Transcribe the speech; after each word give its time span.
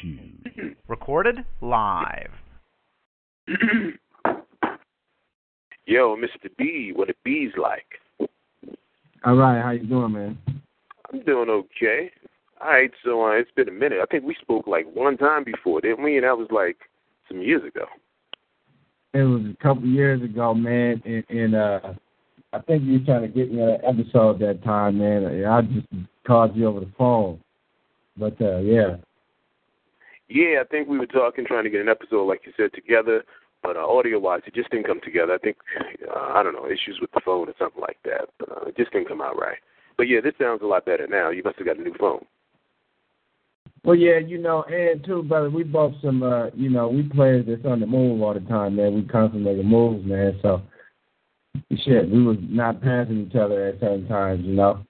Shoes. 0.00 0.74
Recorded 0.88 1.44
live. 1.60 2.30
Yo, 5.86 6.16
Mr. 6.16 6.50
B, 6.58 6.92
what 6.94 7.10
a 7.10 7.14
bees 7.24 7.52
like? 7.56 7.86
All 9.24 9.36
right, 9.36 9.62
how 9.62 9.70
you 9.70 9.86
doing, 9.86 10.12
man? 10.12 10.38
I'm 11.12 11.22
doing 11.22 11.48
okay. 11.48 12.10
All 12.60 12.70
right, 12.70 12.90
so 13.04 13.24
uh, 13.24 13.30
it's 13.32 13.50
been 13.52 13.68
a 13.68 13.72
minute. 13.72 13.98
I 14.02 14.06
think 14.06 14.24
we 14.24 14.34
spoke 14.40 14.66
like 14.66 14.86
one 14.94 15.16
time 15.16 15.44
before, 15.44 15.80
didn't 15.80 16.02
we? 16.02 16.16
And 16.16 16.24
that 16.24 16.36
was 16.36 16.48
like 16.50 16.76
some 17.28 17.40
years 17.40 17.62
ago. 17.64 17.86
It 19.14 19.22
was 19.22 19.42
a 19.42 19.62
couple 19.62 19.86
years 19.86 20.22
ago, 20.22 20.54
man, 20.54 21.02
and, 21.04 21.24
and 21.30 21.54
uh 21.54 21.80
I 22.52 22.60
think 22.60 22.84
you 22.84 22.98
were 22.98 23.04
trying 23.04 23.22
to 23.22 23.28
get 23.28 23.52
me 23.52 23.60
on 23.60 23.68
an 23.68 23.80
episode 23.84 24.38
that 24.40 24.62
time, 24.64 24.98
man. 24.98 25.44
I 25.44 25.62
just 25.62 25.86
called 26.26 26.56
you 26.56 26.66
over 26.66 26.80
the 26.80 26.92
phone. 26.98 27.40
But 28.16 28.40
uh 28.40 28.58
yeah. 28.58 28.96
Yeah, 30.28 30.60
I 30.60 30.64
think 30.64 30.88
we 30.88 30.98
were 30.98 31.06
talking, 31.06 31.44
trying 31.46 31.64
to 31.64 31.70
get 31.70 31.80
an 31.80 31.88
episode, 31.88 32.26
like 32.26 32.42
you 32.44 32.52
said, 32.56 32.72
together. 32.74 33.24
But 33.62 33.76
uh, 33.76 33.86
audio-wise, 33.86 34.42
it 34.46 34.54
just 34.54 34.70
didn't 34.70 34.86
come 34.86 35.00
together. 35.02 35.34
I 35.34 35.38
think 35.38 35.56
uh, 36.08 36.32
I 36.34 36.42
don't 36.42 36.54
know 36.54 36.66
issues 36.66 36.98
with 37.00 37.10
the 37.12 37.20
phone 37.24 37.48
or 37.48 37.54
something 37.58 37.80
like 37.80 37.98
that. 38.04 38.28
But 38.38 38.50
uh, 38.50 38.66
it 38.66 38.76
just 38.76 38.92
didn't 38.92 39.08
come 39.08 39.20
out 39.20 39.38
right. 39.38 39.58
But 39.96 40.08
yeah, 40.08 40.20
this 40.20 40.34
sounds 40.38 40.62
a 40.62 40.66
lot 40.66 40.84
better 40.84 41.06
now. 41.06 41.30
You 41.30 41.42
must 41.42 41.58
have 41.58 41.66
got 41.66 41.78
a 41.78 41.82
new 41.82 41.94
phone. 41.98 42.24
Well, 43.84 43.96
yeah, 43.96 44.18
you 44.18 44.38
know, 44.38 44.64
and 44.64 45.04
too, 45.04 45.22
brother, 45.22 45.48
we 45.48 45.62
both 45.62 45.94
some, 46.02 46.22
uh, 46.22 46.46
you 46.54 46.68
know, 46.68 46.88
we 46.88 47.04
players 47.04 47.46
that's 47.46 47.64
on 47.64 47.78
the 47.78 47.86
move 47.86 48.20
all 48.20 48.34
the 48.34 48.40
time, 48.40 48.76
man. 48.76 48.94
We 48.94 49.02
constantly 49.02 49.54
making 49.54 49.70
moves, 49.70 50.04
man. 50.04 50.38
So, 50.42 50.62
shit, 51.84 52.10
we 52.10 52.24
was 52.24 52.36
not 52.40 52.82
passing 52.82 53.28
each 53.28 53.36
other 53.36 53.68
at 53.68 53.80
certain 53.80 54.08
times, 54.08 54.44
you 54.44 54.54
know. 54.54 54.84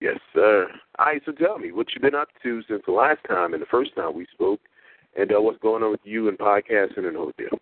Yes, 0.00 0.18
sir. 0.32 0.68
All 0.98 1.06
right, 1.06 1.22
so 1.26 1.32
tell 1.32 1.58
me 1.58 1.72
what 1.72 1.88
you've 1.92 2.02
been 2.02 2.14
up 2.14 2.28
to 2.42 2.62
since 2.68 2.82
the 2.86 2.92
last 2.92 3.18
time 3.28 3.52
and 3.52 3.62
the 3.62 3.66
first 3.66 3.94
time 3.96 4.14
we 4.14 4.26
spoke, 4.32 4.60
and 5.16 5.32
uh, 5.32 5.40
what's 5.40 5.58
going 5.58 5.82
on 5.82 5.90
with 5.90 6.00
you 6.04 6.28
and 6.28 6.38
podcasting 6.38 6.98
and 6.98 7.14
the 7.14 7.18
whole 7.18 7.32
deal. 7.36 7.58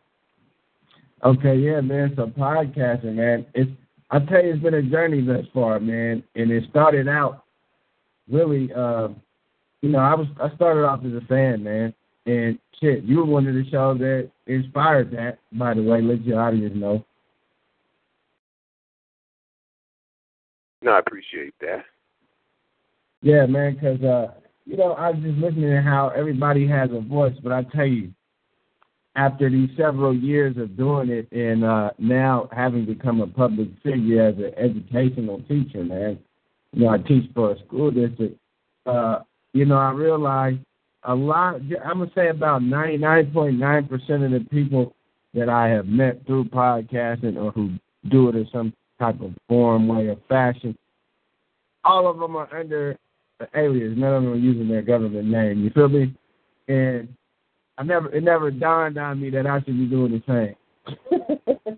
Okay, 1.24 1.56
yeah, 1.56 1.80
man. 1.80 2.12
So 2.16 2.26
podcasting, 2.26 3.14
man, 3.14 3.46
it's 3.54 3.70
I 4.10 4.20
tell 4.20 4.44
you, 4.44 4.52
it's 4.52 4.62
been 4.62 4.74
a 4.74 4.82
journey 4.82 5.22
thus 5.22 5.44
far, 5.52 5.80
man. 5.80 6.22
And 6.34 6.50
it 6.50 6.64
started 6.70 7.08
out 7.08 7.44
really, 8.30 8.70
uh, 8.72 9.08
you 9.82 9.88
know, 9.90 9.98
I 9.98 10.14
was 10.14 10.26
I 10.40 10.54
started 10.54 10.84
off 10.84 11.00
as 11.04 11.12
a 11.12 11.26
fan, 11.26 11.64
man. 11.64 11.94
And 12.26 12.58
shit, 12.80 13.04
you 13.04 13.18
were 13.18 13.24
one 13.24 13.46
of 13.46 13.54
the 13.54 13.68
shows 13.70 13.98
that 13.98 14.30
inspired 14.46 15.10
that. 15.12 15.38
By 15.52 15.74
the 15.74 15.82
way, 15.82 16.02
let 16.02 16.24
your 16.24 16.40
audience 16.40 16.74
know. 16.76 17.04
No, 20.82 20.92
I 20.92 20.98
appreciate 20.98 21.54
that. 21.60 21.84
Yeah, 23.26 23.44
man, 23.46 23.74
because 23.74 24.00
uh, 24.04 24.34
you 24.66 24.76
know, 24.76 24.92
I 24.92 25.10
was 25.10 25.20
just 25.20 25.36
listening 25.38 25.70
to 25.70 25.82
how 25.82 26.12
everybody 26.14 26.64
has 26.68 26.90
a 26.92 27.00
voice, 27.00 27.34
but 27.42 27.50
I 27.50 27.64
tell 27.74 27.84
you, 27.84 28.12
after 29.16 29.50
these 29.50 29.68
several 29.76 30.14
years 30.14 30.56
of 30.56 30.76
doing 30.76 31.10
it 31.10 31.26
and 31.32 31.64
uh, 31.64 31.90
now 31.98 32.48
having 32.52 32.86
become 32.86 33.20
a 33.20 33.26
public 33.26 33.70
figure 33.82 34.28
as 34.28 34.36
an 34.36 34.52
educational 34.56 35.42
teacher, 35.48 35.82
man, 35.82 36.20
you 36.72 36.84
know, 36.84 36.90
I 36.90 36.98
teach 36.98 37.28
for 37.34 37.50
a 37.50 37.58
school 37.66 37.90
district. 37.90 38.38
Uh, 38.86 39.18
you 39.52 39.64
know, 39.64 39.78
I 39.78 39.90
realized 39.90 40.60
a 41.02 41.14
lot. 41.16 41.56
I'm 41.84 41.98
gonna 41.98 42.10
say 42.14 42.28
about 42.28 42.62
99.9 42.62 43.88
percent 43.88 44.22
of 44.22 44.30
the 44.30 44.46
people 44.52 44.94
that 45.34 45.48
I 45.48 45.66
have 45.66 45.86
met 45.86 46.24
through 46.26 46.44
podcasting 46.44 47.36
or 47.36 47.50
who 47.50 47.72
do 48.08 48.28
it 48.28 48.36
in 48.36 48.48
some 48.52 48.72
type 49.00 49.20
of 49.20 49.32
form, 49.48 49.88
way, 49.88 50.06
or 50.06 50.16
fashion, 50.28 50.78
all 51.82 52.08
of 52.08 52.20
them 52.20 52.36
are 52.36 52.54
under 52.54 52.96
alias. 53.54 53.94
None 53.96 54.14
of 54.14 54.22
them 54.22 54.32
are 54.32 54.36
using 54.36 54.68
their 54.68 54.82
government 54.82 55.26
name. 55.26 55.62
You 55.62 55.70
feel 55.70 55.88
me? 55.88 56.14
And 56.68 57.08
I 57.78 57.82
never 57.82 58.10
it 58.10 58.22
never 58.22 58.50
dawned 58.50 58.98
on 58.98 59.20
me 59.20 59.30
that 59.30 59.46
I 59.46 59.58
should 59.60 59.78
be 59.78 59.86
doing 59.86 60.12
the 60.12 60.22
same. 60.26 60.54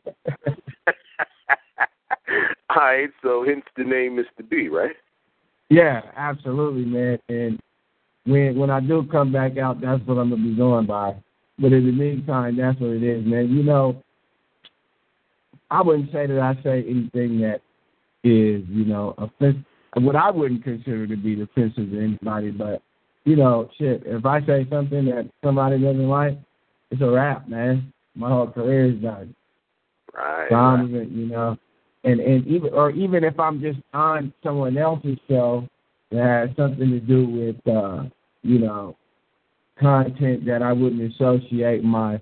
All 2.70 2.84
right, 2.84 3.10
so 3.22 3.44
hence 3.46 3.64
the 3.76 3.84
name 3.84 4.16
Mr. 4.16 4.48
B, 4.48 4.68
right? 4.68 4.94
Yeah, 5.70 6.02
absolutely, 6.16 6.84
man. 6.84 7.18
And 7.28 7.60
when 8.24 8.56
when 8.56 8.70
I 8.70 8.80
do 8.80 9.06
come 9.10 9.32
back 9.32 9.58
out, 9.58 9.80
that's 9.80 10.00
what 10.06 10.18
I'm 10.18 10.30
gonna 10.30 10.42
be 10.42 10.54
going 10.54 10.86
by. 10.86 11.16
But 11.58 11.72
in 11.72 11.86
the 11.86 11.92
meantime, 11.92 12.56
that's 12.56 12.78
what 12.78 12.90
it 12.90 13.02
is, 13.02 13.26
man. 13.26 13.48
You 13.48 13.64
know, 13.64 14.02
I 15.70 15.82
wouldn't 15.82 16.12
say 16.12 16.26
that 16.26 16.38
I 16.38 16.54
say 16.62 16.84
anything 16.88 17.40
that 17.40 17.60
is, 18.22 18.62
you 18.68 18.84
know, 18.84 19.14
offensive. 19.18 19.64
What 20.00 20.16
I 20.16 20.30
wouldn't 20.30 20.64
consider 20.64 21.06
to 21.06 21.16
be 21.16 21.40
offensive 21.40 21.90
to 21.90 21.98
anybody, 21.98 22.50
but 22.50 22.82
you 23.24 23.36
know, 23.36 23.68
shit. 23.78 24.02
If 24.06 24.24
I 24.24 24.44
say 24.46 24.66
something 24.70 25.04
that 25.06 25.30
somebody 25.44 25.78
doesn't 25.78 26.08
like, 26.08 26.38
it's 26.90 27.02
a 27.02 27.10
wrap, 27.10 27.48
man. 27.48 27.92
My 28.14 28.28
whole 28.28 28.50
career 28.50 28.86
is 28.86 29.02
done. 29.02 29.34
Right. 30.14 30.46
So 30.48 30.56
I 30.56 30.76
don't 30.76 30.88
even, 30.88 31.18
you 31.18 31.26
know, 31.26 31.56
and 32.04 32.20
and 32.20 32.46
even 32.46 32.72
or 32.72 32.90
even 32.90 33.24
if 33.24 33.38
I'm 33.38 33.60
just 33.60 33.78
on 33.92 34.32
someone 34.42 34.76
else's 34.78 35.18
show 35.28 35.68
that 36.10 36.24
has 36.24 36.56
something 36.56 36.90
to 36.90 37.00
do 37.00 37.28
with, 37.28 37.74
uh, 37.74 38.04
you 38.42 38.58
know, 38.60 38.96
content 39.78 40.46
that 40.46 40.62
I 40.62 40.72
wouldn't 40.72 41.12
associate 41.12 41.84
my 41.84 42.20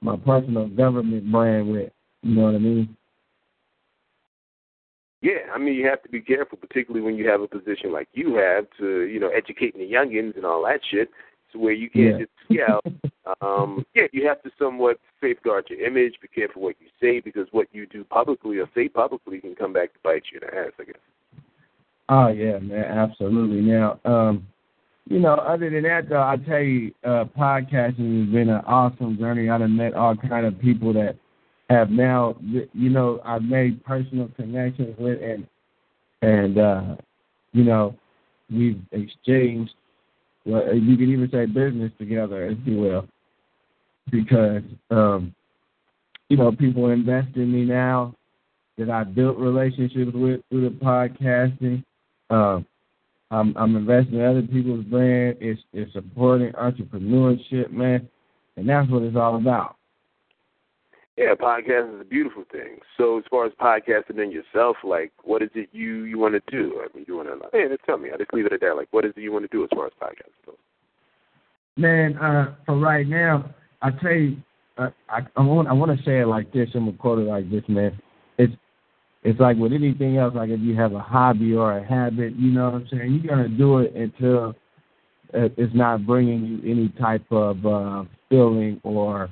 my 0.00 0.16
personal 0.16 0.68
government 0.68 1.30
brand 1.30 1.70
with. 1.70 1.92
You 2.22 2.34
know 2.34 2.42
what 2.42 2.54
I 2.54 2.58
mean? 2.58 2.96
Yeah, 5.22 5.52
I 5.54 5.58
mean 5.58 5.74
you 5.74 5.86
have 5.86 6.02
to 6.02 6.08
be 6.08 6.20
careful, 6.20 6.56
particularly 6.56 7.04
when 7.04 7.16
you 7.16 7.28
have 7.28 7.42
a 7.42 7.48
position 7.48 7.92
like 7.92 8.08
you 8.14 8.36
have 8.36 8.66
to, 8.78 9.02
you 9.02 9.20
know, 9.20 9.28
educating 9.28 9.80
the 9.80 9.92
youngins 9.92 10.36
and 10.36 10.46
all 10.46 10.64
that 10.64 10.80
shit. 10.90 11.10
So 11.52 11.58
where 11.58 11.72
you 11.72 11.90
can't 11.90 12.18
Yeah. 12.18 12.18
just 12.18 12.30
yeah, 12.48 13.30
um, 13.42 13.84
yeah, 13.94 14.06
you 14.12 14.26
have 14.26 14.42
to 14.44 14.50
somewhat 14.58 14.98
safeguard 15.20 15.66
your 15.68 15.80
image. 15.86 16.14
Be 16.22 16.28
careful 16.28 16.62
what 16.62 16.76
you 16.80 16.86
say 17.00 17.20
because 17.20 17.48
what 17.50 17.66
you 17.72 17.86
do 17.86 18.02
publicly 18.04 18.58
or 18.58 18.68
say 18.74 18.88
publicly 18.88 19.40
can 19.40 19.54
come 19.54 19.72
back 19.72 19.92
to 19.92 19.98
bite 20.02 20.22
you 20.32 20.40
in 20.40 20.46
the 20.46 20.58
ass. 20.58 20.72
I 20.78 20.84
guess. 20.84 20.96
Oh 22.08 22.28
yeah, 22.28 22.58
man, 22.58 22.84
absolutely. 22.84 23.60
Now, 23.60 24.00
um, 24.04 24.46
you 25.06 25.18
know, 25.18 25.34
other 25.34 25.68
than 25.68 25.82
that 25.82 26.08
though, 26.08 26.22
I 26.22 26.36
tell 26.48 26.62
you, 26.62 26.92
uh, 27.04 27.24
podcasting 27.36 28.24
has 28.24 28.32
been 28.32 28.48
an 28.48 28.62
awesome 28.66 29.18
journey. 29.18 29.50
I've 29.50 29.68
met 29.68 29.94
all 29.94 30.16
kind 30.16 30.46
of 30.46 30.58
people 30.60 30.92
that 30.94 31.16
have 31.70 31.90
now, 31.90 32.36
you 32.42 32.90
know, 32.90 33.20
I've 33.24 33.42
made 33.42 33.82
personal 33.84 34.28
connections 34.36 34.96
with, 34.98 35.22
and 35.22 35.46
and 36.20 36.58
uh, 36.58 36.96
you 37.52 37.64
know, 37.64 37.94
we've 38.50 38.80
exchanged. 38.92 39.72
Well, 40.44 40.74
you 40.74 40.96
can 40.96 41.10
even 41.10 41.30
say 41.30 41.46
business 41.46 41.92
together, 41.98 42.46
if 42.46 42.58
you 42.64 42.78
will, 42.78 43.06
because 44.10 44.62
um, 44.90 45.34
you 46.28 46.36
know, 46.36 46.50
people 46.50 46.90
invest 46.90 47.36
in 47.36 47.52
me 47.52 47.64
now 47.64 48.14
that 48.76 48.90
I 48.90 49.04
built 49.04 49.36
relationships 49.36 50.12
with 50.12 50.40
through 50.50 50.70
the 50.70 50.76
podcasting. 50.76 51.84
Um, 52.30 52.66
I'm, 53.30 53.56
I'm 53.56 53.76
investing 53.76 54.14
in 54.14 54.24
other 54.24 54.42
people's 54.42 54.84
brand. 54.86 55.36
It's, 55.40 55.60
it's 55.72 55.92
supporting 55.92 56.52
entrepreneurship, 56.52 57.70
man, 57.70 58.08
and 58.56 58.68
that's 58.68 58.90
what 58.90 59.02
it's 59.02 59.16
all 59.16 59.36
about. 59.36 59.76
Yeah, 61.20 61.34
podcasting 61.34 61.96
is 61.96 62.00
a 62.00 62.04
beautiful 62.04 62.44
thing. 62.50 62.78
So 62.96 63.18
as 63.18 63.24
far 63.28 63.44
as 63.44 63.52
podcasting 63.60 64.24
in 64.24 64.32
yourself, 64.32 64.78
like 64.82 65.12
what 65.22 65.42
is 65.42 65.50
it 65.54 65.68
you 65.70 66.04
you 66.04 66.18
want 66.18 66.32
to 66.32 66.50
do? 66.50 66.80
I 66.80 66.96
mean, 66.96 67.04
you 67.06 67.14
want 67.18 67.28
to 67.28 67.48
hey, 67.52 67.68
just 67.68 67.84
tell 67.84 67.98
me. 67.98 68.08
I 68.10 68.16
just 68.16 68.32
leave 68.32 68.46
it 68.46 68.54
at 68.54 68.60
that. 68.62 68.74
Like, 68.74 68.88
what 68.90 69.04
is 69.04 69.12
it 69.14 69.20
you 69.20 69.30
want 69.30 69.44
to 69.44 69.54
do 69.54 69.62
as 69.62 69.68
far 69.74 69.84
as 69.84 69.92
podcasting 70.00 70.46
goes? 70.46 70.56
Man, 71.76 72.16
uh, 72.16 72.54
for 72.64 72.78
right 72.78 73.06
now, 73.06 73.54
I 73.82 73.90
tell 73.90 74.12
you, 74.12 74.38
uh, 74.78 74.88
I 75.10 75.20
I 75.36 75.42
want 75.42 75.68
I 75.68 75.74
want 75.74 75.94
to 75.94 76.02
say 76.06 76.20
it 76.20 76.26
like 76.26 76.54
this. 76.54 76.70
I'm 76.74 76.86
gonna 76.86 76.96
quote 76.96 77.18
it 77.18 77.28
like 77.28 77.50
this, 77.50 77.64
man. 77.68 78.00
It's 78.38 78.54
it's 79.22 79.38
like 79.38 79.58
with 79.58 79.74
anything 79.74 80.16
else. 80.16 80.34
Like 80.34 80.48
if 80.48 80.60
you 80.60 80.74
have 80.76 80.94
a 80.94 81.00
hobby 81.00 81.52
or 81.52 81.76
a 81.76 81.86
habit, 81.86 82.34
you 82.36 82.50
know 82.50 82.70
what 82.70 82.74
I'm 82.76 82.88
saying. 82.90 83.20
You're 83.22 83.36
gonna 83.36 83.48
do 83.50 83.80
it 83.80 83.94
until 83.94 84.54
uh, 85.34 85.50
it's 85.58 85.74
not 85.74 86.06
bringing 86.06 86.46
you 86.46 86.70
any 86.70 86.88
type 86.98 87.30
of 87.30 87.66
uh, 87.66 88.04
feeling 88.30 88.80
or 88.84 89.28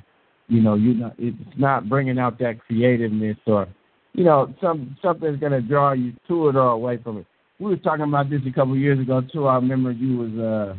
you 0.48 0.60
know 0.60 0.74
you 0.74 0.94
not 0.94 1.14
it's 1.18 1.36
not 1.56 1.88
bringing 1.88 2.18
out 2.18 2.38
that 2.38 2.58
creativeness 2.66 3.36
or 3.46 3.68
you 4.14 4.24
know 4.24 4.52
some 4.60 4.96
something's 5.02 5.40
gonna 5.40 5.60
draw 5.60 5.92
you 5.92 6.12
to 6.26 6.48
it 6.48 6.56
or 6.56 6.70
away 6.70 6.98
from 7.02 7.18
it. 7.18 7.26
We 7.60 7.70
were 7.70 7.76
talking 7.76 8.04
about 8.04 8.30
this 8.30 8.40
a 8.46 8.52
couple 8.52 8.74
of 8.74 8.78
years 8.78 9.00
ago 9.00 9.20
too. 9.32 9.46
I 9.46 9.56
remember 9.56 9.92
you 9.92 10.16
was 10.16 10.32
uh 10.38 10.78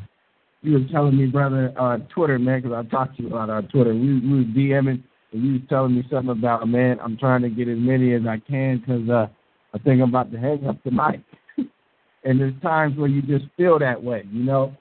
you 0.62 0.74
was 0.74 0.84
telling 0.92 1.18
me, 1.18 1.26
brother, 1.28 1.74
on 1.78 2.08
Twitter, 2.14 2.38
man, 2.38 2.62
because 2.62 2.86
I 2.86 2.90
talked 2.90 3.18
to 3.18 3.24
you 3.24 3.30
about 3.30 3.50
on 3.50 3.68
Twitter. 3.70 3.94
We, 3.94 4.20
we 4.20 4.40
was 4.40 4.48
DMing, 4.48 5.02
and 5.32 5.46
you 5.46 5.54
was 5.54 5.62
telling 5.70 5.96
me 5.96 6.04
something 6.12 6.32
about, 6.32 6.68
man, 6.68 7.00
I'm 7.02 7.18
trying 7.18 7.44
to 7.44 7.50
get 7.50 7.70
as 7.70 7.78
many 7.78 8.14
as 8.14 8.24
I 8.28 8.40
can 8.40 8.80
because 8.80 9.10
uh, 9.10 9.28
I 9.74 9.78
think 9.80 10.02
I'm 10.02 10.10
about 10.10 10.32
to 10.32 10.38
hang 10.38 10.68
up 10.68 10.78
mic. 10.86 11.22
and 12.26 12.40
there's 12.40 12.62
times 12.62 12.98
where 12.98 13.08
you 13.08 13.22
just 13.22 13.46
feel 13.56 13.80
that 13.80 14.04
way, 14.04 14.24
you 14.32 14.44
know? 14.44 14.76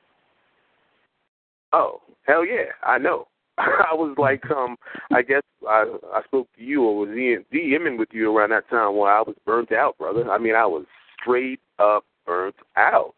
Oh, 1.73 2.01
hell 2.27 2.45
yeah, 2.45 2.73
I 2.83 2.99
know. 2.99 3.28
I 3.59 3.95
was 3.95 4.15
like, 4.19 4.49
um, 4.51 4.77
I 5.13 5.23
guess 5.23 5.43
I 5.69 5.85
I 6.15 6.23
spoke 6.25 6.49
to 6.57 6.63
you 6.63 6.85
or 6.85 6.97
was 6.99 7.09
DMing 7.11 7.99
with 7.99 8.09
you 8.13 8.37
around 8.37 8.51
that 8.51 8.69
time 8.71 8.97
where 8.97 9.13
I 9.13 9.21
was 9.21 9.35
burnt 9.45 9.73
out, 9.73 9.99
brother. 9.99 10.31
I 10.31 10.39
mean, 10.39 10.55
I 10.55 10.67
was 10.67 10.85
straight 11.21 11.61
up 11.79 12.05
burnt 12.27 12.57
out. 12.77 13.15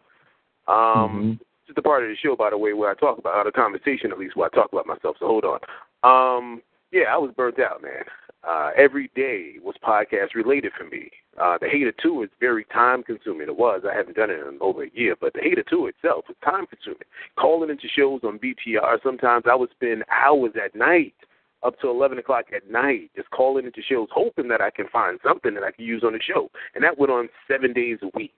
Um, 0.69 1.39
Mhm. 1.39 1.41
is 1.69 1.75
the 1.75 1.83
part 1.83 2.03
of 2.03 2.09
the 2.09 2.17
show, 2.17 2.37
by 2.37 2.51
the 2.51 2.59
way, 2.59 2.73
where 2.73 2.91
I 2.91 2.95
talk 2.95 3.19
about 3.19 3.45
the 3.45 3.53
conversation, 3.53 4.13
at 4.13 4.19
least 4.19 4.37
where 4.37 4.47
I 4.47 4.55
talk 4.55 4.73
about 4.73 4.87
myself. 4.87 5.17
So 5.19 5.27
hold 5.27 5.45
on. 5.45 5.61
Um, 6.03 6.63
yeah, 6.91 7.15
I 7.15 7.17
was 7.17 7.33
burnt 7.33 7.59
out, 7.59 7.83
man. 7.83 8.05
Uh, 8.47 8.71
every 8.75 9.11
day 9.15 9.57
was 9.63 9.75
podcast 9.85 10.35
related 10.35 10.73
for 10.77 10.85
me. 10.85 11.11
Uh, 11.39 11.59
the 11.61 11.69
Hater 11.69 11.93
2 12.03 12.23
is 12.23 12.31
very 12.41 12.65
time 12.65 13.03
consuming. 13.03 13.49
It 13.49 13.57
was. 13.57 13.83
I 13.91 13.95
haven't 13.95 14.17
done 14.17 14.31
it 14.31 14.41
in 14.41 14.59
over 14.61 14.85
a 14.85 14.91
year, 14.95 15.15
but 15.21 15.35
the 15.35 15.41
Hater 15.41 15.63
2 15.69 15.87
itself 15.87 16.25
was 16.27 16.37
time 16.43 16.67
consuming. 16.67 17.07
Calling 17.39 17.69
into 17.69 17.87
shows 17.89 18.21
on 18.25 18.39
BTR, 18.39 19.03
sometimes 19.03 19.45
I 19.51 19.55
would 19.55 19.71
spend 19.71 20.05
hours 20.11 20.53
at 20.63 20.75
night, 20.75 21.15
up 21.63 21.79
to 21.81 21.91
11 21.91 22.19
o'clock 22.19 22.47
at 22.55 22.71
night, 22.71 23.11
just 23.15 23.31
calling 23.31 23.67
into 23.67 23.83
shows, 23.83 24.09
hoping 24.11 24.49
that 24.49 24.63
I 24.63 24.71
can 24.71 24.89
find 24.89 25.19
something 25.23 25.53
that 25.55 25.63
I 25.63 25.73
can 25.73 25.85
use 25.85 26.03
on 26.03 26.15
the 26.15 26.21
show. 26.21 26.51
And 26.75 26.83
that 26.83 26.99
went 26.99 27.13
on 27.13 27.29
seven 27.47 27.75
days 27.75 27.99
a 28.03 28.11
week. 28.15 28.33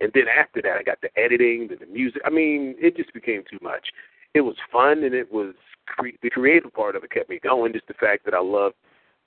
And 0.00 0.10
then 0.14 0.24
after 0.26 0.62
that, 0.62 0.78
I 0.78 0.82
got 0.82 1.02
the 1.02 1.10
editing, 1.18 1.68
the, 1.68 1.76
the 1.76 1.92
music. 1.92 2.22
I 2.24 2.30
mean, 2.30 2.74
it 2.78 2.96
just 2.96 3.12
became 3.12 3.44
too 3.48 3.58
much. 3.62 3.88
It 4.32 4.40
was 4.40 4.56
fun, 4.72 5.04
and 5.04 5.14
it 5.14 5.30
was 5.30 5.54
cre- 5.86 6.16
the 6.22 6.30
creative 6.30 6.72
part 6.72 6.96
of 6.96 7.04
it 7.04 7.10
kept 7.10 7.28
me 7.28 7.38
going. 7.42 7.74
Just 7.74 7.86
the 7.86 7.94
fact 7.94 8.24
that 8.24 8.34
I 8.34 8.40
loved 8.40 8.74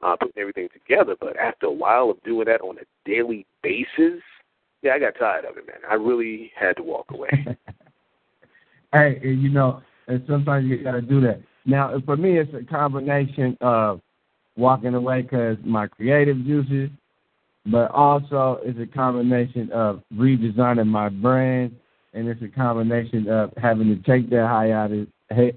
uh, 0.01 0.15
putting 0.19 0.39
everything 0.39 0.69
together. 0.73 1.15
But 1.19 1.38
after 1.38 1.67
a 1.67 1.71
while 1.71 2.09
of 2.09 2.21
doing 2.23 2.45
that 2.45 2.61
on 2.61 2.77
a 2.77 3.09
daily 3.09 3.45
basis, 3.63 4.21
yeah, 4.81 4.94
I 4.94 4.99
got 4.99 5.13
tired 5.17 5.45
of 5.45 5.57
it, 5.57 5.67
man. 5.67 5.77
I 5.89 5.95
really 5.95 6.51
had 6.55 6.77
to 6.77 6.83
walk 6.83 7.07
away. 7.11 7.29
hey, 8.94 9.19
you 9.23 9.49
know, 9.49 9.81
and 10.07 10.23
sometimes 10.27 10.67
you 10.67 10.83
got 10.83 10.91
to 10.91 11.01
do 11.01 11.19
that. 11.21 11.41
Now, 11.65 11.94
for 12.05 12.15
me, 12.15 12.38
it's 12.38 12.53
a 12.53 12.63
combination 12.63 13.57
of 13.61 14.01
walking 14.55 14.94
away 14.94 15.23
because 15.23 15.57
my 15.63 15.88
creative 15.88 16.38
juices 16.45 16.89
but 17.71 17.91
also 17.91 18.59
it's 18.63 18.79
a 18.79 18.85
combination 18.85 19.69
of 19.71 20.01
redesigning 20.15 20.88
my 20.88 21.09
brand, 21.09 21.75
and 22.13 22.27
it's 22.27 22.41
a 22.41 22.47
combination 22.47 23.27
of 23.27 23.51
having 23.57 23.88
to 23.88 23.95
take 24.09 24.29
that 24.29 24.47
hiatus, 24.47 25.07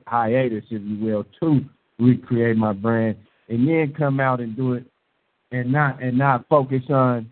hiatus, 0.06 0.64
if 0.70 0.82
you 0.82 1.04
will, 1.04 1.24
to 1.40 1.64
recreate 1.98 2.56
my 2.56 2.72
brand, 2.72 3.16
and 3.50 3.68
then 3.68 3.92
come 3.96 4.20
out 4.20 4.40
and 4.40 4.56
do 4.56 4.72
it, 4.72 4.84
and 5.52 5.70
not 5.70 6.02
and 6.02 6.16
not 6.16 6.48
focus 6.48 6.82
on, 6.88 7.30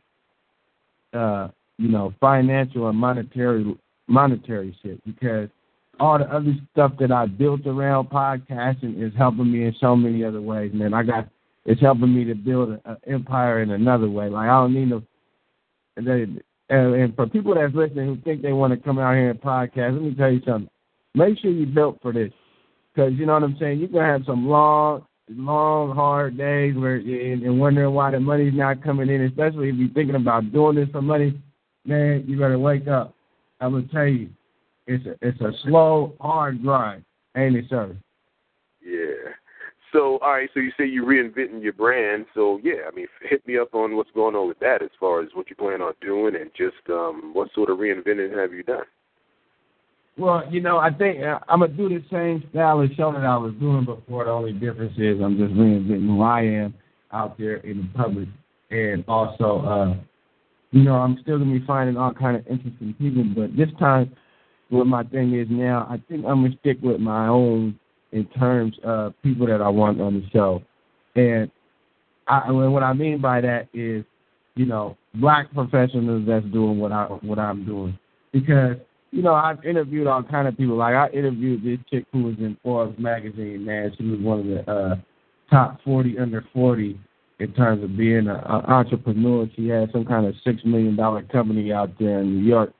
uh, 1.15 1.49
you 1.79 1.89
know, 1.89 2.13
financial 2.21 2.89
and 2.89 2.99
monetary 2.99 3.75
monetary 4.09 4.77
shit 4.83 5.03
because 5.05 5.49
all 6.01 6.19
the 6.19 6.25
other 6.25 6.55
stuff 6.73 6.93
that 7.01 7.11
I 7.11 7.27
built 7.27 7.67
around 7.67 8.11
podcasting 8.11 9.03
is 9.03 9.13
helping 9.17 9.51
me 9.51 9.65
in 9.65 9.75
so 9.81 9.97
many 9.97 10.25
other 10.25 10.41
ways, 10.41 10.73
man. 10.75 10.95
I 10.95 11.03
got 11.03 11.29
it's 11.65 11.81
helping 11.81 12.15
me 12.15 12.25
to 12.25 12.35
build 12.35 12.81
an 12.85 12.97
empire 13.07 13.63
in 13.63 13.71
another 13.71 14.09
way. 14.09 14.29
Like 14.29 14.49
I 14.49 14.61
don't 14.61 14.75
need 14.75 14.91
no. 14.91 15.03
They, 15.97 16.27
and, 16.71 16.95
and 16.95 17.17
for 17.17 17.27
people 17.27 17.55
that's 17.55 17.75
listening 17.75 18.07
who 18.07 18.17
think 18.23 18.43
they 18.43 18.53
want 18.53 18.73
to 18.73 18.79
come 18.79 18.99
out 18.99 19.15
here 19.15 19.31
and 19.31 19.41
podcast, 19.41 19.95
let 19.95 20.03
me 20.03 20.15
tell 20.15 20.31
you 20.31 20.41
something. 20.47 20.71
Make 21.15 21.39
sure 21.39 21.51
you're 21.51 21.67
built 21.67 21.99
for 22.03 22.13
this, 22.13 22.33
because 22.95 23.13
you 23.15 23.27
know 23.27 23.35
what 23.35 23.43
I'm 23.43 23.57
saying. 23.59 23.81
You're 23.81 23.89
gonna 23.89 24.07
have 24.07 24.25
some 24.27 24.49
long, 24.49 25.05
long, 25.31 25.95
hard 25.95 26.37
days 26.37 26.75
where 26.77 26.97
and, 26.97 27.43
and 27.43 27.61
wondering 27.61 27.93
why 27.95 28.11
the 28.11 28.21
money's 28.21 28.55
not 28.55 28.83
coming 28.83 29.09
in. 29.09 29.23
Especially 29.23 29.69
if 29.69 29.77
you're 29.77 29.91
thinking 29.91 30.17
about 30.17 30.53
doing 30.53 30.77
this 30.77 30.89
for 30.91 31.03
money, 31.03 31.41
man. 31.85 32.25
You 32.27 32.39
better 32.39 32.59
wake 32.59 32.89
up. 32.89 33.15
I'm 33.61 33.73
gonna 33.73 33.87
tell 33.93 34.07
you, 34.07 34.31
it's 34.87 35.05
a 35.07 35.15
it's 35.21 35.41
a 35.41 35.53
slow, 35.65 36.15
hard 36.21 36.63
grind, 36.63 37.05
ain't 37.37 37.57
it, 37.57 37.67
sir? 37.69 37.97
Yeah. 38.85 39.33
So, 39.93 40.19
all 40.19 40.33
right. 40.33 40.51
So 40.53 40.61
you 40.61 40.71
say 40.79 40.87
you're 40.87 41.07
reinventing 41.07 41.63
your 41.63 41.73
brand. 41.73 42.27
So 42.35 42.61
yeah, 42.63 42.89
I 42.91 42.95
mean, 42.95 43.07
hit 43.23 43.47
me 43.47 43.59
up 43.59 43.75
on 43.75 43.97
what's 43.97 44.11
going 44.13 44.35
on 44.35 44.49
with 44.49 44.59
that, 44.61 44.83
as 44.83 44.91
far 45.01 45.23
as 45.23 45.29
what 45.35 45.51
you 45.51 45.57
plan 45.57 45.83
on 45.83 45.95
doing, 46.01 46.37
and 46.37 46.51
just 46.57 46.77
um, 46.91 47.31
what 47.33 47.53
sort 47.55 47.71
of 47.71 47.79
reinventing 47.79 48.37
have 48.37 48.53
you 48.53 48.63
done? 48.63 48.85
Well, 50.19 50.43
you 50.51 50.61
know, 50.61 50.79
I 50.79 50.91
think 50.91 51.23
uh, 51.23 51.39
I'm 51.49 51.61
gonna 51.61 51.73
do 51.73 51.89
the 51.89 52.03
same 52.11 52.43
style 52.51 52.81
of 52.81 52.91
show 52.97 53.13
that 53.13 53.25
I 53.25 53.37
was 53.37 53.55
doing 53.61 53.85
before. 53.85 54.25
The 54.25 54.31
only 54.31 54.53
difference 54.53 54.95
is 54.99 55.21
I'm 55.23 55.39
just 55.39 55.55
reinventing 55.55 56.07
who 56.07 56.23
I 56.23 56.43
am 56.43 56.75
out 57.13 57.39
there 57.39 57.59
in 57.59 57.79
the 57.79 57.89
public, 57.97 58.29
and 58.71 59.05
also, 59.07 59.61
uh, 59.65 59.95
you 60.73 60.83
know, 60.83 60.97
I'm 60.97 61.19
still 61.23 61.39
gonna 61.39 61.57
be 61.57 61.65
finding 61.65 61.97
all 61.97 62.13
kind 62.13 62.37
of 62.37 62.45
interesting 62.49 62.95
people. 62.99 63.25
But 63.37 63.57
this 63.57 63.69
time, 63.79 64.11
what 64.71 64.89
my 64.89 65.05
thing 65.05 65.39
is 65.39 65.47
now, 65.49 65.87
I 65.89 66.03
think 66.09 66.27
I'm 66.27 66.43
gonna 66.43 66.57
stick 66.61 66.79
with 66.83 67.01
my 67.01 67.29
own 67.29 67.79
in 68.11 68.25
terms 68.39 68.77
of 68.83 69.15
people 69.23 69.47
that 69.47 69.63
I 69.63 69.69
want 69.69 70.01
on 70.01 70.15
the 70.15 70.29
show. 70.31 70.63
And 71.15 71.49
I, 72.27 72.51
what 72.51 72.83
I 72.83 72.93
mean 72.93 73.21
by 73.21 73.41
that 73.41 73.69
is, 73.73 74.05
you 74.57 74.67
know, 74.67 74.97
black 75.15 75.53
professionals 75.55 76.25
that's 76.27 76.45
doing 76.47 76.81
what 76.81 76.91
I 76.91 77.05
what 77.05 77.39
I'm 77.39 77.65
doing. 77.65 77.97
Because 78.33 78.77
you 79.11 79.23
know 79.23 79.35
I've 79.35 79.65
interviewed 79.65 80.07
all 80.07 80.23
kind 80.23 80.49
of 80.49 80.57
people. 80.57 80.77
Like 80.77 80.95
I 80.95 81.09
interviewed 81.09 81.65
this 81.65 81.79
chick 81.91 82.07
who 82.13 82.25
was 82.25 82.37
in 82.39 82.57
Forbes 82.63 82.99
magazine. 82.99 83.65
Man, 83.65 83.93
she 83.97 84.05
was 84.05 84.21
one 84.21 84.41
of 84.41 84.47
the 84.47 84.71
uh, 84.71 84.97
top 85.51 85.81
40 85.85 86.19
under 86.19 86.45
40 86.53 86.99
in 87.41 87.53
terms 87.53 87.83
of 87.83 87.97
being 87.97 88.29
an 88.29 88.29
entrepreneur. 88.29 89.49
She 89.57 89.69
had 89.69 89.91
some 89.93 90.05
kind 90.05 90.27
of 90.27 90.35
six 90.45 90.65
million 90.65 90.97
dollar 90.97 91.23
company 91.23 91.73
out 91.73 91.91
there 91.99 92.21
in 92.21 92.41
New 92.41 92.47
York 92.47 92.73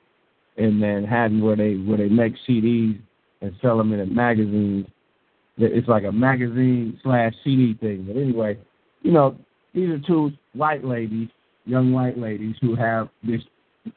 in 0.57 0.79
Manhattan 0.79 1.43
where 1.43 1.57
they 1.57 1.75
where 1.75 1.99
they 1.99 2.09
make 2.09 2.35
CDs 2.49 3.01
and 3.41 3.55
sell 3.63 3.79
them 3.79 3.93
in 3.93 4.15
magazines 4.15 4.87
it's 5.59 5.89
like 5.89 6.05
a 6.05 6.13
magazine 6.13 6.99
slash 7.03 7.33
CD 7.43 7.75
thing. 7.75 8.05
But 8.07 8.17
anyway, 8.17 8.59
you 9.03 9.13
know, 9.13 9.37
these 9.75 9.89
are 9.91 9.99
two 9.99 10.33
white 10.55 10.85
ladies, 10.85 11.29
young 11.67 11.93
white 11.93 12.19
ladies 12.19 12.57
who 12.61 12.75
have 12.77 13.09
this 13.23 13.41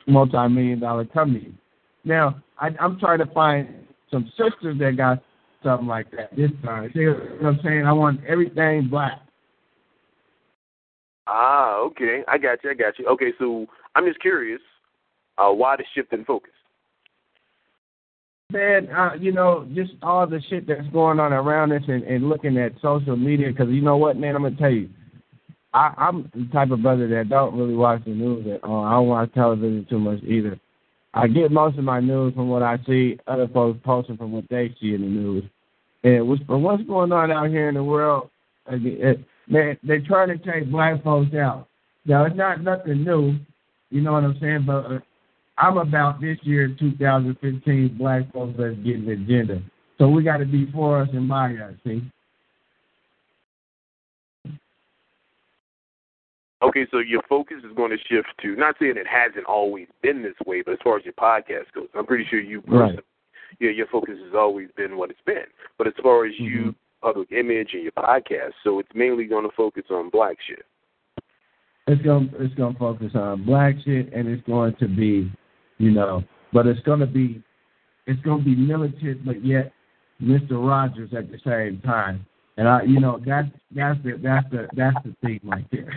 multi-million 0.07 0.79
dollar 0.79 1.05
company. 1.05 1.53
Now, 2.03 2.41
I, 2.59 2.69
I'm 2.79 2.99
trying 2.99 3.19
to 3.19 3.25
find 3.27 3.67
some 4.09 4.31
sisters 4.37 4.77
that 4.79 4.97
got 4.97 5.23
something 5.63 5.87
like 5.87 6.09
that 6.11 6.35
this 6.35 6.51
time. 6.63 6.89
See 6.93 7.01
you 7.01 7.11
know 7.11 7.19
what 7.39 7.47
I'm 7.47 7.59
saying? 7.63 7.85
I 7.85 7.93
want 7.93 8.21
everything 8.27 8.87
black. 8.89 9.19
Ah, 11.27 11.77
okay. 11.77 12.23
I 12.27 12.37
got 12.37 12.63
you. 12.63 12.71
I 12.71 12.73
got 12.73 12.97
you. 12.99 13.07
Okay, 13.07 13.31
so 13.39 13.67
I'm 13.95 14.05
just 14.05 14.19
curious, 14.19 14.61
uh, 15.37 15.49
why 15.49 15.75
the 15.77 15.83
shift 15.93 16.11
in 16.13 16.25
focus? 16.25 16.51
man, 18.51 18.89
uh, 18.89 19.13
you 19.19 19.31
know, 19.31 19.67
just 19.73 19.91
all 20.01 20.27
the 20.27 20.41
shit 20.49 20.67
that's 20.67 20.87
going 20.91 21.19
on 21.19 21.33
around 21.33 21.71
us 21.71 21.83
and, 21.87 22.03
and 22.03 22.29
looking 22.29 22.57
at 22.57 22.73
social 22.81 23.15
media. 23.15 23.47
Because 23.47 23.69
you 23.69 23.81
know 23.81 23.97
what, 23.97 24.17
man, 24.17 24.35
I'm 24.35 24.43
gonna 24.43 24.55
tell 24.55 24.71
you, 24.71 24.89
I, 25.73 25.93
I'm 25.97 26.29
the 26.33 26.47
type 26.51 26.71
of 26.71 26.81
brother 26.81 27.07
that 27.07 27.29
don't 27.29 27.57
really 27.57 27.75
watch 27.75 28.03
the 28.05 28.11
news 28.11 28.45
at 28.53 28.63
all. 28.63 28.83
I 28.83 28.91
don't 28.91 29.07
watch 29.07 29.33
television 29.33 29.87
too 29.89 29.99
much 29.99 30.21
either. 30.23 30.59
I 31.13 31.27
get 31.27 31.51
most 31.51 31.77
of 31.77 31.83
my 31.83 31.99
news 31.99 32.33
from 32.33 32.49
what 32.49 32.63
I 32.63 32.79
see 32.87 33.19
other 33.27 33.47
folks 33.47 33.79
posting 33.83 34.17
from 34.17 34.31
what 34.31 34.45
they 34.49 34.73
see 34.79 34.93
in 34.93 35.01
the 35.01 35.07
news. 35.07 35.43
And 36.03 36.27
what's, 36.27 36.41
what's 36.47 36.83
going 36.83 37.11
on 37.11 37.31
out 37.31 37.49
here 37.49 37.69
in 37.69 37.75
the 37.75 37.83
world, 37.83 38.29
it, 38.67 39.19
man, 39.47 39.77
they're 39.83 40.01
trying 40.01 40.29
to 40.29 40.37
take 40.37 40.71
black 40.71 41.03
folks 41.03 41.35
out. 41.35 41.67
Now, 42.05 42.25
it's 42.25 42.35
not 42.35 42.63
nothing 42.63 43.03
new, 43.03 43.35
you 43.89 44.01
know 44.01 44.13
what 44.13 44.23
I'm 44.23 44.37
saying? 44.39 44.63
But 44.65 44.85
uh, 44.85 44.99
I'm 45.57 45.77
about 45.77 46.21
this 46.21 46.37
year, 46.43 46.75
2015, 46.79 47.97
black 47.97 48.31
folks 48.33 48.55
that's 48.57 48.75
getting 48.77 49.07
agenda. 49.09 49.61
So 49.99 50.07
we 50.07 50.23
got 50.23 50.37
to 50.37 50.45
be 50.45 50.71
for 50.71 51.01
us 51.01 51.09
and 51.13 51.27
by 51.27 51.53
us, 51.55 51.73
see? 51.85 52.01
Okay, 56.63 56.85
so 56.91 56.99
your 56.99 57.21
focus 57.27 57.57
is 57.63 57.75
going 57.75 57.89
to 57.91 57.97
shift 57.97 58.27
to 58.41 58.55
not 58.55 58.75
saying 58.79 58.93
it 58.95 59.07
hasn't 59.07 59.45
always 59.45 59.87
been 60.03 60.21
this 60.21 60.35
way, 60.45 60.61
but 60.61 60.73
as 60.73 60.79
far 60.83 60.97
as 60.97 61.05
your 61.05 61.13
podcast 61.15 61.73
goes, 61.73 61.87
I'm 61.95 62.05
pretty 62.05 62.25
sure 62.29 62.39
you 62.39 62.61
right. 62.67 62.99
yeah, 63.59 63.71
your 63.71 63.87
focus 63.87 64.15
has 64.23 64.35
always 64.35 64.69
been 64.77 64.97
what 64.97 65.09
it's 65.09 65.19
been. 65.25 65.45
But 65.77 65.87
as 65.87 65.93
far 66.03 66.25
as 66.25 66.33
mm-hmm. 66.33 66.43
you 66.43 66.75
public 67.01 67.31
image 67.31 67.69
and 67.73 67.81
your 67.81 67.91
podcast, 67.93 68.51
so 68.63 68.79
it's 68.79 68.89
mainly 68.93 69.25
going 69.25 69.43
to 69.43 69.55
focus 69.55 69.85
on 69.89 70.09
black 70.11 70.37
shit. 70.47 70.65
It's 71.87 72.01
going 72.03 72.31
it's 72.37 72.53
going 72.53 72.73
to 72.73 72.79
focus 72.79 73.11
on 73.15 73.43
black 73.43 73.75
shit, 73.83 74.13
and 74.13 74.27
it's 74.27 74.45
going 74.45 74.75
to 74.79 74.87
be 74.87 75.31
you 75.79 75.91
know. 75.91 76.23
But 76.53 76.67
it's 76.67 76.79
gonna 76.81 77.07
be 77.07 77.41
it's 78.05 78.21
gonna 78.21 78.43
be 78.43 78.55
militant, 78.55 79.25
but 79.25 79.43
yet 79.43 79.71
Mister 80.19 80.57
Rogers 80.57 81.09
at 81.17 81.31
the 81.31 81.39
same 81.43 81.81
time. 81.81 82.25
And 82.57 82.67
I, 82.67 82.83
you 82.83 82.99
know, 82.99 83.19
that's 83.25 83.47
that's 83.75 83.97
the 84.03 84.19
that's 84.21 84.49
the 84.51 84.67
that's 84.75 84.97
the 85.05 85.15
thing 85.21 85.39
right 85.43 85.65
there. 85.71 85.89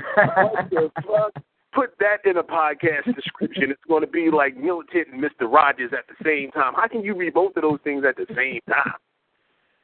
Put 1.73 1.99
that 1.99 2.19
in 2.25 2.37
a 2.37 2.43
podcast 2.43 3.15
description. 3.15 3.71
It's 3.71 3.83
going 3.89 4.03
to 4.03 4.07
be 4.07 4.31
like 4.31 4.57
militant 4.57 5.09
and 5.13 5.21
Mister 5.21 5.49
Rogers 5.49 5.93
at 5.93 6.07
the 6.07 6.15
same 6.25 6.53
time. 6.53 6.75
How 6.75 6.87
can 6.87 7.03
you 7.03 7.15
read 7.17 7.35
both 7.35 7.57
of 7.57 7.63
those 7.63 7.81
things 7.83 8.05
at 8.09 8.17
the 8.17 8.27
same 8.35 8.61
time? 8.69 8.95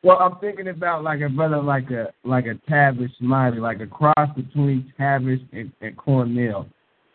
Well, 0.03 0.19
I'm 0.19 0.39
thinking 0.39 0.69
about 0.69 1.03
like 1.03 1.21
a 1.21 1.29
brother, 1.29 1.61
like 1.61 1.91
a 1.91 2.13
like 2.25 2.47
a 2.47 2.55
Tavis 2.71 3.11
Smiley, 3.19 3.59
like 3.59 3.81
a 3.81 3.87
cross 3.87 4.31
between 4.37 4.93
Tavis 4.99 5.41
and, 5.53 5.73
and 5.81 5.97
Cornel. 5.97 6.67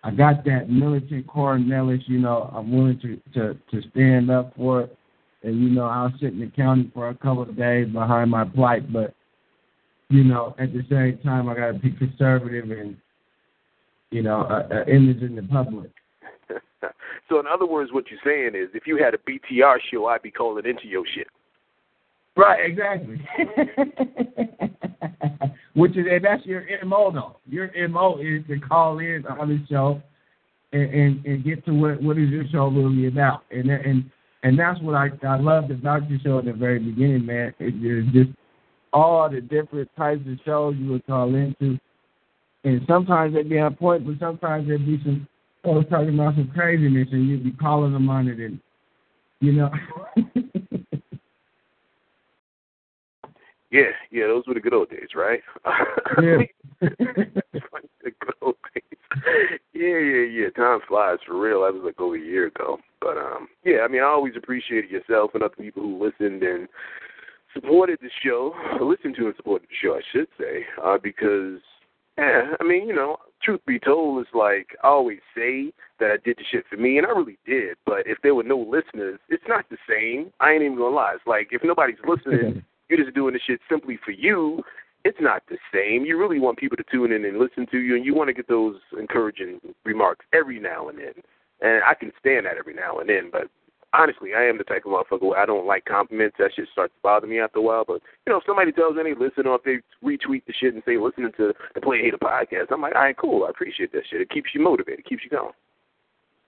I 0.03 0.11
got 0.11 0.45
that 0.45 0.69
militant 0.69 1.25
Cornelish, 1.25 2.03
you 2.05 2.19
know, 2.19 2.51
I'm 2.53 2.71
willing 2.71 2.99
to, 2.99 3.19
to, 3.33 3.57
to 3.71 3.89
stand 3.89 4.29
up 4.29 4.53
for 4.55 4.81
it. 4.81 4.95
And, 5.41 5.59
you 5.63 5.69
know, 5.71 5.85
I'll 5.85 6.13
sit 6.21 6.33
in 6.33 6.41
the 6.41 6.51
county 6.55 6.91
for 6.93 7.09
a 7.09 7.15
couple 7.15 7.41
of 7.41 7.57
days 7.57 7.87
behind 7.87 8.29
my 8.29 8.43
plight, 8.43 8.93
but, 8.93 9.14
you 10.09 10.23
know, 10.23 10.55
at 10.59 10.73
the 10.73 10.83
same 10.89 11.19
time, 11.23 11.49
I 11.49 11.55
got 11.55 11.71
to 11.71 11.79
be 11.79 11.91
conservative 11.91 12.69
and, 12.69 12.95
you 14.11 14.21
know, 14.21 14.41
uh, 14.41 14.67
uh, 14.71 14.85
image 14.85 15.21
in 15.21 15.35
the 15.35 15.43
public. 15.43 15.91
So 17.27 17.39
in 17.39 17.47
other 17.51 17.65
words, 17.65 17.91
what 17.91 18.05
you're 18.11 18.19
saying 18.23 18.53
is, 18.53 18.69
if 18.75 18.85
you 18.85 18.97
had 18.97 19.15
a 19.15 19.17
BTR 19.17 19.77
show, 19.91 20.05
I'd 20.05 20.21
be 20.21 20.29
calling 20.29 20.65
into 20.65 20.87
your 20.87 21.03
shit. 21.15 21.25
Right, 22.37 22.69
exactly. 22.69 23.19
Which 25.73 25.97
is 25.97 26.05
and 26.09 26.23
that's 26.23 26.45
your 26.45 26.63
MO 26.85 27.11
though. 27.11 27.37
Your 27.47 27.71
MO 27.89 28.19
is 28.19 28.45
to 28.47 28.59
call 28.59 28.99
in 28.99 29.25
on 29.27 29.49
the 29.49 29.59
show 29.67 30.01
and, 30.71 30.93
and, 30.93 31.25
and 31.25 31.43
get 31.43 31.65
to 31.65 31.71
what 31.71 32.01
what 32.01 32.17
is 32.17 32.29
your 32.29 32.45
show 32.51 32.67
really 32.67 33.07
about. 33.07 33.43
And 33.51 33.69
and 33.71 34.09
and 34.43 34.59
that's 34.59 34.79
what 34.81 34.95
I 34.95 35.09
I 35.25 35.39
loved 35.39 35.71
about 35.71 36.09
your 36.09 36.19
show 36.19 36.39
at 36.39 36.45
the 36.45 36.53
very 36.53 36.79
beginning, 36.79 37.25
man. 37.25 37.53
It, 37.59 37.73
it's 37.77 38.13
just 38.13 38.29
all 38.95 39.29
the 39.29 39.41
different 39.41 39.89
types 39.97 40.21
of 40.27 40.39
shows 40.45 40.75
you 40.77 40.91
would 40.91 41.05
call 41.05 41.35
into. 41.35 41.77
And 42.63 42.81
sometimes 42.87 43.33
they'd 43.33 43.49
be 43.49 43.59
on 43.59 43.75
point, 43.75 44.05
but 44.07 44.15
sometimes 44.19 44.67
there'd 44.67 44.85
be 44.85 44.99
some 45.03 45.27
folks 45.63 45.89
talking 45.89 46.13
about 46.13 46.35
some 46.35 46.49
craziness 46.53 47.09
and 47.11 47.27
you'd 47.27 47.43
be 47.43 47.51
calling 47.51 47.91
them 47.91 48.09
on 48.09 48.27
it 48.27 48.39
and 48.39 48.59
you 49.41 49.51
know 49.51 49.69
Yeah, 53.71 53.91
yeah, 54.09 54.27
those 54.27 54.43
were 54.47 54.53
the 54.53 54.61
good 54.61 54.73
old 54.73 54.89
days, 54.89 55.09
right? 55.15 55.41
Yeah. 56.21 56.37
the 56.79 57.35
good 58.03 58.33
old 58.41 58.55
days. 58.73 58.99
Yeah, 59.73 59.97
yeah, 59.99 60.25
yeah. 60.31 60.49
Time 60.55 60.79
flies 60.87 61.17
for 61.25 61.37
real. 61.37 61.63
That 61.63 61.73
was 61.73 61.81
like 61.83 61.99
over 61.99 62.15
a 62.15 62.19
year 62.19 62.47
ago. 62.47 62.77
But 63.01 63.17
um 63.17 63.49
yeah, 63.65 63.79
I 63.83 63.89
mean 63.89 64.01
I 64.01 64.05
always 64.05 64.35
appreciated 64.37 64.91
yourself 64.91 65.31
and 65.33 65.43
other 65.43 65.55
people 65.55 65.83
who 65.83 66.01
listened 66.01 66.41
and 66.43 66.69
supported 67.55 67.99
the 68.01 68.09
show, 68.23 68.53
listened 68.81 69.15
to 69.15 69.27
and 69.27 69.35
supported 69.35 69.67
the 69.67 69.75
show, 69.81 69.95
I 69.95 70.01
should 70.11 70.27
say, 70.39 70.65
uh, 70.83 70.97
because, 71.01 71.59
yeah, 72.17 72.53
I 72.59 72.63
mean, 72.63 72.87
you 72.87 72.93
know, 72.93 73.17
truth 73.41 73.61
be 73.65 73.79
told, 73.79 74.21
it's 74.21 74.35
like 74.35 74.75
I 74.83 74.87
always 74.87 75.19
say 75.35 75.71
that 75.99 76.11
I 76.11 76.17
did 76.23 76.37
the 76.37 76.43
shit 76.51 76.65
for 76.69 76.77
me, 76.77 76.97
and 76.97 77.07
I 77.07 77.11
really 77.11 77.37
did. 77.45 77.77
But 77.85 78.05
if 78.05 78.17
there 78.21 78.35
were 78.35 78.43
no 78.43 78.57
listeners, 78.57 79.19
it's 79.29 79.43
not 79.47 79.65
the 79.69 79.77
same. 79.89 80.31
I 80.39 80.51
ain't 80.51 80.63
even 80.63 80.77
gonna 80.77 80.95
lie. 80.95 81.13
It's 81.15 81.27
like 81.27 81.49
if 81.51 81.63
nobody's 81.63 81.95
listening, 82.07 82.63
you're 82.89 83.03
just 83.03 83.15
doing 83.15 83.33
the 83.33 83.39
shit 83.45 83.61
simply 83.69 83.97
for 84.03 84.11
you. 84.11 84.61
It's 85.03 85.17
not 85.21 85.43
the 85.49 85.57
same. 85.71 86.03
You 86.03 86.17
really 86.17 86.39
want 86.39 86.57
people 86.57 86.77
to 86.77 86.83
tune 86.91 87.11
in 87.11 87.25
and 87.25 87.37
listen 87.37 87.67
to 87.71 87.77
you, 87.77 87.95
and 87.95 88.05
you 88.05 88.15
want 88.15 88.27
to 88.27 88.33
get 88.33 88.47
those 88.47 88.77
encouraging 88.99 89.59
remarks 89.83 90.25
every 90.33 90.59
now 90.59 90.89
and 90.89 90.97
then. 90.97 91.13
And 91.61 91.83
I 91.83 91.93
can 91.93 92.11
stand 92.19 92.47
that 92.47 92.57
every 92.57 92.73
now 92.73 92.97
and 92.97 93.07
then, 93.07 93.29
but 93.31 93.47
honestly, 93.97 94.31
I 94.35 94.43
am 94.43 94.57
the 94.57 94.63
type 94.63 94.83
of 94.85 94.91
motherfucker 94.91 95.29
where 95.29 95.39
I 95.39 95.45
don't 95.45 95.65
like 95.65 95.85
compliments. 95.85 96.35
That 96.39 96.51
shit 96.55 96.67
starts 96.71 96.93
to 96.93 97.01
bother 97.01 97.27
me 97.27 97.39
after 97.39 97.59
a 97.59 97.61
while. 97.61 97.83
But 97.85 98.01
you 98.25 98.33
know, 98.33 98.37
if 98.37 98.43
somebody 98.45 98.71
tells 98.71 98.95
me, 98.95 99.13
listen, 99.17 99.47
or 99.47 99.55
if 99.55 99.63
they 99.63 99.77
retweet 100.05 100.45
the 100.45 100.53
shit 100.59 100.73
and 100.73 100.83
say, 100.85 100.97
listening 100.97 101.31
to 101.37 101.53
the 101.73 101.81
Player 101.81 102.03
Hater 102.03 102.17
podcast, 102.17 102.71
I'm 102.71 102.81
like, 102.81 102.95
all 102.95 103.01
right, 103.01 103.17
cool. 103.17 103.45
I 103.45 103.49
appreciate 103.49 103.91
that 103.93 104.03
shit. 104.09 104.21
It 104.21 104.29
keeps 104.29 104.49
you 104.53 104.61
motivated. 104.61 104.99
It 104.99 105.05
keeps 105.05 105.23
you 105.23 105.29
going. 105.29 105.53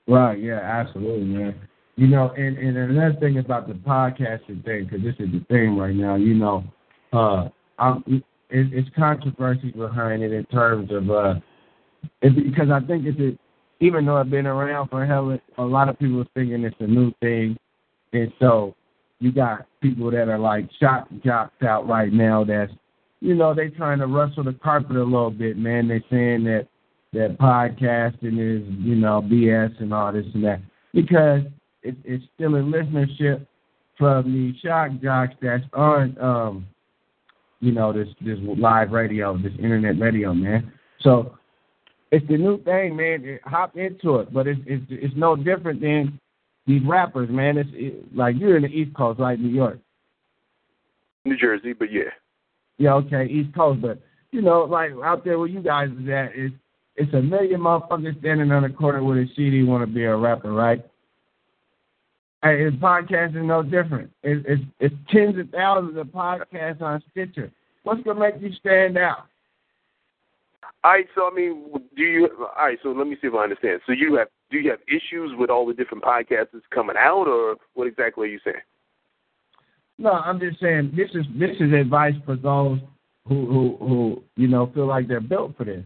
Right. 0.07 0.41
Yeah. 0.41 0.59
Absolutely, 0.59 1.25
man. 1.25 1.55
You 1.95 2.07
know, 2.07 2.31
and 2.37 2.57
and 2.57 2.77
another 2.77 3.19
thing 3.19 3.39
about 3.39 3.67
the 3.67 3.73
podcasting 3.73 4.63
thing, 4.63 4.85
because 4.85 5.03
this 5.03 5.15
is 5.19 5.31
the 5.31 5.43
thing 5.49 5.77
right 5.77 5.95
now. 5.95 6.15
You 6.15 6.35
know, 6.35 6.63
uh, 7.11 7.49
I'm, 7.79 8.03
it, 8.07 8.23
it's 8.49 8.89
controversy 8.95 9.71
behind 9.71 10.21
it 10.21 10.31
in 10.31 10.45
terms 10.45 10.91
of 10.91 11.09
uh, 11.09 11.35
it, 12.21 12.35
because 12.35 12.69
I 12.71 12.85
think 12.85 13.05
it's 13.05 13.19
a 13.19 13.37
even 13.79 14.05
though 14.05 14.17
I've 14.17 14.29
been 14.29 14.47
around 14.47 14.89
for 14.89 15.03
a 15.03 15.07
hell, 15.07 15.37
a 15.57 15.63
lot 15.63 15.89
of 15.89 15.99
people 15.99 16.21
are 16.21 16.27
thinking 16.33 16.63
it's 16.63 16.75
a 16.79 16.87
new 16.87 17.13
thing, 17.21 17.57
and 18.13 18.31
so 18.39 18.75
you 19.19 19.31
got 19.31 19.65
people 19.81 20.11
that 20.11 20.29
are 20.29 20.39
like 20.39 20.69
shock 20.79 21.07
jocks 21.23 21.63
out 21.63 21.87
right 21.87 22.11
now. 22.11 22.43
That's 22.43 22.71
you 23.19 23.35
know 23.35 23.53
they 23.53 23.69
trying 23.69 23.99
to 23.99 24.07
rustle 24.07 24.43
the 24.43 24.53
carpet 24.53 24.95
a 24.95 25.03
little 25.03 25.31
bit, 25.31 25.57
man. 25.57 25.87
They 25.87 26.03
saying 26.09 26.43
that 26.45 26.67
that 27.13 27.37
podcasting 27.39 28.39
is 28.39 28.67
you 28.79 28.95
know 28.95 29.21
BS 29.21 29.79
and 29.79 29.93
all 29.93 30.11
this 30.11 30.25
and 30.33 30.43
that 30.43 30.61
because 30.93 31.41
it, 31.83 31.95
it's 32.03 32.23
still 32.35 32.55
a 32.55 32.59
listenership 32.59 33.45
from 33.97 34.31
the 34.33 34.53
shock 34.59 34.91
jocks 35.01 35.33
that's 35.41 35.63
on 35.73 36.17
um 36.19 36.67
you 37.59 37.71
know 37.71 37.91
this 37.91 38.07
this 38.21 38.37
live 38.41 38.91
radio, 38.91 39.37
this 39.37 39.53
internet 39.59 39.99
radio, 39.99 40.33
man. 40.33 40.71
So 41.01 41.37
it's 42.11 42.27
the 42.27 42.37
new 42.37 42.61
thing, 42.63 42.95
man. 42.95 43.39
Hop 43.45 43.75
into 43.75 44.17
it, 44.17 44.33
but 44.33 44.47
it's 44.47 44.61
it's 44.65 44.85
it's 44.89 45.15
no 45.15 45.35
different 45.35 45.81
than 45.81 46.19
these 46.65 46.81
rappers, 46.85 47.29
man. 47.29 47.57
It's 47.57 47.69
it, 47.73 48.15
like 48.15 48.35
you're 48.37 48.57
in 48.57 48.63
the 48.63 48.69
East 48.69 48.95
Coast, 48.95 49.19
right? 49.19 49.39
New 49.39 49.49
York, 49.49 49.79
New 51.25 51.37
Jersey, 51.37 51.73
but 51.73 51.91
yeah, 51.91 52.11
yeah, 52.77 52.93
okay, 52.93 53.25
East 53.25 53.53
Coast, 53.55 53.81
but 53.81 53.99
you 54.31 54.41
know, 54.41 54.63
like 54.63 54.91
out 55.03 55.25
there 55.25 55.39
where 55.39 55.47
you 55.47 55.61
guys 55.61 55.89
is 55.89 56.09
at, 56.09 56.31
it's 56.33 56.55
it's 56.95 57.13
a 57.13 57.21
million 57.21 57.61
motherfuckers 57.61 58.19
standing 58.19 58.51
on 58.51 58.63
the 58.63 58.69
corner 58.69 59.03
with 59.03 59.17
a 59.17 59.25
CD 59.35 59.63
want 59.63 59.87
to 59.87 59.93
be 59.93 60.03
a 60.03 60.15
rapper, 60.15 60.51
right? 60.51 60.83
Hey, 62.43 62.69
podcast 62.71 63.35
is 63.35 63.45
no 63.45 63.63
different. 63.63 64.11
It, 64.23 64.45
it's 64.47 64.61
it's 64.79 64.95
tens 65.11 65.37
of 65.37 65.49
thousands 65.49 65.97
of 65.97 66.07
podcasts 66.07 66.81
on 66.81 67.03
Stitcher. 67.11 67.51
What's 67.83 68.01
gonna 68.03 68.19
make 68.19 68.35
you 68.39 68.51
stand 68.59 68.97
out? 68.97 69.25
All 70.83 70.91
right, 70.91 71.07
so 71.15 71.29
I 71.31 71.35
mean, 71.35 71.65
do 71.95 72.03
you? 72.03 72.29
All 72.39 72.65
right, 72.65 72.77
so 72.83 72.89
let 72.89 73.07
me 73.07 73.17
see 73.21 73.27
if 73.27 73.33
I 73.33 73.43
understand. 73.43 73.81
So 73.85 73.93
you 73.93 74.15
have 74.15 74.27
do 74.51 74.59
you 74.59 74.69
have 74.69 74.79
issues 74.87 75.31
with 75.37 75.49
all 75.49 75.65
the 75.65 75.73
different 75.73 76.03
podcasts 76.03 76.49
that's 76.53 76.65
coming 76.73 76.95
out, 76.97 77.27
or 77.27 77.55
what 77.73 77.87
exactly 77.87 78.27
are 78.27 78.31
you 78.31 78.39
saying? 78.43 78.55
No, 79.97 80.11
I'm 80.11 80.39
just 80.39 80.59
saying 80.59 80.93
this 80.95 81.09
is 81.13 81.25
this 81.37 81.55
is 81.59 81.73
advice 81.73 82.13
for 82.25 82.35
those 82.35 82.79
who 83.27 83.45
who 83.47 83.77
who 83.79 84.23
you 84.35 84.47
know 84.47 84.71
feel 84.73 84.87
like 84.87 85.07
they're 85.07 85.19
built 85.19 85.57
for 85.57 85.65
this. 85.65 85.85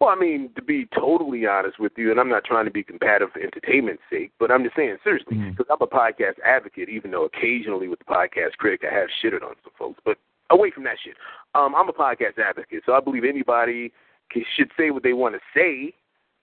Well, 0.00 0.10
I 0.10 0.16
mean, 0.16 0.50
to 0.56 0.62
be 0.62 0.88
totally 0.98 1.46
honest 1.46 1.78
with 1.78 1.92
you, 1.96 2.10
and 2.10 2.18
I'm 2.18 2.28
not 2.28 2.44
trying 2.44 2.64
to 2.64 2.72
be 2.72 2.82
competitive 2.82 3.30
for 3.32 3.40
entertainment's 3.40 4.02
sake, 4.10 4.32
but 4.40 4.50
I'm 4.50 4.64
just 4.64 4.74
saying 4.74 4.96
seriously 5.04 5.36
because 5.36 5.66
mm-hmm. 5.66 5.72
I'm 5.72 5.80
a 5.80 5.86
podcast 5.86 6.42
advocate, 6.44 6.88
even 6.88 7.12
though 7.12 7.24
occasionally 7.24 7.86
with 7.86 8.00
the 8.00 8.06
podcast 8.06 8.58
critic 8.58 8.80
I 8.82 8.92
have 8.92 9.08
shitted 9.22 9.44
on 9.44 9.54
some 9.62 9.72
folks, 9.78 10.00
but 10.04 10.18
away 10.50 10.70
from 10.70 10.84
that 10.84 10.96
shit. 11.04 11.14
Um, 11.54 11.74
I'm 11.74 11.88
a 11.88 11.92
podcast 11.92 12.38
advocate, 12.38 12.82
so 12.86 12.92
I 12.92 13.00
believe 13.00 13.24
anybody 13.24 13.92
can, 14.30 14.44
should 14.56 14.70
say 14.76 14.90
what 14.90 15.02
they 15.02 15.12
want 15.12 15.34
to 15.34 15.40
say. 15.54 15.94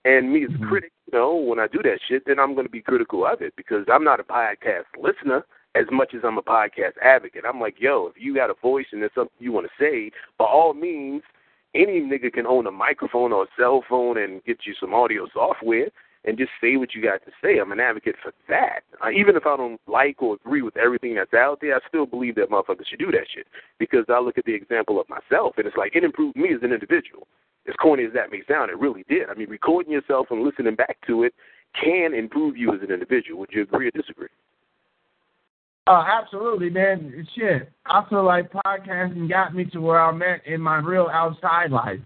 And 0.06 0.32
me 0.32 0.46
as 0.46 0.50
a 0.50 0.53
mm-hmm. 0.53 0.70
critic, 0.70 0.91
you 1.12 1.18
know, 1.18 1.36
when 1.36 1.60
I 1.60 1.68
do 1.68 1.82
that 1.84 2.00
shit, 2.08 2.24
then 2.25 2.39
I'm 2.39 2.53
going 2.53 2.65
to 2.65 2.72
be 2.72 2.82
critical 2.82 3.25
of 3.25 3.41
it 3.41 3.53
because 3.58 3.86
I'm 3.91 4.03
not 4.03 4.20
a 4.20 4.24
podcast 4.24 4.86
listener 4.98 5.46
as 5.75 5.86
much 5.91 6.13
as 6.15 6.22
I'm 6.24 6.38
a 6.38 6.41
podcast 6.41 6.94
advocate. 7.03 7.44
I'm 7.48 7.60
like, 7.60 7.75
yo, 7.79 8.08
if 8.08 8.22
you 8.22 8.34
got 8.34 8.50
a 8.50 8.56
voice 8.62 8.86
and 8.91 9.01
there's 9.01 9.12
something 9.13 9.34
you 9.39 9.51
want 9.51 9.68
to 9.68 9.84
say, 9.84 10.12
by 10.38 10.46
all 10.46 10.74
means, 10.74 11.22
any 11.75 12.01
nigga 12.01 12.32
can 12.32 12.48
own 12.48 12.65
a 12.65 12.72
microphone 12.72 13.34
or 13.34 13.44
a 13.44 13.48
cell 13.58 13.84
phone 13.88 14.18
and 14.18 14.44
get 14.46 14.60
you 14.65 14.74
some 14.79 14.94
audio 14.94 15.27
software 15.34 15.89
and 16.26 16.38
just 16.38 16.52
say 16.62 16.76
what 16.76 16.94
you 16.94 17.02
got 17.02 17.24
to 17.26 17.32
say. 17.42 17.60
I'm 17.60 17.72
an 17.72 17.80
advocate 17.80 18.16
for 18.22 18.34
that. 18.50 18.82
Uh, 19.04 19.10
even 19.12 19.36
if 19.36 19.46
I 19.46 19.56
don't 19.56 19.80
like 19.88 20.22
or 20.22 20.36
agree 20.36 20.62
with 20.62 20.78
everything 20.78 21.16
that's 21.16 21.34
out 21.34 21.60
there, 21.62 21.76
I 21.76 21.80
still 21.88 22.06
believe 22.06 22.36
that 22.36 22.50
motherfuckers 22.50 22.88
should 22.90 23.00
do 23.00 23.12
that 23.12 23.28
shit 23.34 23.48
because 23.78 24.06
I 24.10 24.20
look 24.20 24.38
at 24.38 24.46
the 24.46 24.54
example 24.54 25.00
of 25.00 25.08
myself 25.10 25.56
and 25.58 25.66
it's 25.66 25.78
like 25.78 25.96
it 25.96 26.04
improved 26.04 26.36
me 26.36 26.54
as 26.54 26.62
an 26.62 26.74
individual. 26.74 27.28
As 27.68 27.76
corny 27.76 28.04
as 28.06 28.14
that 28.14 28.32
may 28.32 28.42
sound, 28.48 28.72
it 28.72 28.80
really 28.80 29.06
did. 29.08 29.30
I 29.30 29.36
mean, 29.36 29.50
recording 29.50 29.92
yourself 29.92 30.28
and 30.32 30.44
listening 30.44 30.76
back 30.76 30.98
to 31.08 31.24
it 31.24 31.34
can 31.80 32.14
improve 32.14 32.58
you 32.58 32.74
as 32.74 32.82
an 32.82 32.92
individual. 32.92 33.40
Would 33.40 33.52
you 33.52 33.64
agree 33.64 33.88
or 33.88 33.92
disagree? 33.92 34.30
Oh, 35.88 36.04
absolutely, 36.06 36.70
man. 36.70 37.28
Shit. 37.36 37.72
I 37.86 38.04
feel 38.10 38.24
like 38.24 38.52
podcasting 38.52 39.30
got 39.30 39.56
me 39.56 39.66
to 39.66 39.80
where 39.80 40.00
I'm 40.00 40.22
at 40.22 40.46
in 40.46 40.62
my 40.62 40.78
real 40.78 41.10
outside 41.12 41.72
life 41.72 42.00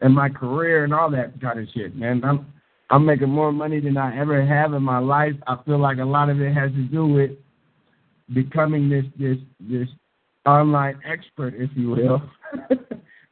and 0.00 0.14
my 0.14 0.28
career 0.28 0.84
and 0.84 0.92
all 0.92 1.10
that 1.10 1.40
kind 1.40 1.58
of 1.58 1.66
shit, 1.74 1.96
man. 1.96 2.22
I'm 2.24 2.46
I'm 2.92 3.06
making 3.06 3.30
more 3.30 3.52
money 3.52 3.80
than 3.80 3.96
I 3.96 4.18
ever 4.18 4.44
have 4.44 4.74
in 4.74 4.82
my 4.82 4.98
life. 4.98 5.32
I 5.46 5.56
feel 5.64 5.78
like 5.78 5.96
a 5.96 6.04
lot 6.04 6.28
of 6.28 6.42
it 6.42 6.52
has 6.52 6.70
to 6.72 6.82
do 6.82 7.06
with 7.06 7.30
becoming 8.34 8.90
this 8.90 9.06
this 9.18 9.38
this 9.58 9.88
online 10.44 11.00
expert, 11.04 11.54
if 11.56 11.70
you 11.74 11.88
will, 11.88 12.22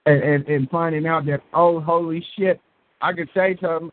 and, 0.07 0.23
and 0.23 0.49
and 0.49 0.71
finding 0.71 1.07
out 1.07 1.27
that 1.27 1.43
oh 1.53 1.79
holy 1.79 2.25
shit, 2.37 2.59
I 3.03 3.13
could 3.13 3.29
say 3.35 3.59
something, 3.61 3.91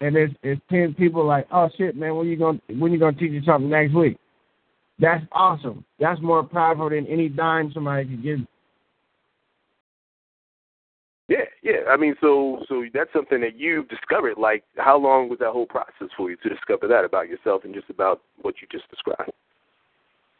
and 0.00 0.16
it's 0.16 0.34
it's 0.42 0.60
ten 0.70 0.94
people 0.94 1.26
like 1.26 1.46
oh 1.52 1.68
shit 1.76 1.96
man, 1.96 2.16
when 2.16 2.26
you 2.26 2.38
gonna 2.38 2.60
when 2.78 2.90
you 2.90 2.98
gonna 2.98 3.16
teach 3.16 3.32
me 3.32 3.42
something 3.44 3.68
next 3.68 3.94
week? 3.94 4.16
That's 4.98 5.24
awesome. 5.32 5.84
That's 6.00 6.20
more 6.22 6.44
powerful 6.44 6.88
than 6.88 7.06
any 7.08 7.28
dime 7.28 7.72
somebody 7.74 8.06
could 8.06 8.22
give 8.22 8.38
yeah, 11.28 11.44
yeah. 11.62 11.88
I 11.88 11.96
mean, 11.96 12.14
so 12.20 12.64
so 12.68 12.84
that's 12.92 13.12
something 13.12 13.40
that 13.40 13.56
you've 13.56 13.88
discovered. 13.88 14.36
Like, 14.36 14.64
how 14.76 14.98
long 14.98 15.28
was 15.28 15.38
that 15.38 15.52
whole 15.52 15.66
process 15.66 16.08
for 16.16 16.30
you 16.30 16.36
to 16.42 16.48
discover 16.48 16.86
that 16.88 17.04
about 17.04 17.28
yourself 17.28 17.64
and 17.64 17.74
just 17.74 17.88
about 17.88 18.20
what 18.42 18.56
you 18.60 18.68
just 18.70 18.88
described? 18.90 19.32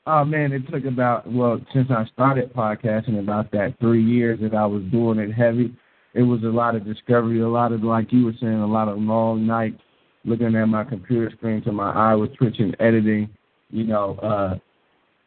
Oh 0.06 0.24
man, 0.24 0.52
it 0.52 0.68
took 0.70 0.84
about 0.84 1.30
well 1.30 1.58
since 1.72 1.88
I 1.90 2.04
started 2.12 2.52
podcasting 2.52 3.18
about 3.18 3.50
that 3.52 3.74
three 3.80 4.04
years 4.04 4.38
that 4.42 4.54
I 4.54 4.66
was 4.66 4.82
doing 4.92 5.18
it 5.18 5.32
heavy. 5.32 5.74
It 6.12 6.22
was 6.22 6.42
a 6.42 6.48
lot 6.48 6.76
of 6.76 6.84
discovery, 6.84 7.40
a 7.40 7.48
lot 7.48 7.72
of 7.72 7.82
like 7.82 8.12
you 8.12 8.26
were 8.26 8.34
saying, 8.38 8.52
a 8.52 8.66
lot 8.66 8.88
of 8.88 8.98
long 8.98 9.46
nights 9.46 9.80
looking 10.26 10.54
at 10.54 10.66
my 10.66 10.84
computer 10.84 11.30
screen 11.34 11.62
till 11.62 11.72
my 11.72 11.90
eye 11.92 12.14
was 12.14 12.28
twitching, 12.36 12.74
editing, 12.78 13.30
you 13.70 13.84
know, 13.84 14.18
uh 14.18 14.58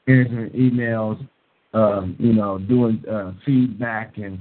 answering 0.08 0.52
emails, 0.52 1.28
um, 1.74 2.16
you 2.20 2.34
know, 2.34 2.60
doing 2.60 3.04
uh 3.12 3.32
feedback 3.44 4.18
and 4.18 4.40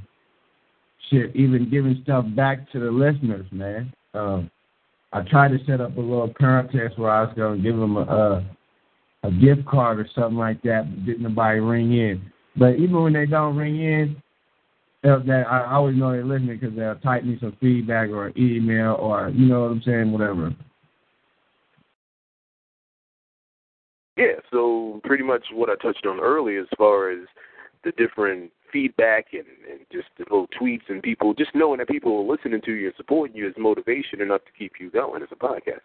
shit, 1.11 1.35
even 1.35 1.71
giving 1.71 2.01
stuff 2.03 2.25
back 2.35 2.71
to 2.73 2.81
the 2.81 2.91
listeners, 2.91 3.47
man. 3.53 3.93
Um, 4.15 4.51
I 5.13 5.23
tried 5.23 5.49
to 5.53 5.59
set 5.67 5.81
up 5.81 5.97
a 5.97 6.01
little 6.01 6.33
contest 6.39 6.99
where 6.99 7.11
I 7.11 7.23
was 7.23 7.35
going 7.37 7.59
to 7.59 7.63
give 7.63 7.77
them 7.77 7.97
a, 7.97 8.03
a 8.03 8.57
a 9.27 9.31
gift 9.31 9.67
card 9.67 9.99
or 9.99 10.09
something 10.15 10.39
like 10.39 10.63
that, 10.63 10.85
but 10.89 11.07
didn't 11.07 11.23
nobody 11.23 11.59
ring 11.59 11.93
in. 11.93 12.23
But 12.57 12.77
even 12.77 13.03
when 13.03 13.13
they 13.13 13.27
don't 13.27 13.57
ring 13.57 13.81
in, 13.81 14.23
that 15.03 15.45
I 15.49 15.73
always 15.73 15.97
know 15.97 16.11
they're 16.11 16.25
listening 16.25 16.59
because 16.59 16.77
they'll 16.77 16.97
type 16.97 17.25
me 17.25 17.37
some 17.41 17.57
feedback 17.61 18.11
or 18.11 18.33
email 18.37 18.97
or 18.99 19.31
you 19.31 19.47
know 19.47 19.63
what 19.63 19.71
I'm 19.71 19.83
saying, 19.85 20.11
whatever. 20.11 20.55
Yeah, 24.17 24.41
so 24.51 25.01
pretty 25.05 25.23
much 25.23 25.45
what 25.53 25.69
I 25.69 25.75
touched 25.77 26.07
on 26.07 26.19
earlier 26.19 26.63
as 26.63 26.69
far 26.79 27.11
as 27.11 27.27
the 27.85 27.93
different 27.93 28.51
feedback 28.73 29.27
and, 29.33 29.45
and 29.71 29.81
just 29.93 30.09
little 30.19 30.47
tweets 30.61 30.89
and 30.89 31.03
people 31.03 31.35
just 31.35 31.51
knowing 31.55 31.79
that 31.79 31.89
people 31.89 32.17
are 32.19 32.33
listening 32.33 32.61
to 32.63 32.73
you 32.73 32.87
and 32.87 32.97
supporting 32.97 33.37
you 33.37 33.49
is 33.49 33.55
motivation 33.59 34.21
enough 34.21 34.43
to 34.45 34.53
keep 34.59 34.73
you 34.81 34.91
going 34.91 35.23
as 35.23 35.29
a 35.33 35.37
podcast. 35.37 35.81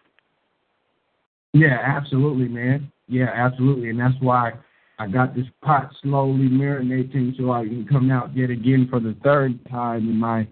Yeah, 1.54 1.78
absolutely, 1.84 2.48
man. 2.48 2.92
Yeah, 3.08 3.30
absolutely, 3.34 3.90
and 3.90 4.00
that's 4.00 4.16
why 4.22 4.54
I 5.02 5.08
got 5.08 5.36
this 5.36 5.48
pot 5.64 5.92
slowly 6.04 6.48
marinating 6.48 7.36
so 7.38 7.52
I 7.52 7.64
can 7.64 7.88
come 7.90 8.12
out 8.12 8.36
yet 8.36 8.52
again 8.52 8.88
for 8.90 9.00
the 9.00 9.16
third 9.24 9.60
time 9.70 10.08
in 10.10 10.18
my 10.18 10.48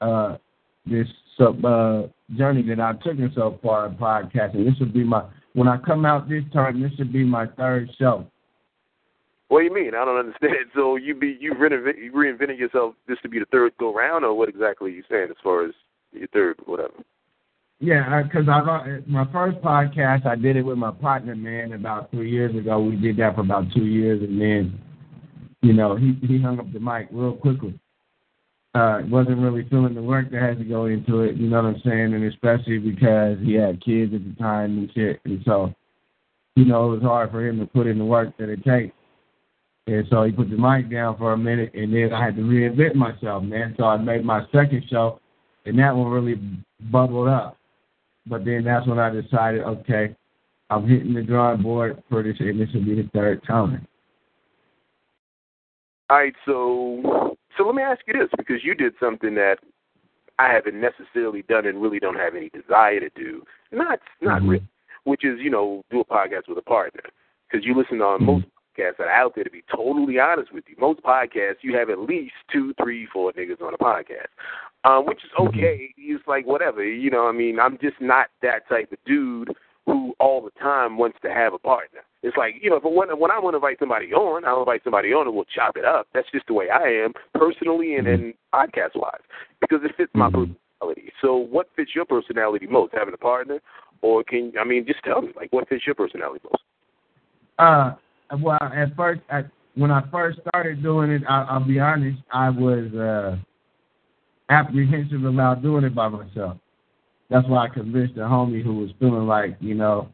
uh 0.00 0.36
this 0.86 1.08
sub 1.36 1.64
uh 1.64 2.02
journey 2.36 2.62
that 2.68 2.78
I've 2.78 3.00
taken 3.00 3.32
so 3.34 3.58
far 3.62 3.86
in 3.86 3.94
podcasting. 3.94 4.64
This 4.64 4.78
will 4.78 4.92
be 4.92 5.04
my 5.04 5.24
when 5.54 5.68
I 5.68 5.78
come 5.78 6.04
out 6.04 6.28
this 6.28 6.44
time. 6.52 6.82
This 6.82 6.92
should 6.98 7.12
be 7.12 7.24
my 7.24 7.46
third 7.56 7.90
show. 7.98 8.26
What 9.48 9.60
do 9.60 9.64
you 9.64 9.74
mean? 9.74 9.94
I 9.94 10.04
don't 10.04 10.18
understand. 10.18 10.54
So 10.74 10.96
you 10.96 11.14
be 11.14 11.36
you 11.40 11.54
reinvent, 11.54 12.02
you 12.02 12.12
reinvented 12.12 12.58
yourself 12.58 12.94
just 13.08 13.22
to 13.22 13.28
be 13.28 13.38
the 13.38 13.46
third 13.46 13.72
go 13.78 13.94
round, 13.94 14.24
or 14.24 14.34
what 14.34 14.48
exactly 14.48 14.90
are 14.90 14.94
you 14.94 15.02
saying 15.10 15.28
as 15.30 15.36
far 15.42 15.64
as 15.64 15.72
your 16.12 16.28
third 16.28 16.56
whatever? 16.66 16.92
Yeah, 17.80 18.22
because 18.22 18.48
I 18.48 18.98
my 19.06 19.24
first 19.32 19.58
podcast 19.58 20.26
I 20.26 20.34
did 20.34 20.56
it 20.56 20.62
with 20.62 20.78
my 20.78 20.90
partner, 20.90 21.34
man, 21.34 21.72
about 21.72 22.10
three 22.10 22.30
years 22.30 22.54
ago. 22.56 22.80
We 22.80 22.96
did 22.96 23.16
that 23.18 23.34
for 23.34 23.40
about 23.42 23.64
two 23.74 23.84
years, 23.84 24.20
and 24.22 24.40
then, 24.40 24.78
you 25.62 25.72
know, 25.72 25.96
he 25.96 26.18
he 26.26 26.40
hung 26.40 26.58
up 26.58 26.72
the 26.72 26.80
mic 26.80 27.08
real 27.10 27.34
quickly. 27.34 27.78
Uh, 28.74 29.00
wasn't 29.08 29.38
really 29.38 29.66
feeling 29.70 29.94
the 29.94 30.02
work 30.02 30.30
that 30.30 30.42
had 30.42 30.58
to 30.58 30.64
go 30.64 30.86
into 30.86 31.22
it, 31.22 31.36
you 31.36 31.48
know 31.48 31.62
what 31.62 31.74
I'm 31.74 31.82
saying, 31.84 32.14
and 32.14 32.24
especially 32.24 32.78
because 32.78 33.38
he 33.42 33.54
had 33.54 33.82
kids 33.82 34.12
at 34.12 34.22
the 34.22 34.34
time 34.38 34.76
and 34.78 34.90
shit, 34.94 35.20
and 35.24 35.40
so, 35.46 35.72
you 36.54 36.66
know, 36.66 36.92
it 36.92 36.96
was 36.96 37.02
hard 37.02 37.30
for 37.30 37.44
him 37.44 37.58
to 37.58 37.66
put 37.66 37.86
in 37.86 37.98
the 37.98 38.04
work 38.04 38.36
that 38.38 38.50
it 38.50 38.62
takes. 38.62 38.94
And 39.88 40.06
so 40.10 40.22
he 40.24 40.32
put 40.32 40.50
the 40.50 40.56
mic 40.58 40.90
down 40.90 41.16
for 41.16 41.32
a 41.32 41.38
minute, 41.38 41.72
and 41.72 41.94
then 41.94 42.12
I 42.12 42.22
had 42.22 42.36
to 42.36 42.42
reinvent 42.42 42.94
myself, 42.94 43.42
man. 43.42 43.74
So 43.78 43.84
I 43.84 43.96
made 43.96 44.22
my 44.22 44.42
second 44.52 44.84
show, 44.90 45.18
and 45.64 45.78
that 45.78 45.96
one 45.96 46.08
really 46.08 46.38
bubbled 46.92 47.28
up. 47.28 47.56
But 48.26 48.44
then 48.44 48.64
that's 48.64 48.86
when 48.86 48.98
I 48.98 49.08
decided, 49.08 49.62
okay, 49.62 50.14
I'm 50.68 50.86
hitting 50.86 51.14
the 51.14 51.22
drawing 51.22 51.62
board 51.62 52.02
for 52.10 52.22
this, 52.22 52.36
and 52.38 52.60
this 52.60 52.68
will 52.74 52.84
be 52.84 52.96
the 52.96 53.08
third 53.14 53.42
time. 53.46 53.88
All 56.10 56.18
right, 56.18 56.34
so 56.44 57.36
so 57.56 57.64
let 57.64 57.74
me 57.74 57.82
ask 57.82 58.00
you 58.06 58.12
this 58.12 58.28
because 58.36 58.62
you 58.62 58.74
did 58.74 58.92
something 59.00 59.34
that 59.36 59.56
I 60.38 60.52
haven't 60.52 60.78
necessarily 60.78 61.44
done 61.48 61.66
and 61.66 61.80
really 61.80 61.98
don't 61.98 62.16
have 62.16 62.34
any 62.34 62.50
desire 62.50 63.00
to 63.00 63.08
do. 63.16 63.42
Not 63.72 64.00
not 64.20 64.42
mm-hmm. 64.42 64.50
really, 64.50 64.68
which 65.04 65.24
is 65.24 65.38
you 65.40 65.50
know 65.50 65.82
do 65.90 66.00
a 66.00 66.04
podcast 66.04 66.46
with 66.46 66.58
a 66.58 66.62
partner 66.62 67.04
because 67.50 67.64
you 67.64 67.74
listen 67.74 68.02
on 68.02 68.18
mm-hmm. 68.18 68.26
most 68.26 68.46
podcasts 68.78 68.96
that 68.98 69.08
are 69.08 69.10
out 69.10 69.34
there. 69.34 69.44
To 69.44 69.50
be 69.50 69.64
totally 69.74 70.18
honest 70.18 70.52
with 70.52 70.64
you, 70.68 70.76
most 70.78 71.02
podcasts 71.02 71.62
you 71.62 71.76
have 71.76 71.90
at 71.90 71.98
least 71.98 72.34
two, 72.52 72.74
three, 72.82 73.06
four 73.12 73.32
niggas 73.32 73.60
on 73.60 73.74
a 73.74 73.78
podcast 73.78 74.28
um, 74.84 75.06
which 75.06 75.18
is 75.18 75.30
mm-hmm. 75.38 75.48
okay. 75.48 75.94
He's 75.96 76.18
like 76.26 76.46
whatever, 76.46 76.84
you 76.84 77.10
know. 77.10 77.26
I 77.26 77.32
mean, 77.32 77.58
I'm 77.60 77.78
just 77.80 78.00
not 78.00 78.28
that 78.42 78.68
type 78.68 78.92
of 78.92 78.98
dude 79.06 79.54
who 79.86 80.14
all 80.20 80.42
the 80.42 80.50
time 80.60 80.98
wants 80.98 81.18
to 81.22 81.30
have 81.30 81.54
a 81.54 81.58
partner. 81.58 82.00
It's 82.22 82.36
like 82.36 82.54
you 82.60 82.70
know, 82.70 82.76
if 82.76 82.84
I 82.84 82.88
want, 82.88 83.18
when 83.18 83.30
I 83.30 83.38
want 83.38 83.54
to 83.54 83.58
invite 83.58 83.78
somebody 83.78 84.12
on, 84.12 84.44
I'll 84.44 84.60
invite 84.60 84.82
somebody 84.84 85.12
on 85.12 85.26
and 85.26 85.34
we'll 85.34 85.44
chop 85.44 85.76
it 85.76 85.84
up. 85.84 86.08
That's 86.14 86.30
just 86.32 86.46
the 86.46 86.54
way 86.54 86.68
I 86.70 87.04
am 87.04 87.12
personally 87.34 87.96
and 87.96 88.06
then 88.06 88.34
podcast 88.52 88.94
wise 88.94 89.20
because 89.60 89.80
it 89.82 89.92
fits 89.96 90.10
my 90.14 90.28
mm-hmm. 90.28 90.52
personality. 90.80 91.12
So, 91.20 91.36
what 91.36 91.68
fits 91.76 91.92
your 91.94 92.04
personality 92.04 92.66
most? 92.66 92.94
Having 92.94 93.14
a 93.14 93.18
partner, 93.18 93.60
or 94.02 94.24
can 94.24 94.52
I 94.60 94.64
mean, 94.64 94.86
just 94.86 95.02
tell 95.04 95.22
me 95.22 95.32
like 95.36 95.52
what 95.52 95.68
fits 95.68 95.86
your 95.86 95.94
personality 95.94 96.40
most? 96.44 96.62
Uh, 97.58 97.94
well, 98.36 98.58
at 98.60 98.94
first, 98.96 99.20
when 99.74 99.90
I 99.90 100.02
first 100.10 100.40
started 100.48 100.82
doing 100.82 101.10
it, 101.10 101.22
I, 101.28 101.44
I'll 101.50 101.64
be 101.66 101.80
honest, 101.80 102.18
I 102.32 102.50
was. 102.50 102.92
uh 102.94 103.38
apprehensive 104.50 105.24
about 105.24 105.62
doing 105.62 105.84
it 105.84 105.94
by 105.94 106.08
myself. 106.08 106.56
That's 107.30 107.46
why 107.48 107.66
I 107.66 107.68
convinced 107.68 108.16
a 108.16 108.20
homie 108.20 108.62
who 108.62 108.78
was 108.78 108.90
feeling 108.98 109.26
like, 109.26 109.56
you 109.60 109.74
know, 109.74 110.08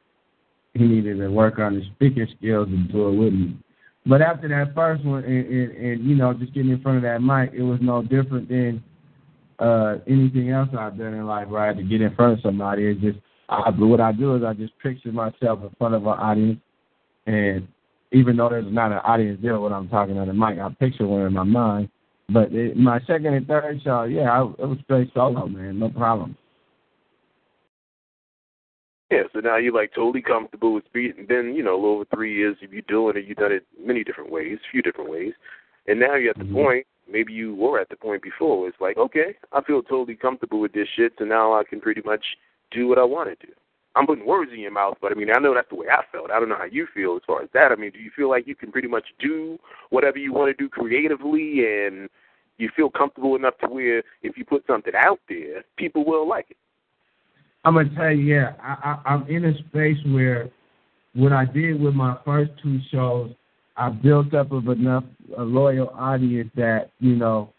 he 0.73 0.83
needed 0.83 1.19
to 1.19 1.29
work 1.29 1.61
on 1.61 1.77
his 1.77 1.85
speaking 1.95 2.27
skills 2.37 2.67
and 2.69 2.91
do 2.91 3.09
it 3.09 3.13
with 3.13 3.33
me. 3.33 3.57
But 4.07 4.23
after 4.23 4.49
that 4.49 4.75
first 4.75 5.05
one, 5.05 5.23
and, 5.23 5.47
and, 5.47 5.71
and 5.77 6.05
you 6.05 6.17
know, 6.17 6.35
just 6.35 6.53
getting 6.53 6.73
in 6.73 6.83
front 6.83 6.97
of 6.99 7.05
that 7.05 7.23
mic, 7.23 7.53
it 7.55 7.63
was 7.63 7.79
no 7.81 8.03
different 8.03 8.49
than 8.49 8.83
uh 9.61 9.99
anything 10.09 10.51
else 10.51 10.69
I've 10.77 10.99
done 10.99 11.15
in 11.15 11.27
life. 11.27 11.47
Where 11.47 11.63
I 11.63 11.69
had 11.69 11.77
to 11.77 11.85
get 11.85 12.01
in 12.01 12.13
front 12.17 12.33
of 12.33 12.41
somebody. 12.43 12.87
It's 12.87 13.01
just, 13.01 13.19
I, 13.49 13.71
what 13.71 14.01
I 14.01 14.11
do 14.11 14.35
is 14.35 14.43
I 14.43 14.53
just 14.53 14.77
picture 14.81 15.13
myself 15.13 15.61
in 15.63 15.71
front 15.79 15.95
of 15.95 16.03
an 16.03 16.09
audience, 16.09 16.61
and 17.27 17.69
even 18.15 18.37
though 18.37 18.49
there's 18.49 18.73
not 18.73 18.93
an 18.93 18.99
audience 18.99 19.41
there 19.43 19.59
when 19.59 19.73
I'm 19.73 19.89
talking 19.89 20.17
on 20.19 20.29
the 20.29 20.35
mic, 20.35 20.59
I 20.59 20.69
picture 20.79 21.07
one 21.07 21.23
in 21.23 21.33
my 21.33 21.43
mind, 21.43 21.89
but 22.33 22.53
it, 22.53 22.77
my 22.77 23.01
second 23.01 23.35
and 23.35 23.47
third 23.47 23.81
show, 23.83 24.05
yeah, 24.05 24.31
I, 24.31 24.43
it 24.43 24.67
was 24.67 24.79
straight 24.85 25.11
solo, 25.13 25.47
man, 25.47 25.79
no 25.79 25.91
problem. 25.91 26.37
Yeah, 29.11 29.25
so 29.33 29.41
now 29.41 29.59
you're 29.59 29.75
like 29.75 29.93
totally 29.95 30.23
comfortable 30.23 30.73
with 30.73 30.87
speed, 30.87 31.15
and 31.19 31.29
then 31.29 31.55
you 31.55 31.63
know, 31.63 31.75
a 31.75 31.77
little 31.77 31.95
over 31.97 32.05
three 32.15 32.35
years 32.35 32.57
of 32.63 32.73
you 32.73 32.83
doing 32.83 33.17
it, 33.17 33.27
you've 33.27 33.37
done 33.37 33.53
it 33.53 33.67
many 33.79 34.03
different 34.03 34.31
ways, 34.31 34.59
a 34.59 34.71
few 34.71 34.81
different 34.81 35.11
ways, 35.11 35.33
and 35.87 36.01
now 36.01 36.15
you're 36.15 36.31
at 36.31 36.39
the 36.39 36.45
mm-hmm. 36.45 36.55
point. 36.55 36.87
Maybe 37.07 37.35
you 37.35 37.55
were 37.55 37.79
at 37.79 37.91
the 37.91 37.97
point 37.97 38.23
before. 38.23 38.67
It's 38.67 38.81
like, 38.81 38.97
okay, 38.97 39.37
I 39.53 39.61
feel 39.63 39.83
totally 39.83 40.17
comfortable 40.17 40.59
with 40.59 40.73
this 40.73 40.89
shit, 40.97 41.13
so 41.19 41.27
now 41.27 41.53
I 41.53 41.63
can 41.63 41.79
pretty 41.79 42.01
much 42.03 42.25
do 42.71 42.89
what 42.89 42.99
I 42.99 43.05
want 43.05 43.29
to 43.29 43.47
do. 43.47 43.53
I'm 43.97 44.07
putting 44.07 44.27
words 44.27 44.51
in 44.53 44.61
your 44.61 44.73
mouth, 44.73 44.97
but 45.01 45.13
I 45.13 45.15
mean, 45.15 45.31
I 45.35 45.39
know 45.39 45.55
that's 45.55 45.69
the 45.71 45.77
way 45.77 45.87
I 45.89 46.03
felt. 46.11 46.31
I 46.31 46.41
don't 46.41 46.49
know 46.49 46.59
how 46.59 46.65
you 46.65 46.87
feel 46.93 47.17
as 47.17 47.23
far 47.27 47.43
as 47.43 47.49
that. 47.55 47.71
I 47.71 47.77
mean, 47.77 47.93
do 47.93 48.01
you 48.01 48.11
feel 48.15 48.29
like 48.29 48.47
you 48.47 48.57
can 48.57 48.73
pretty 48.73 48.89
much 48.89 49.05
do 49.21 49.59
whatever 49.91 50.19
you 50.19 50.33
want 50.33 50.57
to 50.57 50.63
do 50.63 50.69
creatively 50.69 51.65
and 51.65 52.09
you 52.59 52.71
feel 52.75 52.91
comfortable 52.91 53.37
enough 53.37 53.55
to 53.59 53.69
where 53.69 54.03
if 54.23 54.37
you 54.37 54.45
put 54.45 54.65
something 54.67 54.93
out 54.97 55.21
there, 55.29 55.65
people 55.77 56.05
will 56.05 56.29
like 56.29 56.47
it? 56.51 56.57
I'm 57.65 57.75
gonna 57.75 57.95
tell 57.95 58.11
you, 58.11 58.35
yeah, 58.35 58.55
I, 58.63 59.01
I, 59.07 59.13
I'm 59.15 59.27
in 59.29 59.45
a 59.47 59.59
space 59.69 59.97
where 60.07 60.51
what 61.15 61.33
I 61.33 61.45
did 61.45 61.81
with 61.81 61.95
my 61.95 62.17
first 62.25 62.51
two 62.63 62.79
shows, 62.91 63.31
I 63.77 63.89
built 63.89 64.35
up 64.35 64.53
of 64.53 64.69
enough 64.69 65.05
a 65.39 65.43
loyal 65.43 65.89
audience 65.91 66.51
that 66.57 66.91
you 66.99 67.17
know, 67.17 67.53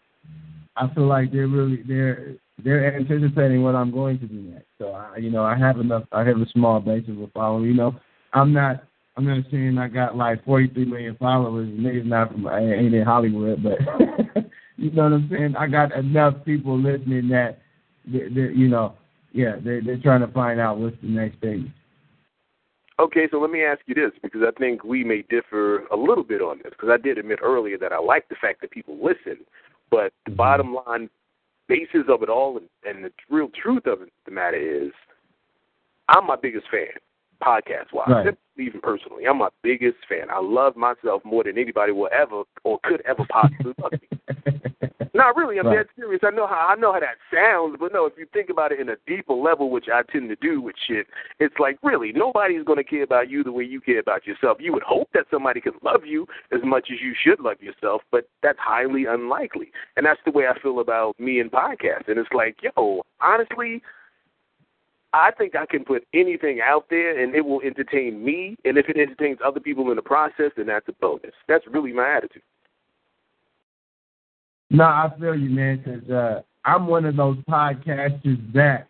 I 0.76 0.92
feel 0.94 1.06
like 1.06 1.32
they're 1.32 1.48
really 1.48 1.82
they're 1.82 2.36
they're 2.62 2.96
anticipating 2.96 3.62
what 3.62 3.74
I'm 3.74 3.90
going 3.90 4.18
to 4.18 4.26
do 4.26 4.34
next. 4.34 4.66
So 4.78 4.92
I, 4.92 5.18
you 5.18 5.30
know, 5.30 5.44
I 5.44 5.56
have 5.56 5.78
enough. 5.78 6.04
I 6.12 6.24
have 6.24 6.38
a 6.38 6.46
small 6.52 6.80
base 6.80 7.04
of 7.08 7.20
a 7.20 7.26
following. 7.28 7.64
You 7.64 7.74
know, 7.74 7.94
I'm 8.32 8.52
not. 8.52 8.84
I'm 9.16 9.24
not 9.24 9.44
saying 9.50 9.78
I 9.78 9.88
got 9.88 10.16
like 10.16 10.44
43 10.44 10.84
million 10.84 11.16
followers. 11.16 11.68
Niggas 11.68 12.04
not 12.04 12.32
from 12.32 12.46
I 12.46 12.60
ain't 12.60 12.94
in 12.94 13.02
Hollywood, 13.02 13.62
but 13.62 13.78
you 14.76 14.90
know 14.90 15.04
what 15.04 15.12
I'm 15.12 15.28
saying. 15.30 15.56
I 15.56 15.66
got 15.66 15.92
enough 15.92 16.44
people 16.44 16.78
listening 16.78 17.28
that, 17.30 17.60
they, 18.04 18.28
they, 18.28 18.52
you 18.54 18.68
know, 18.68 18.94
yeah, 19.32 19.56
they're 19.62 19.82
they're 19.82 19.98
trying 19.98 20.20
to 20.20 20.28
find 20.28 20.60
out 20.60 20.78
what's 20.78 20.96
the 21.02 21.08
next 21.08 21.40
thing. 21.40 21.72
Okay, 22.98 23.28
so 23.30 23.38
let 23.38 23.50
me 23.50 23.62
ask 23.62 23.80
you 23.86 23.94
this 23.94 24.12
because 24.22 24.40
I 24.42 24.58
think 24.58 24.82
we 24.82 25.04
may 25.04 25.22
differ 25.28 25.86
a 25.92 25.96
little 25.96 26.24
bit 26.24 26.40
on 26.40 26.58
this 26.58 26.72
because 26.72 26.88
I 26.90 26.96
did 26.96 27.18
admit 27.18 27.40
earlier 27.42 27.76
that 27.78 27.92
I 27.92 27.98
like 27.98 28.28
the 28.30 28.36
fact 28.40 28.62
that 28.62 28.70
people 28.70 28.96
listen, 28.96 29.44
but 29.90 30.12
the 30.24 30.30
mm-hmm. 30.30 30.36
bottom 30.36 30.74
line 30.74 31.10
basis 31.68 32.04
of 32.08 32.22
it 32.22 32.28
all 32.28 32.58
and, 32.58 32.68
and 32.84 33.04
the 33.04 33.12
real 33.30 33.48
truth 33.60 33.86
of 33.86 34.02
it, 34.02 34.12
the 34.24 34.30
matter 34.30 34.56
is, 34.56 34.92
I'm 36.08 36.26
my 36.26 36.36
biggest 36.36 36.66
fan, 36.70 36.86
podcast 37.42 37.92
wise, 37.92 38.08
right. 38.08 38.38
even 38.58 38.80
personally. 38.80 39.24
I'm 39.26 39.38
my 39.38 39.48
biggest 39.62 39.98
fan. 40.08 40.30
I 40.30 40.40
love 40.40 40.76
myself 40.76 41.24
more 41.24 41.44
than 41.44 41.58
anybody 41.58 41.92
will 41.92 42.10
ever 42.16 42.44
or 42.64 42.78
could 42.84 43.02
ever 43.06 43.26
possibly 43.28 43.74
love 43.82 43.92
me. 43.92 44.90
Not 45.16 45.34
really. 45.34 45.58
I'm 45.58 45.66
right. 45.66 45.76
dead 45.76 45.86
serious. 45.96 46.20
I 46.22 46.30
know 46.30 46.46
how 46.46 46.68
I 46.70 46.74
know 46.76 46.92
how 46.92 47.00
that 47.00 47.16
sounds, 47.32 47.76
but 47.80 47.92
no. 47.92 48.06
If 48.06 48.14
you 48.18 48.26
think 48.32 48.50
about 48.50 48.72
it 48.72 48.80
in 48.80 48.88
a 48.88 48.96
deeper 49.06 49.32
level, 49.32 49.70
which 49.70 49.86
I 49.92 50.02
tend 50.10 50.28
to 50.28 50.36
do 50.36 50.60
with 50.60 50.76
shit, 50.86 51.06
it's 51.38 51.54
like 51.58 51.78
really 51.82 52.12
nobody's 52.12 52.64
going 52.64 52.78
to 52.78 52.84
care 52.84 53.02
about 53.02 53.30
you 53.30 53.42
the 53.42 53.52
way 53.52 53.64
you 53.64 53.80
care 53.80 53.98
about 53.98 54.26
yourself. 54.26 54.58
You 54.60 54.72
would 54.74 54.82
hope 54.82 55.08
that 55.14 55.26
somebody 55.30 55.60
could 55.60 55.74
love 55.82 56.04
you 56.04 56.26
as 56.52 56.60
much 56.62 56.88
as 56.92 56.98
you 57.00 57.14
should 57.18 57.40
love 57.40 57.60
yourself, 57.60 58.02
but 58.12 58.28
that's 58.42 58.58
highly 58.58 59.06
unlikely. 59.06 59.72
And 59.96 60.04
that's 60.04 60.20
the 60.24 60.32
way 60.32 60.44
I 60.46 60.58
feel 60.60 60.80
about 60.80 61.18
me 61.18 61.40
and 61.40 61.50
podcasts. 61.50 62.08
And 62.08 62.18
it's 62.18 62.32
like, 62.32 62.56
yo, 62.62 63.02
honestly, 63.20 63.82
I 65.12 65.30
think 65.30 65.56
I 65.56 65.64
can 65.64 65.84
put 65.84 66.06
anything 66.12 66.60
out 66.62 66.86
there 66.90 67.18
and 67.18 67.34
it 67.34 67.44
will 67.44 67.62
entertain 67.62 68.22
me. 68.22 68.56
And 68.66 68.76
if 68.76 68.88
it 68.88 68.98
entertains 68.98 69.38
other 69.44 69.60
people 69.60 69.88
in 69.90 69.96
the 69.96 70.02
process, 70.02 70.52
then 70.56 70.66
that's 70.66 70.88
a 70.88 70.92
bonus. 71.00 71.32
That's 71.48 71.66
really 71.66 71.92
my 71.92 72.16
attitude. 72.16 72.42
No, 74.70 74.84
I 74.84 75.12
feel 75.18 75.36
you, 75.36 75.50
man, 75.50 75.82
because 75.84 76.10
uh, 76.10 76.42
I'm 76.64 76.86
one 76.86 77.04
of 77.04 77.16
those 77.16 77.36
podcasters 77.48 78.52
that 78.52 78.88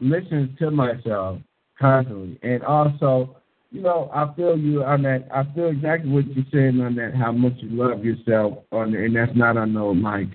listens 0.00 0.56
to 0.58 0.70
myself 0.70 1.40
constantly, 1.78 2.38
and 2.42 2.62
also, 2.62 3.36
you 3.70 3.80
know, 3.80 4.10
I 4.14 4.32
feel 4.34 4.56
you 4.56 4.84
on 4.84 5.02
that. 5.02 5.26
I 5.34 5.42
feel 5.54 5.68
exactly 5.68 6.10
what 6.10 6.26
you're 6.28 6.44
saying 6.52 6.80
on 6.80 6.94
that. 6.96 7.14
How 7.14 7.32
much 7.32 7.54
you 7.58 7.70
love 7.70 8.04
yourself 8.04 8.58
on, 8.70 8.94
and 8.94 9.16
that's 9.16 9.32
not 9.34 9.56
on 9.56 9.72
no 9.72 9.90
like, 9.90 10.28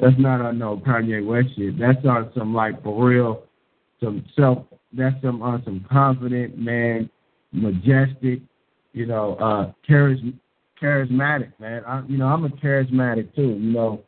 that's 0.00 0.18
not 0.18 0.40
on 0.40 0.58
no 0.58 0.78
Kanye 0.78 1.24
West 1.24 1.48
shit. 1.56 1.78
That's 1.78 2.04
on 2.04 2.32
some 2.36 2.52
like 2.54 2.82
for 2.82 3.08
real, 3.08 3.44
some 4.02 4.24
self. 4.36 4.64
That's 4.92 5.14
some 5.22 5.40
on 5.42 5.62
some 5.64 5.86
confident 5.90 6.58
man, 6.58 7.08
majestic, 7.52 8.40
you 8.92 9.06
know, 9.06 9.36
uh, 9.36 9.72
charism, 9.88 10.34
charismatic 10.82 11.52
man. 11.58 11.82
I, 11.86 12.02
you 12.08 12.18
know, 12.18 12.26
I'm 12.26 12.44
a 12.44 12.48
charismatic 12.48 13.34
too. 13.34 13.58
You 13.60 13.72
know, 13.72 14.02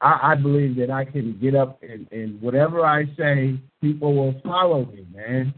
I, 0.00 0.32
I 0.32 0.34
believe 0.34 0.76
that 0.76 0.90
I 0.90 1.04
can 1.04 1.38
get 1.40 1.54
up 1.54 1.82
and, 1.82 2.06
and 2.12 2.40
whatever 2.40 2.84
I 2.84 3.04
say, 3.16 3.58
people 3.80 4.14
will 4.14 4.40
follow 4.42 4.86
me, 4.86 5.06
man. 5.14 5.54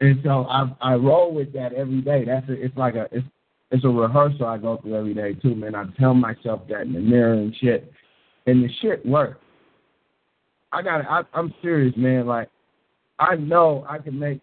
And 0.00 0.20
so 0.24 0.46
I 0.46 0.74
I 0.80 0.94
roll 0.94 1.32
with 1.32 1.52
that 1.52 1.72
every 1.74 2.00
day. 2.00 2.24
That's 2.24 2.48
a, 2.48 2.52
it's 2.52 2.76
like 2.76 2.94
a 2.94 3.06
it's 3.12 3.26
it's 3.70 3.84
a 3.84 3.88
rehearsal 3.88 4.46
I 4.46 4.58
go 4.58 4.78
through 4.78 4.96
every 4.96 5.14
day 5.14 5.34
too, 5.34 5.54
man. 5.54 5.74
I 5.74 5.84
tell 5.98 6.12
myself 6.12 6.62
that 6.68 6.82
in 6.82 6.92
the 6.92 7.00
mirror 7.00 7.34
and 7.34 7.54
shit, 7.60 7.92
and 8.46 8.64
the 8.64 8.68
shit 8.80 9.06
works. 9.06 9.38
I 10.72 10.82
got 10.82 11.06
I, 11.08 11.22
I'm 11.34 11.54
serious, 11.62 11.94
man. 11.96 12.26
Like 12.26 12.48
I 13.20 13.36
know 13.36 13.86
I 13.88 13.98
can 13.98 14.18
make 14.18 14.40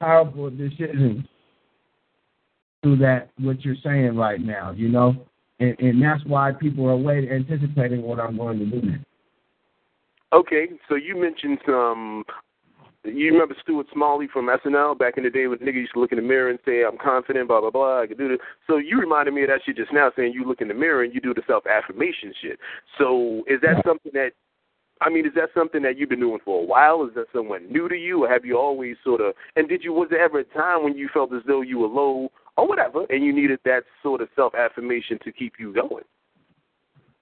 powerful 0.00 0.48
decisions 0.48 1.26
through 2.82 2.96
that 2.98 3.30
what 3.38 3.64
you're 3.64 3.76
saying 3.82 4.16
right 4.16 4.40
now, 4.40 4.72
you 4.72 4.88
know, 4.88 5.14
and 5.60 5.78
and 5.78 6.02
that's 6.02 6.24
why 6.26 6.52
people 6.52 6.88
are 6.88 6.96
waiting, 6.96 7.30
anticipating 7.30 8.02
what 8.02 8.20
I'm 8.20 8.36
going 8.36 8.58
to 8.58 8.66
do 8.66 8.82
next. 8.82 9.04
Okay, 10.32 10.68
so 10.88 10.94
you 10.94 11.20
mentioned 11.20 11.58
some 11.66 12.24
you 13.04 13.32
remember 13.32 13.56
Stuart 13.60 13.86
Smalley 13.92 14.28
from 14.32 14.48
SNL 14.48 14.96
back 14.96 15.16
in 15.16 15.24
the 15.24 15.30
day 15.30 15.48
when 15.48 15.58
niggas 15.58 15.74
used 15.74 15.94
to 15.94 16.00
look 16.00 16.12
in 16.12 16.18
the 16.18 16.22
mirror 16.22 16.50
and 16.50 16.58
say, 16.64 16.84
I'm 16.84 16.96
confident, 16.96 17.48
blah, 17.48 17.60
blah, 17.60 17.70
blah, 17.70 18.02
I 18.02 18.06
can 18.06 18.16
do 18.16 18.28
this. 18.28 18.38
So 18.68 18.76
you 18.76 18.98
reminded 19.00 19.34
me 19.34 19.42
of 19.42 19.48
that 19.48 19.60
shit 19.66 19.76
just 19.76 19.92
now 19.92 20.12
saying 20.14 20.32
you 20.34 20.44
look 20.44 20.60
in 20.60 20.68
the 20.68 20.74
mirror 20.74 21.02
and 21.02 21.12
you 21.12 21.20
do 21.20 21.34
the 21.34 21.42
self 21.46 21.64
affirmation 21.66 22.32
shit. 22.40 22.58
So 22.98 23.42
is 23.48 23.60
that 23.62 23.82
something 23.84 24.12
that 24.14 24.30
I 25.00 25.10
mean, 25.10 25.26
is 25.26 25.32
that 25.34 25.48
something 25.52 25.82
that 25.82 25.98
you've 25.98 26.10
been 26.10 26.20
doing 26.20 26.38
for 26.44 26.62
a 26.62 26.64
while? 26.64 27.04
Is 27.04 27.14
that 27.16 27.26
someone 27.34 27.70
new 27.70 27.88
to 27.88 27.96
you, 27.96 28.24
or 28.24 28.28
have 28.28 28.44
you 28.44 28.56
always 28.56 28.96
sort 29.02 29.20
of? 29.20 29.34
And 29.56 29.68
did 29.68 29.82
you 29.82 29.92
was 29.92 30.08
there 30.10 30.24
ever 30.24 30.38
a 30.38 30.44
time 30.44 30.84
when 30.84 30.96
you 30.96 31.08
felt 31.12 31.34
as 31.34 31.42
though 31.44 31.60
you 31.60 31.80
were 31.80 31.88
low 31.88 32.30
or 32.56 32.68
whatever, 32.68 33.04
and 33.10 33.24
you 33.24 33.32
needed 33.32 33.60
that 33.64 33.82
sort 34.02 34.20
of 34.20 34.28
self 34.36 34.54
affirmation 34.54 35.18
to 35.24 35.32
keep 35.32 35.54
you 35.58 35.72
going? 35.72 36.04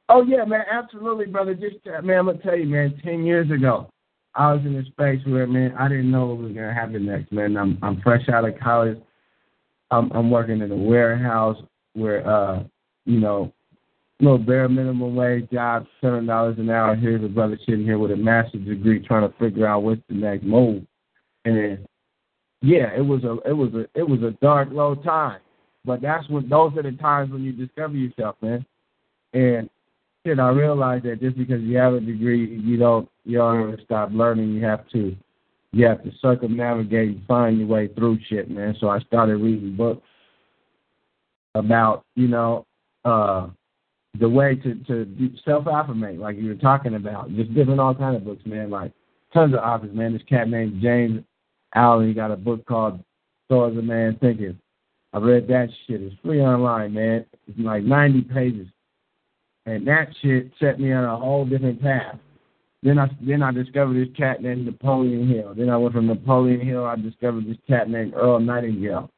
Oh 0.08 0.24
yeah, 0.24 0.44
man, 0.44 0.64
absolutely, 0.70 1.26
brother. 1.26 1.54
Just 1.54 1.86
uh, 1.86 2.02
man, 2.02 2.18
I'm 2.18 2.26
gonna 2.26 2.38
tell 2.38 2.58
you, 2.58 2.66
man. 2.66 3.00
Ten 3.04 3.24
years 3.24 3.50
ago, 3.50 3.90
I 4.34 4.52
was 4.52 4.64
in 4.64 4.76
a 4.76 4.84
space 4.86 5.20
where, 5.26 5.46
man, 5.46 5.74
I 5.78 5.88
didn't 5.88 6.10
know 6.10 6.26
what 6.26 6.38
was 6.38 6.52
gonna 6.52 6.74
happen 6.74 7.06
next, 7.06 7.32
man. 7.32 7.56
I'm 7.56 7.78
I'm 7.82 8.00
fresh 8.00 8.28
out 8.28 8.44
of 8.44 8.58
college. 8.58 8.98
I'm 9.90 10.10
I'm 10.12 10.30
working 10.30 10.60
in 10.60 10.70
a 10.70 10.76
warehouse 10.76 11.56
where, 11.94 12.26
uh, 12.28 12.62
you 13.04 13.20
know, 13.20 13.52
little 14.20 14.38
bare 14.38 14.68
minimum 14.68 15.14
wage 15.14 15.48
job, 15.50 15.86
seven 16.00 16.26
dollars 16.26 16.58
an 16.58 16.70
hour. 16.70 16.94
Here's 16.94 17.24
a 17.24 17.28
brother 17.28 17.58
sitting 17.66 17.84
here 17.84 17.98
with 17.98 18.12
a 18.12 18.16
master's 18.16 18.66
degree 18.66 19.04
trying 19.04 19.28
to 19.28 19.36
figure 19.38 19.66
out 19.66 19.82
what's 19.82 20.02
the 20.08 20.14
next 20.14 20.44
move. 20.44 20.84
And 21.44 21.56
then, 21.56 21.86
yeah, 22.62 22.90
it 22.96 23.00
was 23.04 23.24
a 23.24 23.38
it 23.48 23.52
was 23.52 23.72
a 23.74 23.86
it 23.98 24.08
was 24.08 24.22
a 24.22 24.32
dark, 24.42 24.68
low 24.70 24.94
time. 24.94 25.40
But 25.84 26.02
that's 26.02 26.28
when 26.28 26.48
those 26.48 26.76
are 26.76 26.82
the 26.82 26.92
times 26.92 27.32
when 27.32 27.42
you 27.42 27.52
discover 27.52 27.94
yourself, 27.94 28.36
man. 28.42 28.66
And 29.32 29.70
shit, 30.26 30.38
I 30.38 30.50
realized 30.50 31.04
that 31.04 31.20
just 31.20 31.38
because 31.38 31.62
you 31.62 31.78
have 31.78 31.94
a 31.94 32.00
degree, 32.00 32.60
you 32.60 32.76
don't 32.76 33.08
you 33.24 33.38
don't 33.38 33.62
ever 33.62 33.78
stop 33.84 34.10
learning. 34.12 34.50
You 34.50 34.64
have 34.64 34.86
to 34.90 35.16
you 35.72 35.86
have 35.86 36.02
to 36.04 36.10
circumnavigate 36.20 37.16
and 37.16 37.26
find 37.26 37.58
your 37.58 37.68
way 37.68 37.88
through 37.88 38.18
shit, 38.28 38.50
man. 38.50 38.76
So 38.78 38.88
I 38.88 39.00
started 39.00 39.36
reading 39.36 39.76
books 39.76 40.06
about, 41.54 42.04
you 42.14 42.28
know, 42.28 42.66
uh 43.04 43.48
the 44.18 44.28
way 44.28 44.56
to 44.56 44.74
to 44.74 45.30
self 45.46 45.64
affirmate, 45.66 46.18
like 46.18 46.36
you 46.36 46.48
were 46.48 46.54
talking 46.56 46.94
about. 46.94 47.34
Just 47.34 47.54
different 47.54 47.80
all 47.80 47.94
kind 47.94 48.16
of 48.16 48.24
books, 48.24 48.44
man. 48.44 48.68
Like 48.68 48.92
tons 49.32 49.54
of 49.54 49.60
authors, 49.60 49.94
man. 49.94 50.12
This 50.12 50.22
cat 50.28 50.48
named 50.48 50.82
James 50.82 51.24
Allen, 51.74 52.08
he 52.08 52.14
got 52.14 52.30
a 52.30 52.36
book 52.36 52.66
called 52.66 53.00
So 53.48 53.66
Is 53.66 53.78
a 53.78 53.82
Man 53.82 54.16
Thinking. 54.20 54.58
I 55.12 55.18
read 55.18 55.48
that 55.48 55.68
shit. 55.86 56.02
It's 56.02 56.14
free 56.24 56.40
online, 56.40 56.94
man. 56.94 57.26
It's 57.46 57.58
like 57.58 57.82
ninety 57.82 58.22
pages. 58.22 58.68
And 59.66 59.86
that 59.86 60.08
shit 60.22 60.50
set 60.58 60.80
me 60.80 60.92
on 60.92 61.04
a 61.04 61.16
whole 61.16 61.44
different 61.44 61.82
path. 61.82 62.16
Then 62.82 62.98
I 62.98 63.08
then 63.20 63.42
I 63.42 63.50
discovered 63.50 63.94
this 63.94 64.16
cat 64.16 64.42
named 64.42 64.66
Napoleon 64.66 65.28
Hill. 65.28 65.54
Then 65.56 65.68
I 65.68 65.76
went 65.76 65.94
from 65.94 66.06
Napoleon 66.06 66.66
Hill. 66.66 66.84
I 66.84 66.96
discovered 66.96 67.46
this 67.46 67.58
cat 67.68 67.90
named 67.90 68.14
Earl 68.14 68.40
Nightingale. 68.40 69.10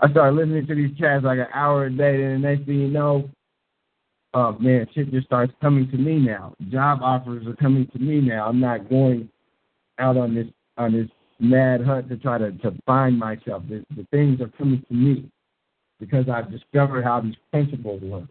I 0.00 0.10
started 0.10 0.36
listening 0.36 0.66
to 0.66 0.74
these 0.74 0.96
cats 0.98 1.24
like 1.24 1.38
an 1.38 1.48
hour 1.52 1.86
a 1.86 1.90
day. 1.90 2.16
Then 2.16 2.40
the 2.40 2.48
next 2.48 2.64
thing 2.64 2.80
you 2.80 2.88
know, 2.88 3.28
oh 4.32 4.52
man, 4.58 4.86
shit 4.94 5.10
just 5.10 5.26
starts 5.26 5.52
coming 5.60 5.90
to 5.90 5.98
me 5.98 6.18
now. 6.18 6.54
Job 6.70 7.00
offers 7.02 7.46
are 7.46 7.56
coming 7.56 7.86
to 7.92 7.98
me 7.98 8.20
now. 8.20 8.48
I'm 8.48 8.60
not 8.60 8.88
going 8.88 9.28
out 9.98 10.16
on 10.16 10.34
this 10.34 10.46
on 10.78 10.92
this 10.92 11.08
mad 11.40 11.84
hunt 11.84 12.08
to 12.08 12.16
try 12.16 12.38
to 12.38 12.52
to 12.52 12.72
find 12.86 13.18
myself. 13.18 13.62
The, 13.68 13.84
the 13.96 14.06
things 14.10 14.40
are 14.40 14.50
coming 14.58 14.84
to 14.88 14.94
me 14.94 15.30
because 16.00 16.28
I've 16.28 16.50
discovered 16.50 17.04
how 17.04 17.20
these 17.20 17.36
principles 17.50 18.02
work. 18.02 18.24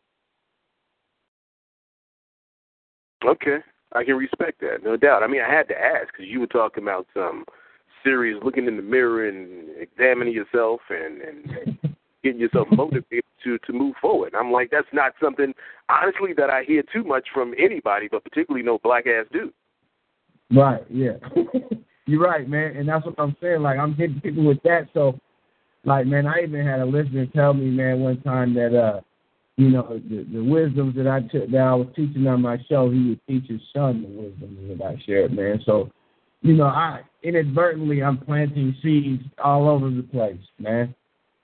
Okay, 3.26 3.58
I 3.94 4.04
can 4.04 4.16
respect 4.16 4.62
that, 4.62 4.84
no 4.84 4.96
doubt. 4.96 5.24
I 5.24 5.28
mean, 5.28 5.42
I 5.42 5.52
had 5.52 5.68
to 5.70 5.78
ask 5.78 6.08
because 6.14 6.28
you 6.28 6.40
were 6.40 6.48
talking 6.48 6.84
about 6.84 7.08
some 7.14 7.46
serious 8.04 8.40
looking 8.44 8.68
in 8.68 8.76
the 8.76 8.82
mirror 8.82 9.28
and 9.28 9.70
examining 9.78 10.34
yourself 10.34 10.82
and 10.90 11.22
and 11.22 11.78
getting 12.24 12.40
yourself 12.40 12.68
motivated 12.72 13.24
to 13.44 13.58
to 13.60 13.74
move 13.74 13.96
forward. 14.02 14.34
And 14.34 14.38
I'm 14.38 14.52
like, 14.52 14.70
that's 14.72 14.88
not 14.94 15.14
something 15.22 15.54
honestly 15.90 16.34
that 16.38 16.50
I 16.50 16.64
hear 16.64 16.84
too 16.94 17.04
much 17.04 17.28
from 17.34 17.54
anybody, 17.58 18.08
but 18.10 18.24
particularly 18.24 18.66
no 18.66 18.80
black 18.84 19.08
ass 19.08 19.26
dude. 19.32 19.54
Right. 20.52 20.84
Yeah. 20.90 21.18
You're 22.08 22.22
right, 22.22 22.48
man, 22.48 22.78
and 22.78 22.88
that's 22.88 23.06
what 23.06 23.16
I'm 23.18 23.36
saying. 23.42 23.62
Like 23.62 23.78
I'm 23.78 23.94
hitting 23.94 24.22
people 24.22 24.46
with 24.46 24.64
that. 24.64 24.88
So, 24.94 25.20
like, 25.84 26.08
man, 26.08 26.26
I 26.26 26.42
even 26.42 26.66
had 26.66 26.80
a 26.80 26.86
listener 26.86 27.26
tell 27.28 27.54
me, 27.54 27.66
man, 27.66 28.00
one 28.00 28.22
time 28.22 28.54
that 28.54 28.74
uh, 28.74 29.02
you 29.58 29.70
know, 29.70 30.00
the, 30.10 30.24
the 30.32 30.94
that 30.96 31.08
I 31.08 31.22
took 31.22 31.52
that 31.52 31.58
I 31.58 31.76
was 31.76 31.88
teaching 31.96 32.26
on 32.28 32.42
my 32.42 32.58
show, 32.70 32.90
he 32.90 33.10
would 33.10 33.28
teach 33.28 33.50
his 33.50 33.60
son 33.76 34.04
the 34.04 34.08
wisdoms 34.08 34.80
that 34.80 34.86
I 34.86 35.04
shared, 35.06 35.34
man. 35.34 35.60
So, 35.66 35.92
you 36.42 36.54
know, 36.54 36.68
I 36.68 37.02
inadvertently 37.24 38.02
I'm 38.02 38.20
planting 38.20 38.74
seeds 38.82 39.24
all 39.44 39.68
over 39.68 39.90
the 39.90 40.04
place, 40.04 40.40
man. 40.60 40.96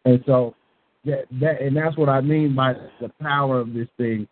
And 0.05 0.23
so 0.25 0.55
that 1.03 1.25
that 1.41 1.61
and 1.61 1.75
that's 1.75 1.97
what 1.97 2.07
I 2.07 2.21
mean 2.21 2.55
by 2.55 2.73
the 3.01 3.09
power 3.21 3.59
of 3.59 3.73
this 3.73 3.87
thing. 3.97 4.29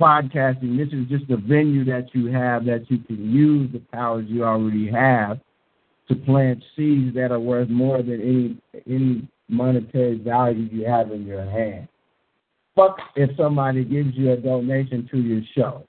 Podcasting, 0.00 0.78
this 0.78 0.92
is 0.92 1.08
just 1.08 1.28
a 1.30 1.36
venue 1.36 1.84
that 1.86 2.14
you 2.14 2.26
have 2.26 2.64
that 2.66 2.86
you 2.88 2.98
can 2.98 3.32
use 3.32 3.70
the 3.72 3.80
powers 3.92 4.26
you 4.28 4.44
already 4.44 4.88
have 4.90 5.40
to 6.08 6.14
plant 6.14 6.62
seeds 6.76 7.14
that 7.14 7.30
are 7.30 7.40
worth 7.40 7.68
more 7.68 8.02
than 8.02 8.20
any 8.20 8.82
any 8.86 9.28
monetary 9.48 10.18
value 10.18 10.68
you 10.70 10.86
have 10.86 11.10
in 11.10 11.26
your 11.26 11.44
hand. 11.44 11.88
Fuck 12.74 12.98
if 13.16 13.30
somebody 13.36 13.84
gives 13.84 14.14
you 14.14 14.32
a 14.32 14.36
donation 14.36 15.08
to 15.10 15.18
your 15.18 15.42
show. 15.54 15.84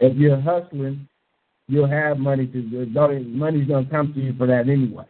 If 0.00 0.16
you're 0.16 0.40
hustling, 0.40 1.08
you'll 1.68 1.88
have 1.88 2.18
money 2.18 2.46
to 2.46 2.62
do. 2.62 2.86
money's 2.86 3.68
gonna 3.68 3.88
come 3.90 4.12
to 4.14 4.20
you 4.20 4.34
for 4.36 4.46
that 4.46 4.68
anyway. 4.68 5.04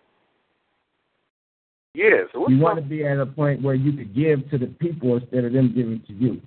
Yeah, 1.95 2.25
so 2.33 2.49
you 2.49 2.59
want 2.59 2.77
to 2.79 2.83
be 2.83 3.07
at 3.07 3.21
a 3.21 3.27
point 3.27 3.63
where 3.63 3.77
you 3.77 3.93
could 3.93 4.15
give 4.15 4.51
to 4.51 4.59
the 4.59 4.67
people 4.67 5.17
instead 5.17 5.45
of 5.45 5.53
them 5.53 5.73
giving 5.75 6.03
to 6.09 6.13
you. 6.13 6.43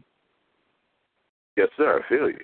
Yes, 1.56 1.69
sir. 1.77 2.03
I 2.03 2.10
feel 2.10 2.30
you. 2.30 2.39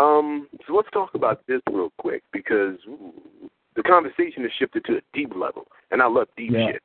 Um, 0.00 0.48
so 0.66 0.74
let's 0.74 0.88
talk 0.92 1.14
about 1.14 1.46
this 1.46 1.60
real 1.70 1.92
quick 1.98 2.22
because 2.32 2.76
ooh, 2.88 3.12
the 3.78 3.84
conversation 3.84 4.42
has 4.42 4.50
shifted 4.58 4.84
to 4.86 4.96
a 4.96 5.00
deep 5.14 5.32
level, 5.36 5.68
and 5.92 6.02
I 6.02 6.08
love 6.08 6.26
deep 6.36 6.50
yeah. 6.52 6.72
shit. 6.72 6.82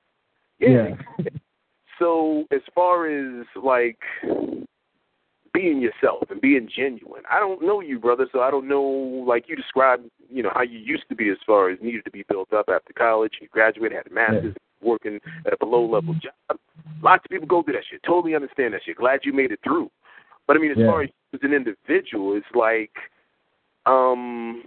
Yeah. 0.60 0.96
yeah. 1.18 1.30
so 2.00 2.46
as 2.52 2.62
far 2.76 3.08
as 3.08 3.46
like 3.62 3.98
being 5.54 5.82
yourself 5.82 6.30
and 6.30 6.40
being 6.40 6.70
genuine, 6.74 7.24
I 7.30 7.40
don't 7.40 7.64
know 7.64 7.82
you, 7.82 8.00
brother, 8.00 8.28
so 8.32 8.42
I 8.42 8.52
don't 8.52 8.68
know 8.68 9.26
like 9.28 9.46
you 9.48 9.56
described, 9.56 10.04
you 10.30 10.44
know, 10.44 10.52
how 10.54 10.62
you 10.62 10.78
used 10.78 11.06
to 11.10 11.16
be 11.16 11.30
as 11.30 11.38
far 11.48 11.72
as 11.72 11.80
needed 11.82 12.06
to 12.06 12.12
be 12.12 12.24
built 12.30 12.54
up 12.54 12.70
after 12.70 12.94
college. 12.94 13.34
You 13.42 13.48
graduated, 13.52 13.98
had 13.98 14.12
a 14.12 14.14
master's, 14.14 14.54
yeah. 14.56 14.88
working 14.88 15.20
at 15.48 15.54
a 15.54 15.58
below 15.58 15.90
level 15.90 16.14
job. 16.14 16.60
Lots 17.02 17.26
of 17.26 17.32
people 17.32 17.48
go 17.48 17.64
through 17.64 17.74
that 17.74 17.86
shit. 17.90 18.02
Totally 18.06 18.36
understand 18.36 18.76
that 18.76 18.82
shit. 18.86 18.98
Glad 18.98 19.22
you 19.24 19.34
made 19.34 19.52
it 19.52 19.60
through. 19.64 19.90
But 20.46 20.58
I 20.58 20.60
mean, 20.60 20.72
as 20.72 20.78
yeah. 20.78 20.86
far 20.86 21.02
as 21.02 21.10
as 21.34 21.40
an 21.42 21.54
individual, 21.54 22.38
it's 22.38 22.46
like, 22.54 22.92
um, 23.88 24.62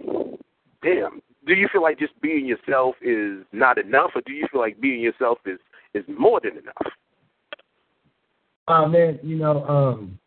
damn. 0.83 1.21
Do 1.47 1.53
you 1.53 1.67
feel 1.71 1.81
like 1.81 1.97
just 1.97 2.19
being 2.21 2.45
yourself 2.45 2.95
is 3.01 3.45
not 3.53 3.77
enough, 3.77 4.11
or 4.15 4.21
do 4.25 4.33
you 4.33 4.47
feel 4.51 4.61
like 4.61 4.79
being 4.81 4.99
yourself 5.01 5.39
is 5.45 5.59
is 5.93 6.03
more 6.07 6.41
than 6.43 6.57
enough? 6.57 6.93
Uh, 8.67 8.85
man, 8.87 9.17
you 9.23 9.37
know, 9.37 9.65
um, 9.65 10.19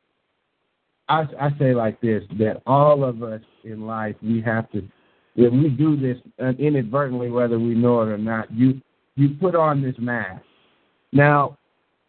I 1.09 1.27
I 1.39 1.51
say 1.59 1.75
like 1.75 2.01
this 2.01 2.25
that 2.39 2.63
all 2.67 3.05
of 3.05 3.23
us 3.23 3.43
in 3.65 3.87
life 3.87 4.17
we 4.23 4.41
have 4.41 4.71
to 4.73 4.83
if 5.37 5.53
we 5.53 5.69
do 5.69 5.97
this 5.97 6.17
inadvertently, 6.59 7.31
whether 7.31 7.59
we 7.59 7.75
know 7.75 8.03
it 8.03 8.09
or 8.09 8.19
not, 8.19 8.51
you 8.53 8.81
you 9.17 9.31
put 9.41 9.55
on 9.55 9.83
this 9.83 9.95
mask. 9.99 10.43
Now, 11.13 11.59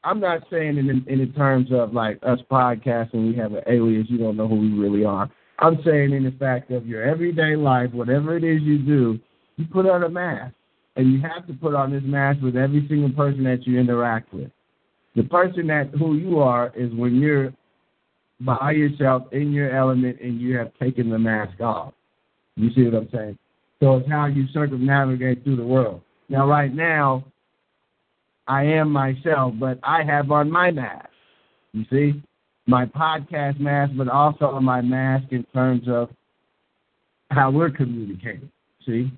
I'm 0.04 0.20
not 0.20 0.44
saying 0.50 0.78
in 0.78 0.90
in, 0.90 1.06
in 1.08 1.34
terms 1.34 1.68
of 1.72 1.94
like 1.94 2.20
us 2.24 2.40
podcasting, 2.50 3.28
we 3.28 3.36
have 3.36 3.54
an 3.54 3.64
alias, 3.68 4.08
you 4.10 4.18
don't 4.18 4.38
know 4.38 4.48
who 4.48 4.56
we 4.56 4.72
really 4.72 5.06
are. 5.06 5.30
I'm 5.62 5.78
saying 5.86 6.12
in 6.12 6.24
the 6.24 6.32
fact 6.32 6.72
of 6.72 6.88
your 6.88 7.04
everyday 7.04 7.56
life, 7.56 7.92
whatever 7.94 8.36
it 8.36 8.44
is 8.44 8.62
you 8.64 8.80
do, 8.80 9.20
you 9.58 9.66
put 9.72 9.88
on 9.88 10.04
a 10.04 10.10
mask. 10.10 10.56
And 10.96 11.14
you 11.14 11.22
have 11.22 11.48
to 11.48 11.54
put 11.54 11.74
on 11.74 11.92
this 11.92 12.04
mask 12.04 12.42
with 12.42 12.58
every 12.58 12.86
single 12.90 13.12
person 13.12 13.44
that 13.46 13.66
you 13.66 13.80
interact 13.80 14.34
with. 14.34 14.52
The 15.16 15.24
person 15.24 15.68
that 15.68 15.90
who 15.98 16.16
you 16.16 16.40
are 16.40 16.74
is 16.76 16.92
when 16.94 17.16
you're 17.16 17.54
by 18.42 18.72
yourself 18.72 19.24
in 19.32 19.52
your 19.52 19.76
element 19.76 20.20
and 20.20 20.42
you 20.42 20.58
have 20.58 20.72
taken 20.80 21.10
the 21.10 21.20
mask 21.20 21.62
off. 21.62 21.94
You 22.56 22.72
see 22.74 22.84
what 22.84 22.96
I'm 22.96 23.10
saying? 23.14 23.38
So 23.80 23.98
it's 23.98 24.10
how 24.10 24.26
you 24.26 24.46
circumnavigate 24.54 25.44
through 25.44 25.58
the 25.58 25.66
world. 25.66 26.02
Now, 26.28 26.48
right 26.48 26.74
now, 26.74 27.26
I 28.48 28.64
am 28.64 28.92
myself, 28.92 29.54
but 29.60 29.80
I 29.84 30.04
have 30.04 30.32
on 30.32 30.52
my 30.52 30.72
mask. 30.72 31.08
You 31.74 31.86
see? 31.90 32.24
My 32.72 32.86
podcast 32.86 33.60
mask, 33.60 33.92
but 33.98 34.08
also 34.08 34.46
on 34.46 34.64
my 34.64 34.80
mask 34.80 35.26
in 35.32 35.44
terms 35.54 35.90
of 35.90 36.10
how 37.30 37.52
we're 37.52 37.70
communicating. 37.70 38.50
See? 38.86 39.12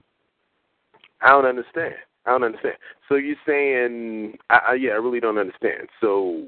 I 1.21 1.29
don't 1.29 1.45
understand. 1.45 1.93
I 2.25 2.31
don't 2.31 2.43
understand. 2.43 2.73
So 3.07 3.13
you're 3.13 3.35
saying, 3.45 4.39
I, 4.49 4.59
I, 4.69 4.73
yeah, 4.73 4.93
I 4.93 4.95
really 4.95 5.19
don't 5.19 5.37
understand. 5.37 5.87
So, 6.01 6.47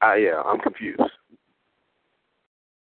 I, 0.00 0.16
yeah, 0.16 0.40
I'm 0.40 0.58
confused. 0.60 1.02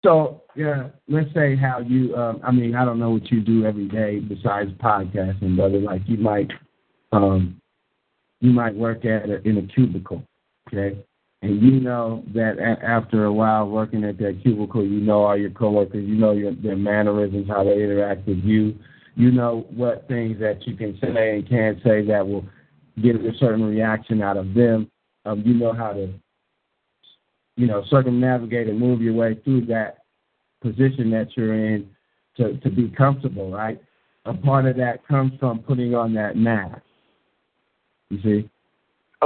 So 0.04 0.42
yeah, 0.56 0.88
let's 1.06 1.32
say 1.32 1.54
how 1.54 1.78
you. 1.78 2.12
Um, 2.16 2.40
I 2.42 2.50
mean, 2.50 2.74
I 2.74 2.84
don't 2.84 2.98
know 2.98 3.10
what 3.10 3.30
you 3.30 3.40
do 3.40 3.66
every 3.66 3.86
day 3.86 4.18
besides 4.18 4.72
podcasting, 4.82 5.56
brother. 5.56 5.78
Like 5.78 6.02
you 6.06 6.16
might, 6.16 6.50
um, 7.12 7.60
you 8.40 8.50
might 8.50 8.74
work 8.74 9.04
at 9.04 9.30
a, 9.30 9.46
in 9.48 9.58
a 9.58 9.62
cubicle, 9.62 10.24
okay? 10.68 10.98
And 11.42 11.62
you 11.62 11.80
know 11.80 12.24
that 12.34 12.58
after 12.82 13.26
a 13.26 13.32
while 13.32 13.68
working 13.68 14.04
at 14.04 14.18
that 14.18 14.40
cubicle, 14.42 14.84
you 14.84 15.00
know 15.00 15.24
all 15.24 15.36
your 15.36 15.50
coworkers, 15.50 16.06
you 16.06 16.16
know 16.16 16.32
your, 16.32 16.54
their 16.54 16.76
mannerisms, 16.76 17.48
how 17.48 17.62
they 17.62 17.82
interact 17.82 18.26
with 18.26 18.38
you. 18.38 18.74
You 19.14 19.30
know 19.30 19.66
what 19.70 20.08
things 20.08 20.40
that 20.40 20.66
you 20.66 20.76
can 20.76 20.98
say 21.00 21.36
and 21.36 21.48
can't 21.48 21.78
say 21.82 22.04
that 22.06 22.26
will 22.26 22.44
get 23.02 23.16
a 23.16 23.32
certain 23.38 23.64
reaction 23.64 24.22
out 24.22 24.36
of 24.36 24.54
them. 24.54 24.90
Um, 25.24 25.42
you 25.44 25.54
know 25.54 25.72
how 25.72 25.92
to 25.92 26.12
you 27.56 27.66
know, 27.66 27.82
circumnavigate 27.88 28.68
and 28.68 28.78
move 28.78 29.00
your 29.00 29.14
way 29.14 29.34
through 29.42 29.66
that 29.66 29.98
position 30.60 31.10
that 31.10 31.28
you're 31.36 31.54
in 31.54 31.88
to, 32.36 32.58
to 32.58 32.70
be 32.70 32.88
comfortable, 32.90 33.50
right? 33.50 33.80
A 34.26 34.34
part 34.34 34.66
of 34.66 34.76
that 34.76 35.06
comes 35.06 35.32
from 35.40 35.60
putting 35.60 35.94
on 35.94 36.12
that 36.14 36.36
mask. 36.36 36.82
You 38.10 38.22
see? 38.22 38.50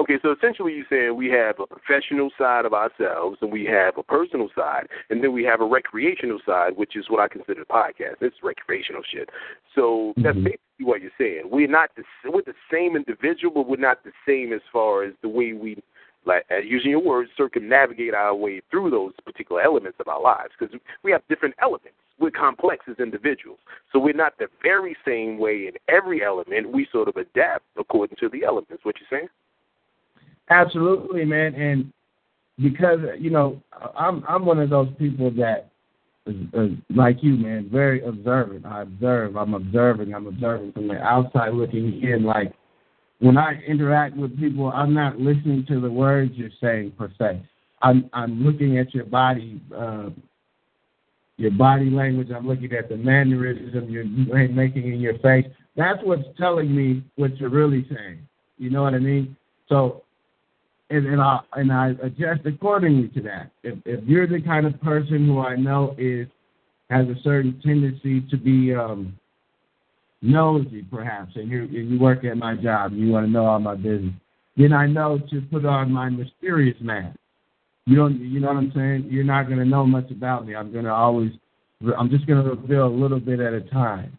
Okay, 0.01 0.19
so 0.23 0.33
essentially 0.33 0.73
you're 0.73 0.87
saying 0.89 1.15
we 1.15 1.29
have 1.29 1.61
a 1.61 1.67
professional 1.67 2.31
side 2.39 2.65
of 2.65 2.73
ourselves 2.73 3.37
and 3.43 3.53
we 3.53 3.67
have 3.67 3.99
a 3.99 4.03
personal 4.03 4.49
side 4.57 4.87
and 5.11 5.23
then 5.23 5.31
we 5.31 5.45
have 5.45 5.61
a 5.61 5.65
recreational 5.67 6.39
side, 6.47 6.75
which 6.75 6.97
is 6.97 7.11
what 7.11 7.21
I 7.21 7.29
consider 7.29 7.61
a 7.61 7.67
podcast. 7.67 8.17
It's 8.23 8.37
recreational 8.43 9.03
shit. 9.03 9.29
So 9.75 10.15
that's 10.17 10.39
Mhm. 10.39 10.45
basically 10.45 10.87
what 10.87 11.03
you're 11.03 11.13
saying. 11.19 11.51
We're 11.51 11.69
not 11.69 11.95
the 11.97 12.05
we're 12.25 12.41
the 12.41 12.55
same 12.71 12.97
individual, 12.97 13.53
but 13.53 13.69
we're 13.69 13.77
not 13.77 14.03
the 14.03 14.15
same 14.25 14.55
as 14.55 14.63
far 14.73 15.03
as 15.03 15.13
the 15.21 15.29
way 15.29 15.53
we 15.53 15.77
like 16.25 16.47
uh, 16.51 16.57
using 16.57 16.93
your 16.93 17.01
words, 17.01 17.31
circumnavigate 17.37 18.15
our 18.15 18.35
way 18.35 18.63
through 18.71 18.89
those 18.91 19.13
particular 19.23 19.61
elements 19.61 20.01
of 20.01 20.09
our 20.09 20.21
lives 20.21 20.55
because 20.59 20.75
we 21.03 21.11
have 21.11 21.23
different 21.29 21.55
elements. 21.59 21.99
We're 22.19 22.31
complex 22.31 22.89
as 22.89 22.99
individuals, 22.99 23.59
so 23.93 23.99
we're 23.99 24.15
not 24.15 24.39
the 24.39 24.49
very 24.63 24.97
same 25.05 25.37
way 25.39 25.67
in 25.67 25.75
every 25.89 26.23
element. 26.25 26.71
We 26.73 26.87
sort 26.87 27.09
of 27.09 27.17
adapt 27.17 27.65
according 27.77 28.17
to 28.17 28.31
the 28.31 28.45
elements. 28.45 28.83
What 28.83 28.97
you're 28.99 29.19
saying? 29.19 29.29
Absolutely, 30.49 31.25
man. 31.25 31.55
And 31.55 31.93
because 32.61 33.01
you 33.19 33.31
know, 33.31 33.63
I'm 33.97 34.25
I'm 34.29 34.45
one 34.45 34.59
of 34.59 34.71
those 34.71 34.89
people 34.99 35.31
that, 35.33 35.71
is, 36.27 36.37
is 36.53 36.71
like 36.95 37.23
you, 37.23 37.37
man, 37.37 37.69
very 37.71 38.03
observant. 38.05 38.67
I 38.67 38.83
observe. 38.83 39.37
I'm 39.37 39.55
observing. 39.55 40.15
I'm 40.15 40.27
observing 40.27 40.73
from 40.73 40.89
the 40.89 41.01
outside 41.01 41.55
looking 41.55 42.03
in. 42.03 42.25
Like 42.25 42.53
when 43.21 43.37
I 43.39 43.61
interact 43.67 44.17
with 44.17 44.39
people, 44.39 44.71
I'm 44.75 44.95
not 44.95 45.19
listening 45.19 45.65
to 45.69 45.81
the 45.81 45.91
words 45.91 46.33
you're 46.35 46.51
saying 46.61 46.93
per 46.99 47.11
se. 47.19 47.43
I'm 47.83 48.11
I'm 48.13 48.45
looking 48.45 48.79
at 48.79 48.93
your 48.95 49.05
body, 49.05 49.61
uh, 49.75 50.11
your 51.37 51.53
body 51.53 51.89
language. 51.91 52.29
I'm 52.35 52.47
looking 52.47 52.73
at 52.73 52.89
the 52.89 52.97
mannerism 52.97 53.89
you're 53.89 54.05
making 54.49 54.93
in 54.93 55.01
your 55.01 55.19
face. 55.19 55.47
That's 55.77 55.99
what's 56.03 56.25
telling 56.39 56.75
me 56.75 57.03
what 57.17 57.37
you're 57.39 57.49
really 57.49 57.87
saying. 57.95 58.27
You 58.59 58.69
know 58.71 58.83
what 58.83 58.93
I 58.93 58.99
mean? 58.99 59.37
So 59.69 60.03
and, 60.91 61.07
and 61.07 61.21
I 61.21 61.41
and 61.55 61.73
I 61.73 61.91
adjust 62.03 62.45
accordingly 62.45 63.09
to 63.09 63.23
that. 63.23 63.51
If 63.63 63.79
if 63.85 64.05
you're 64.05 64.27
the 64.27 64.43
kind 64.43 64.67
of 64.67 64.81
person 64.81 65.27
who 65.27 65.41
I 65.41 65.57
know 65.57 65.95
is 65.97 66.27
has 66.91 67.07
a 67.07 67.15
certain 67.23 67.61
tendency 67.65 68.21
to 68.31 68.37
be 68.37 68.75
um 68.75 69.17
nosy 70.23 70.83
perhaps 70.91 71.33
and 71.37 71.49
you 71.49 71.65
you 71.65 71.99
work 71.99 72.25
at 72.25 72.37
my 72.37 72.57
job 72.57 72.93
and 72.93 73.01
you 73.01 73.13
want 73.13 73.27
to 73.27 73.31
know 73.31 73.47
all 73.47 73.61
my 73.61 73.77
business, 73.77 74.13
then 74.57 74.73
I 74.73 74.87
know 74.87 75.19
to 75.31 75.41
put 75.51 75.65
on 75.65 75.93
my 75.93 76.11
mysterious 76.11 76.77
mask. 76.81 77.17
You 77.87 77.97
don't 77.97 78.21
you 78.21 78.41
know 78.41 78.49
what 78.49 78.57
I'm 78.57 78.73
saying? 78.75 79.07
You're 79.09 79.25
not 79.25 79.49
gonna 79.49 79.65
know 79.65 79.87
much 79.87 80.11
about 80.11 80.47
me. 80.47 80.57
I'm 80.57 80.73
gonna 80.73 80.93
always 80.93 81.31
I'm 81.97 82.11
just 82.11 82.27
gonna 82.27 82.43
reveal 82.43 82.87
a 82.87 82.89
little 82.89 83.21
bit 83.21 83.41
at 83.41 83.55
a 83.55 83.63
time. 83.63 84.19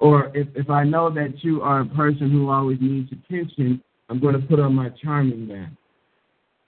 Or 0.00 0.32
if 0.34 0.48
if 0.56 0.68
I 0.68 0.82
know 0.82 1.10
that 1.14 1.44
you 1.44 1.62
are 1.62 1.80
a 1.80 1.86
person 1.86 2.30
who 2.30 2.50
always 2.50 2.78
needs 2.80 3.10
attention, 3.12 3.82
I'm 4.10 4.20
going 4.20 4.34
to 4.34 4.46
put 4.46 4.58
on 4.60 4.74
my 4.74 4.90
charming 5.02 5.46
man. 5.46 5.76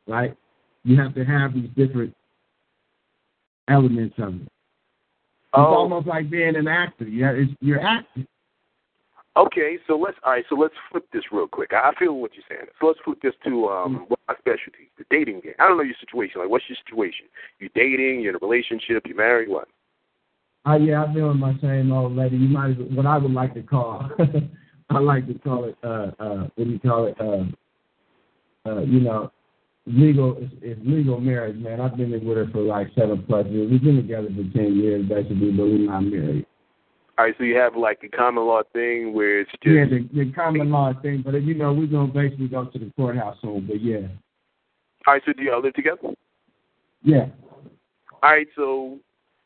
Right? 0.06 0.36
You 0.84 0.98
have 1.00 1.14
to 1.14 1.24
have 1.24 1.54
these 1.54 1.68
different 1.76 2.14
elements 3.68 4.14
of 4.18 4.34
it. 4.34 4.42
It's 4.42 4.50
Oh. 5.54 5.74
almost 5.74 6.06
like 6.06 6.30
being 6.30 6.56
an 6.56 6.66
actor. 6.66 7.06
You 7.06 7.48
you're 7.60 7.80
acting. 7.80 8.26
Okay, 9.36 9.78
so 9.86 9.96
let's 9.96 10.16
all 10.24 10.32
right. 10.32 10.44
So 10.48 10.54
let's 10.56 10.74
flip 10.90 11.06
this 11.12 11.24
real 11.30 11.46
quick. 11.46 11.72
I 11.72 11.92
feel 11.98 12.14
what 12.16 12.32
you're 12.34 12.44
saying. 12.48 12.68
So 12.80 12.86
let's 12.86 12.98
flip 13.04 13.18
this 13.22 13.34
to 13.44 13.68
um 13.68 14.04
what 14.08 14.18
my 14.28 14.34
specialty, 14.38 14.90
the 14.98 15.04
dating 15.10 15.40
game. 15.40 15.54
I 15.58 15.68
don't 15.68 15.76
know 15.76 15.82
your 15.82 15.96
situation. 16.00 16.40
Like, 16.40 16.50
what's 16.50 16.64
your 16.68 16.78
situation? 16.86 17.26
You 17.58 17.68
dating? 17.74 18.20
You're 18.20 18.30
in 18.30 18.36
a 18.36 18.46
relationship? 18.46 19.06
You 19.06 19.14
married? 19.14 19.48
What? 19.48 19.68
Uh, 20.66 20.76
yeah, 20.76 21.02
I've 21.02 21.12
been 21.12 21.26
with 21.26 21.36
my 21.36 21.54
same 21.60 21.92
old 21.92 22.14
lady. 22.14 22.36
You 22.36 22.48
might, 22.48 22.78
what 22.92 23.04
I 23.04 23.18
would 23.18 23.32
like 23.32 23.52
to 23.54 23.62
call, 23.62 24.08
I 24.96 25.00
like 25.00 25.26
to 25.26 25.34
call 25.34 25.64
it, 25.64 25.76
uh, 25.82 26.10
uh, 26.18 26.48
what 26.54 26.64
do 26.64 26.70
you 26.70 26.78
call 26.78 27.06
it? 27.06 27.16
Uh, 27.20 27.44
uh, 28.68 28.80
you 28.80 29.00
know, 29.00 29.32
legal, 29.86 30.36
it's, 30.38 30.52
it's 30.62 30.80
legal 30.84 31.20
marriage, 31.20 31.56
man. 31.56 31.80
I've 31.80 31.96
been 31.96 32.10
with 32.10 32.36
her 32.36 32.46
for 32.52 32.62
like 32.62 32.88
seven 32.96 33.24
plus 33.26 33.46
years. 33.48 33.70
We've 33.70 33.82
been 33.82 33.96
together 33.96 34.28
for 34.28 34.58
ten 34.58 34.76
years, 34.76 35.08
basically, 35.08 35.50
but 35.52 35.64
we're 35.64 35.90
not 35.90 36.00
married. 36.04 36.46
All 37.18 37.26
right, 37.26 37.34
so 37.36 37.44
you 37.44 37.56
have 37.56 37.76
like 37.76 38.00
a 38.02 38.16
common 38.16 38.44
law 38.44 38.62
thing 38.72 39.12
where 39.12 39.40
it's 39.40 39.50
just 39.62 39.66
Yeah, 39.66 39.84
the, 39.84 40.08
the 40.12 40.32
common 40.32 40.70
law 40.70 40.92
thing, 41.02 41.22
but 41.24 41.34
you 41.42 41.54
know, 41.54 41.72
we're 41.72 41.86
gonna 41.86 42.12
basically 42.12 42.48
go 42.48 42.64
to 42.64 42.78
the 42.78 42.90
courthouse 42.96 43.36
soon. 43.42 43.66
But 43.66 43.82
yeah, 43.82 44.08
all 45.06 45.14
right. 45.14 45.22
So 45.26 45.32
do 45.32 45.42
y'all 45.42 45.62
live 45.62 45.74
together? 45.74 45.98
yeah. 47.02 47.26
All 48.22 48.30
right, 48.30 48.46
so 48.54 48.98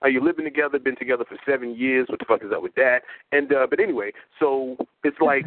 are 0.03 0.11
you 0.11 0.23
living 0.23 0.45
together? 0.45 0.79
Been 0.79 0.97
together 0.97 1.25
for 1.29 1.39
seven 1.47 1.75
years? 1.77 2.07
What 2.09 2.19
the 2.19 2.25
fuck 2.27 2.45
is 2.45 2.53
up 2.55 2.63
with 2.63 2.75
that? 2.75 3.01
And 3.33 3.53
uh 3.53 3.67
but 3.69 3.81
anyway, 3.81 4.13
so 4.39 4.77
it's 5.05 5.21
like 5.21 5.47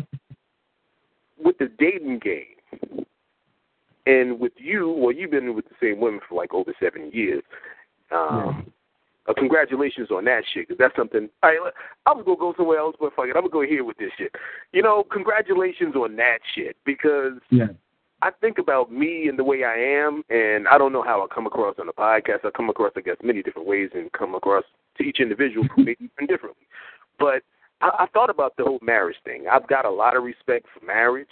with 1.42 1.58
the 1.58 1.72
dating 1.80 2.20
game, 2.20 3.06
and 4.06 4.40
with 4.40 4.54
you, 4.58 4.90
well, 4.90 5.12
you've 5.14 5.32
been 5.32 5.56
with 5.56 5.66
the 5.66 5.76
same 5.82 6.00
women 6.00 6.20
for 6.28 6.36
like 6.36 6.54
over 6.54 6.74
seven 6.82 7.12
years. 7.14 7.44
Um, 8.12 8.72
uh, 9.28 9.34
congratulations 9.38 10.10
on 10.10 10.26
that 10.26 10.44
shit, 10.52 10.68
because 10.68 10.80
that's 10.80 10.96
something. 10.96 11.30
I 11.44 11.54
was 12.08 12.24
gonna 12.26 12.38
go 12.38 12.54
somewhere 12.58 12.80
else, 12.80 12.96
but 13.00 13.14
fuck 13.16 13.26
it, 13.28 13.36
I'm 13.36 13.44
gonna 13.44 13.50
go 13.50 13.62
here 13.62 13.84
with 13.84 13.98
this 13.98 14.12
shit. 14.18 14.34
You 14.74 14.82
know, 14.82 15.04
congratulations 15.12 15.96
on 15.96 16.16
that 16.16 16.40
shit, 16.56 16.76
because 16.86 17.34
Yeah. 17.52 17.68
I 18.21 18.32
think 18.41 18.58
about 18.58 18.91
me 18.91 19.27
and 19.29 19.39
the 19.39 19.43
way 19.43 19.63
I 19.63 19.77
am, 19.77 20.23
and 20.29 20.67
I 20.67 20.77
don't 20.77 20.91
know 20.91 21.03
how 21.03 21.23
I 21.23 21.34
come 21.34 21.45
across 21.45 21.75
on 21.79 21.88
the 21.88 21.93
podcast. 21.93 22.45
I 22.45 22.49
come 22.55 22.69
across, 22.69 22.91
I 22.97 23.01
guess, 23.01 23.15
many 23.23 23.41
different 23.41 23.67
ways, 23.67 23.91
and 23.93 24.12
come 24.12 24.36
across 24.36 24.63
to 24.97 25.03
each 25.03 25.19
individual 25.19 25.65
who 25.75 25.86
may 25.86 25.95
be 25.99 26.27
differently. 26.27 26.67
But 27.17 27.43
I, 27.82 27.89
I 27.99 28.05
thought 28.13 28.29
about 28.29 28.58
the 28.58 28.63
whole 28.65 28.79
marriage 28.82 29.17
thing. 29.23 29.45
I've 29.51 29.67
got 29.67 29.86
a 29.86 29.89
lot 29.89 30.17
of 30.17 30.23
respect 30.23 30.65
for 30.73 30.86
marriage. 30.86 31.27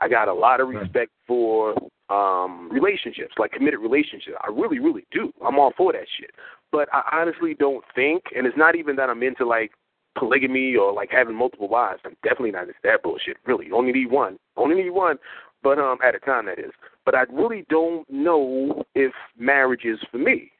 I 0.00 0.08
got 0.08 0.28
a 0.28 0.32
lot 0.32 0.60
of 0.60 0.68
respect 0.68 1.12
for 1.26 1.74
um 2.08 2.68
relationships, 2.72 3.34
like 3.38 3.52
committed 3.52 3.80
relationships. 3.80 4.36
I 4.42 4.48
really, 4.50 4.78
really 4.78 5.04
do. 5.12 5.32
I'm 5.46 5.58
all 5.58 5.72
for 5.76 5.92
that 5.92 6.06
shit. 6.18 6.30
But 6.72 6.88
I 6.92 7.02
honestly 7.12 7.54
don't 7.54 7.84
think, 7.94 8.22
and 8.34 8.46
it's 8.46 8.56
not 8.56 8.76
even 8.76 8.96
that 8.96 9.10
I'm 9.10 9.22
into 9.22 9.46
like 9.46 9.72
polygamy 10.18 10.74
or 10.74 10.92
like 10.92 11.10
having 11.10 11.36
multiple 11.36 11.68
wives. 11.68 12.00
I'm 12.04 12.16
definitely 12.22 12.50
not 12.52 12.62
into 12.62 12.74
that 12.84 13.02
bullshit. 13.02 13.36
Really, 13.46 13.70
only 13.70 13.92
need 13.92 14.10
one. 14.10 14.38
Only 14.56 14.82
need 14.82 14.90
one, 14.90 15.18
but 15.62 15.78
um, 15.78 15.98
at 16.04 16.14
a 16.14 16.18
time 16.20 16.46
that 16.46 16.58
is. 16.58 16.72
But 17.04 17.14
I 17.14 17.22
really 17.30 17.64
don't 17.68 18.08
know 18.10 18.84
if 18.94 19.12
marriage 19.38 19.84
is 19.84 19.98
for 20.10 20.18
me. 20.18 20.52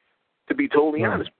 To 0.49 0.55
be 0.55 0.67
totally 0.67 1.03
Right. 1.03 1.13
honest, 1.13 1.31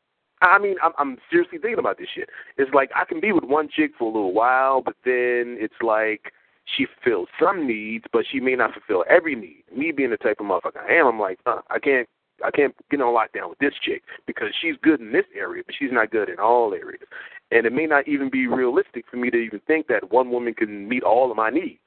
I 0.41 0.57
mean, 0.57 0.75
I'm, 0.81 0.93
I'm 0.97 1.17
seriously 1.29 1.57
thinking 1.59 1.79
about 1.79 1.97
this 1.97 2.07
shit. 2.13 2.29
It's 2.57 2.73
like 2.73 2.89
I 2.95 3.05
can 3.05 3.19
be 3.19 3.31
with 3.31 3.43
one 3.43 3.67
chick 3.69 3.91
for 3.97 4.05
a 4.05 4.13
little 4.13 4.33
while, 4.33 4.81
but 4.81 4.95
then 5.03 5.57
it's 5.59 5.81
like 5.81 6.33
she 6.65 6.85
fulfills 6.85 7.27
some 7.39 7.67
needs, 7.67 8.05
but 8.13 8.25
she 8.29 8.39
may 8.39 8.55
not 8.55 8.73
fulfill 8.73 9.03
every 9.09 9.35
need. 9.35 9.63
Me 9.75 9.91
being 9.91 10.11
the 10.11 10.17
type 10.17 10.39
of 10.39 10.45
motherfucker 10.45 10.81
I 10.87 10.93
am, 10.93 11.07
I'm 11.07 11.19
like, 11.19 11.39
uh, 11.45 11.61
I 11.69 11.79
can't, 11.79 12.07
I 12.43 12.51
can't 12.51 12.73
get 12.89 13.01
on 13.01 13.13
lockdown 13.13 13.49
with 13.49 13.59
this 13.59 13.73
chick 13.81 14.03
because 14.25 14.49
she's 14.59 14.75
good 14.81 14.99
in 14.99 15.11
this 15.11 15.25
area, 15.35 15.63
but 15.65 15.75
she's 15.77 15.91
not 15.91 16.09
good 16.09 16.29
in 16.29 16.39
all 16.39 16.73
areas. 16.73 17.03
And 17.51 17.65
it 17.65 17.73
may 17.73 17.85
not 17.85 18.07
even 18.07 18.29
be 18.29 18.47
realistic 18.47 19.05
for 19.11 19.17
me 19.17 19.29
to 19.29 19.37
even 19.37 19.59
think 19.67 19.87
that 19.87 20.11
one 20.11 20.31
woman 20.31 20.53
can 20.53 20.87
meet 20.87 21.03
all 21.03 21.29
of 21.29 21.37
my 21.37 21.49
needs. 21.49 21.80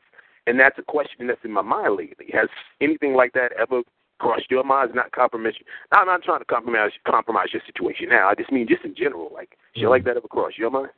And 0.47 0.61
that's 0.61 0.79
a 0.79 0.83
question 0.83 1.27
that's 1.27 1.45
in 1.45 1.53
my 1.53 1.63
mind 1.63 1.97
lately. 1.97 2.27
Has 2.33 2.49
anything 2.81 3.15
like 3.15 3.33
that 3.33 3.53
ever 3.59 3.83
crossed 4.19 4.51
your 4.51 4.65
mind? 4.65 4.91
It's 4.91 4.97
not 4.97 5.13
compromise. 5.13 5.55
Now, 5.93 6.01
I'm 6.01 6.07
not 6.07 6.23
trying 6.23 6.41
to 6.41 6.45
compromise 6.45 6.91
compromise 7.07 7.49
your 7.53 7.63
situation 7.67 8.09
now. 8.11 8.29
I 8.29 8.35
just 8.35 8.53
mean 8.53 8.69
just 8.69 8.85
in 8.85 8.95
general, 8.95 9.31
like 9.33 9.57
shit 9.75 9.89
like 9.89 10.05
that 10.05 10.17
ever 10.17 10.29
crossed 10.29 10.59
your 10.59 10.71
mind? 10.71 10.91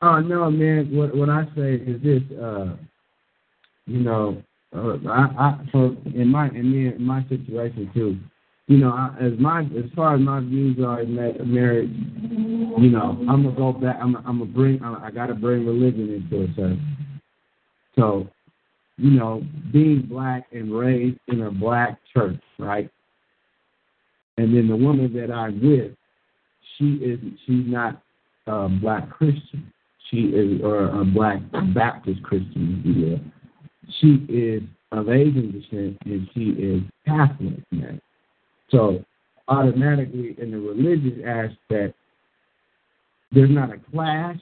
Oh 0.00 0.18
no, 0.20 0.50
man. 0.50 0.94
What 0.94 1.16
what 1.16 1.28
I 1.30 1.44
say 1.56 1.74
is 1.74 2.02
this. 2.02 2.22
uh 2.38 2.76
You 3.86 4.00
know, 4.00 4.42
uh, 4.74 4.96
I 5.08 5.22
I 5.38 5.68
for 5.70 5.96
in 6.14 6.28
my 6.28 6.48
in, 6.48 6.70
me, 6.72 6.88
in 6.94 7.04
my 7.04 7.22
situation 7.28 7.90
too. 7.94 8.18
You 8.68 8.78
know, 8.78 8.90
I, 8.90 9.14
as 9.20 9.32
my 9.38 9.62
as 9.62 9.90
far 9.94 10.14
as 10.14 10.20
my 10.20 10.40
views 10.40 10.78
are 10.84 11.02
in 11.02 11.14
that 11.16 11.46
marriage, 11.46 11.90
you 11.90 12.90
know, 12.90 13.16
I'm 13.28 13.42
gonna 13.42 13.56
go 13.56 13.72
back. 13.72 13.98
I'm 14.00 14.16
I'm 14.16 14.38
gonna 14.38 14.46
bring. 14.46 14.82
I, 14.82 15.06
I 15.06 15.10
got 15.10 15.26
to 15.26 15.34
bring 15.34 15.66
religion 15.66 16.12
into 16.14 16.44
it, 16.44 16.50
sir. 16.56 16.78
So, 17.96 18.28
you 19.02 19.10
know, 19.10 19.42
being 19.72 20.06
black 20.08 20.46
and 20.52 20.72
raised 20.72 21.18
in 21.26 21.42
a 21.42 21.50
black 21.50 21.98
church, 22.14 22.40
right? 22.60 22.88
And 24.38 24.56
then 24.56 24.68
the 24.68 24.76
woman 24.76 25.12
that 25.14 25.32
I'm 25.32 25.60
with, 25.60 25.90
she 26.78 26.94
is 27.04 27.18
she's 27.44 27.66
not 27.66 28.00
a 28.46 28.68
black 28.68 29.10
Christian. 29.10 29.72
She 30.08 30.18
is 30.18 30.62
or 30.62 31.00
a 31.00 31.04
black 31.04 31.40
Baptist 31.74 32.22
Christian, 32.22 32.78
if 32.78 32.96
you 32.96 33.02
will. 33.04 33.20
She 34.00 34.32
is 34.32 34.62
of 34.92 35.08
Asian 35.08 35.50
descent 35.50 35.98
and 36.04 36.28
she 36.32 36.50
is 36.50 36.82
Catholic, 37.04 37.58
man. 37.72 38.00
So 38.70 39.04
automatically 39.48 40.36
in 40.38 40.52
the 40.52 40.58
religious 40.58 41.18
aspect, 41.26 41.96
there's 43.32 43.50
not 43.50 43.72
a 43.72 43.78
clash, 43.90 44.38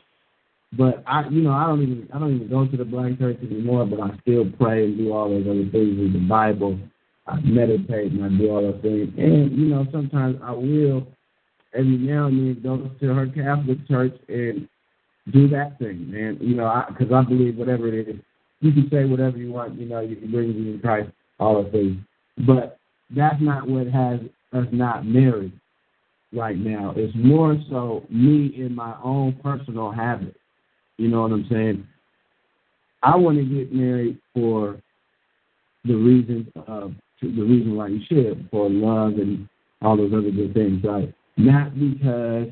but 0.73 1.03
I, 1.07 1.29
you 1.29 1.43
know, 1.43 1.53
I 1.53 1.67
don't 1.67 1.83
even 1.83 2.09
I 2.15 2.19
don't 2.19 2.37
even 2.37 2.49
go 2.49 2.67
to 2.67 2.77
the 2.77 2.85
black 2.85 3.19
church 3.19 3.39
anymore. 3.43 3.87
But 3.87 4.01
I 4.01 4.11
still 4.23 4.45
pray 4.59 4.85
and 4.85 4.97
do 4.97 5.13
all 5.13 5.29
those 5.29 5.47
other 5.47 5.69
things 5.71 5.99
with 5.99 6.13
the 6.13 6.27
Bible. 6.29 6.79
I 7.27 7.41
meditate 7.41 8.13
and 8.13 8.25
I 8.25 8.29
do 8.29 8.51
all 8.51 8.63
those 8.63 8.81
things. 8.81 9.13
And 9.19 9.53
you 9.59 9.67
know, 9.67 9.87
sometimes 9.91 10.39
I 10.43 10.53
will 10.53 11.07
every 11.75 11.99
now 11.99 12.27
and 12.27 12.39
then 12.39 12.63
go 12.63 12.91
to 13.01 13.15
her 13.15 13.27
Catholic 13.27 13.87
church 13.89 14.15
and 14.29 14.69
do 15.33 15.49
that 15.49 15.79
thing, 15.79 16.11
man. 16.11 16.39
You 16.41 16.55
know, 16.55 16.85
because 16.89 17.13
I, 17.13 17.19
I 17.19 17.25
believe 17.25 17.57
whatever 17.57 17.89
it 17.89 18.09
is, 18.09 18.17
you 18.61 18.73
can 18.73 18.89
say 18.91 19.05
whatever 19.05 19.39
you 19.39 19.53
want. 19.53 19.79
You 19.79 19.89
know, 19.89 20.01
you 20.01 20.17
can 20.17 20.31
bring 20.31 20.53
Jesus 20.53 20.81
Christ, 20.83 21.11
all 21.41 21.59
of 21.61 21.73
things. 21.73 21.99
But 22.47 22.79
that's 23.15 23.41
not 23.41 23.69
what 23.69 23.89
has 23.89 24.21
us 24.53 24.67
not 24.71 25.05
married 25.05 25.53
right 26.33 26.57
now. 26.57 26.95
It's 26.97 27.15
more 27.17 27.57
so 27.69 28.05
me 28.09 28.55
in 28.57 28.75
my 28.75 28.95
own 29.03 29.39
personal 29.43 29.91
habit. 29.91 30.37
You 31.01 31.09
know 31.09 31.23
what 31.23 31.33
I'm 31.33 31.47
saying? 31.51 31.87
I 33.03 33.17
want 33.17 33.39
to 33.39 33.45
get 33.45 33.73
married 33.73 34.19
for 34.35 34.79
the 35.87 35.95
reasons 35.95 36.47
uh, 36.55 36.73
of 36.73 36.95
the 37.23 37.43
reason 37.43 37.75
why 37.75 37.89
you 37.89 38.01
should 38.07 38.47
for 38.51 38.69
love 38.69 39.15
and 39.15 39.49
all 39.81 39.97
those 39.97 40.13
other 40.13 40.31
good 40.31 40.53
things, 40.53 40.85
right? 40.85 41.11
Not 41.39 41.73
because 41.73 42.49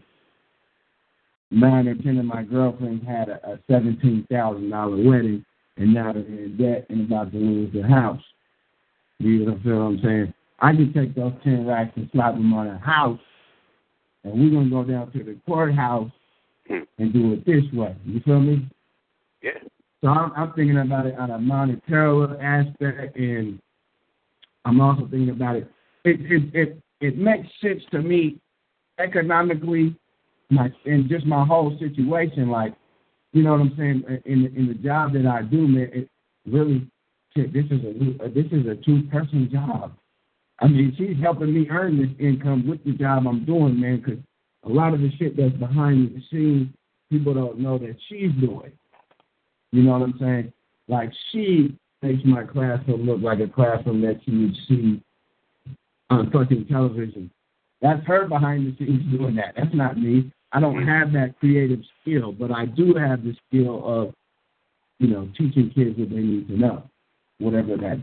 nine 1.50 1.88
or 1.88 1.94
ten 1.96 2.16
of 2.16 2.24
my 2.24 2.42
girlfriends 2.42 3.06
had 3.06 3.28
a, 3.28 3.34
a 3.46 3.58
seventeen 3.70 4.26
thousand 4.30 4.70
dollar 4.70 4.96
wedding 4.96 5.44
and 5.76 5.92
now 5.92 6.14
they're 6.14 6.22
in 6.22 6.56
debt 6.56 6.86
and 6.88 7.04
about 7.04 7.30
to 7.32 7.38
lose 7.38 7.70
their 7.74 7.86
house. 7.86 8.22
You 9.18 9.44
know 9.44 9.52
what 9.52 9.72
I'm 9.72 10.00
saying? 10.02 10.34
I 10.60 10.72
can 10.72 10.94
take 10.94 11.14
those 11.14 11.34
ten 11.44 11.66
racks 11.66 11.92
and 11.96 12.08
slap 12.12 12.32
them 12.32 12.54
on 12.54 12.66
a 12.66 12.78
house, 12.78 13.20
and 14.24 14.32
we're 14.32 14.58
gonna 14.58 14.70
go 14.70 14.90
down 14.90 15.12
to 15.12 15.22
the 15.22 15.36
courthouse 15.46 16.10
Hmm. 16.68 16.80
and 16.98 17.12
do 17.12 17.32
it 17.32 17.46
this 17.46 17.64
way. 17.72 17.96
You 18.04 18.20
feel 18.20 18.40
me? 18.40 18.68
Yeah. 19.42 19.52
So 20.02 20.08
I'm, 20.08 20.32
I'm 20.36 20.52
thinking 20.52 20.78
about 20.78 21.06
it 21.06 21.18
on 21.18 21.30
a 21.30 21.38
monetary 21.38 22.38
aspect, 22.40 23.16
and 23.16 23.58
I'm 24.64 24.80
also 24.80 25.08
thinking 25.10 25.30
about 25.30 25.56
it. 25.56 25.70
It 26.04 26.20
it 26.20 26.54
it, 26.54 26.82
it 27.00 27.18
makes 27.18 27.48
sense 27.62 27.82
to 27.92 28.02
me 28.02 28.38
economically, 28.98 29.96
my 30.50 30.70
and 30.84 31.08
just 31.08 31.26
my 31.26 31.44
whole 31.44 31.76
situation. 31.78 32.50
Like, 32.50 32.74
you 33.32 33.42
know 33.42 33.52
what 33.52 33.60
I'm 33.62 33.74
saying? 33.76 34.04
In 34.26 34.52
in 34.54 34.68
the 34.68 34.74
job 34.74 35.14
that 35.14 35.26
I 35.26 35.42
do, 35.42 35.66
man, 35.66 35.88
it 35.92 36.08
really 36.46 36.86
shit. 37.34 37.52
This 37.52 37.64
is 37.66 37.80
a 37.82 38.28
this 38.28 38.46
is 38.52 38.66
a 38.66 38.76
two 38.84 39.02
person 39.10 39.48
job. 39.50 39.92
I 40.60 40.66
mean, 40.66 40.94
she's 40.98 41.16
helping 41.22 41.54
me 41.54 41.66
earn 41.70 41.98
this 41.98 42.10
income 42.18 42.68
with 42.68 42.84
the 42.84 42.92
job 42.92 43.26
I'm 43.26 43.44
doing, 43.44 43.80
man. 43.80 44.02
Because 44.04 44.22
a 44.64 44.68
lot 44.68 44.94
of 44.94 45.00
the 45.00 45.10
shit 45.18 45.36
that's 45.36 45.54
behind 45.54 46.14
the 46.14 46.22
scenes, 46.30 46.68
people 47.10 47.34
don't 47.34 47.58
know 47.58 47.78
that 47.78 47.96
she's 48.08 48.32
doing. 48.40 48.72
You 49.72 49.82
know 49.82 49.92
what 49.92 50.02
I'm 50.02 50.14
saying? 50.18 50.52
Like 50.88 51.12
she 51.32 51.76
makes 52.02 52.24
my 52.24 52.44
classroom 52.44 53.06
look 53.06 53.20
like 53.20 53.40
a 53.40 53.48
classroom 53.48 54.00
that 54.02 54.20
you 54.24 54.46
would 54.46 54.56
see 54.68 55.02
on 56.10 56.30
fucking 56.30 56.66
television. 56.66 57.30
That's 57.80 58.04
her 58.06 58.26
behind 58.26 58.66
the 58.66 58.84
scenes 58.84 59.02
doing 59.16 59.36
that. 59.36 59.54
That's 59.56 59.74
not 59.74 59.98
me. 59.98 60.32
I 60.52 60.60
don't 60.60 60.86
have 60.86 61.12
that 61.12 61.38
creative 61.38 61.80
skill, 62.00 62.32
but 62.32 62.50
I 62.50 62.64
do 62.66 62.94
have 62.94 63.22
the 63.22 63.36
skill 63.46 63.82
of, 63.84 64.14
you 64.98 65.08
know, 65.08 65.28
teaching 65.36 65.70
kids 65.74 65.98
what 65.98 66.10
they 66.10 66.16
need 66.16 66.48
to 66.48 66.56
know, 66.56 66.82
whatever 67.38 67.76
that's, 67.76 68.00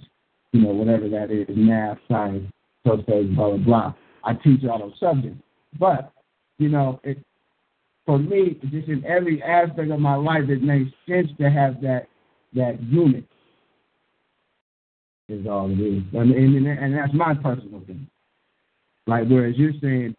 you 0.51 0.61
know, 0.61 0.69
whatever 0.69 1.09
that 1.09 1.31
is, 1.31 1.47
math, 1.55 1.97
science, 2.07 2.49
social, 2.85 3.23
blah 3.35 3.49
blah 3.49 3.57
blah. 3.57 3.93
I 4.23 4.33
teach 4.33 4.61
all 4.69 4.79
those 4.79 4.93
subjects, 4.99 5.41
but 5.79 6.11
you 6.57 6.69
know, 6.69 6.99
it 7.03 7.17
for 8.05 8.19
me, 8.19 8.59
just 8.69 8.87
in 8.87 9.03
every 9.05 9.41
aspect 9.41 9.89
of 9.89 9.99
my 9.99 10.15
life, 10.15 10.43
it 10.47 10.61
makes 10.61 10.91
sense 11.07 11.27
to 11.39 11.49
have 11.49 11.81
that 11.81 12.07
that 12.53 12.81
unit. 12.83 13.25
Is 15.27 15.47
all 15.47 15.71
it 15.71 15.79
is, 15.79 16.03
I 16.15 16.23
mean, 16.23 16.67
and, 16.67 16.67
and 16.67 16.95
that's 16.95 17.13
my 17.13 17.33
personal 17.33 17.81
thing. 17.87 18.07
Like 19.07 19.27
whereas 19.27 19.55
you're 19.57 19.73
saying, 19.81 20.15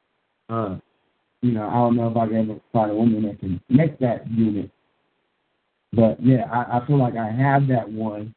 uh, 0.49 0.79
you 1.43 1.53
know, 1.53 1.69
I 1.69 1.75
don't 1.75 1.97
know 1.97 2.11
if 2.11 2.17
I 2.17 2.27
can 2.27 2.51
ever 2.51 2.61
find 2.73 2.91
a 2.91 2.95
woman 2.95 3.23
that 3.23 3.39
can 3.39 3.61
make 3.69 4.01
that 4.01 4.29
unit, 4.29 4.69
but 5.93 6.21
yeah, 6.21 6.47
I, 6.53 6.79
I 6.79 6.87
feel 6.87 6.99
like 6.99 7.15
I 7.17 7.31
have 7.31 7.69
that 7.69 7.89
one, 7.89 8.35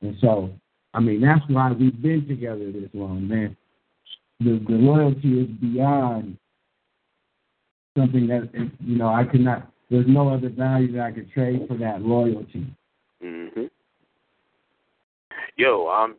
and 0.00 0.16
so 0.22 0.50
I 0.94 1.00
mean 1.00 1.20
that's 1.20 1.44
why 1.48 1.72
we've 1.72 2.00
been 2.00 2.26
together 2.26 2.72
this 2.72 2.88
long, 2.94 3.28
man. 3.28 3.54
The 4.40 4.58
the 4.66 4.74
loyalty 4.74 5.42
is 5.42 5.48
beyond 5.60 6.38
something 7.96 8.26
that 8.28 8.50
you 8.80 8.96
know 8.96 9.08
I 9.08 9.24
could 9.24 9.40
not. 9.40 9.70
There's 9.90 10.06
no 10.08 10.28
other 10.28 10.48
value 10.48 10.92
that 10.92 11.02
I 11.02 11.12
could 11.12 11.30
trade 11.32 11.64
for 11.68 11.76
that 11.78 12.02
loyalty. 12.02 12.66
Mhm. 13.22 13.70
Yo, 15.56 15.88
um, 15.88 16.14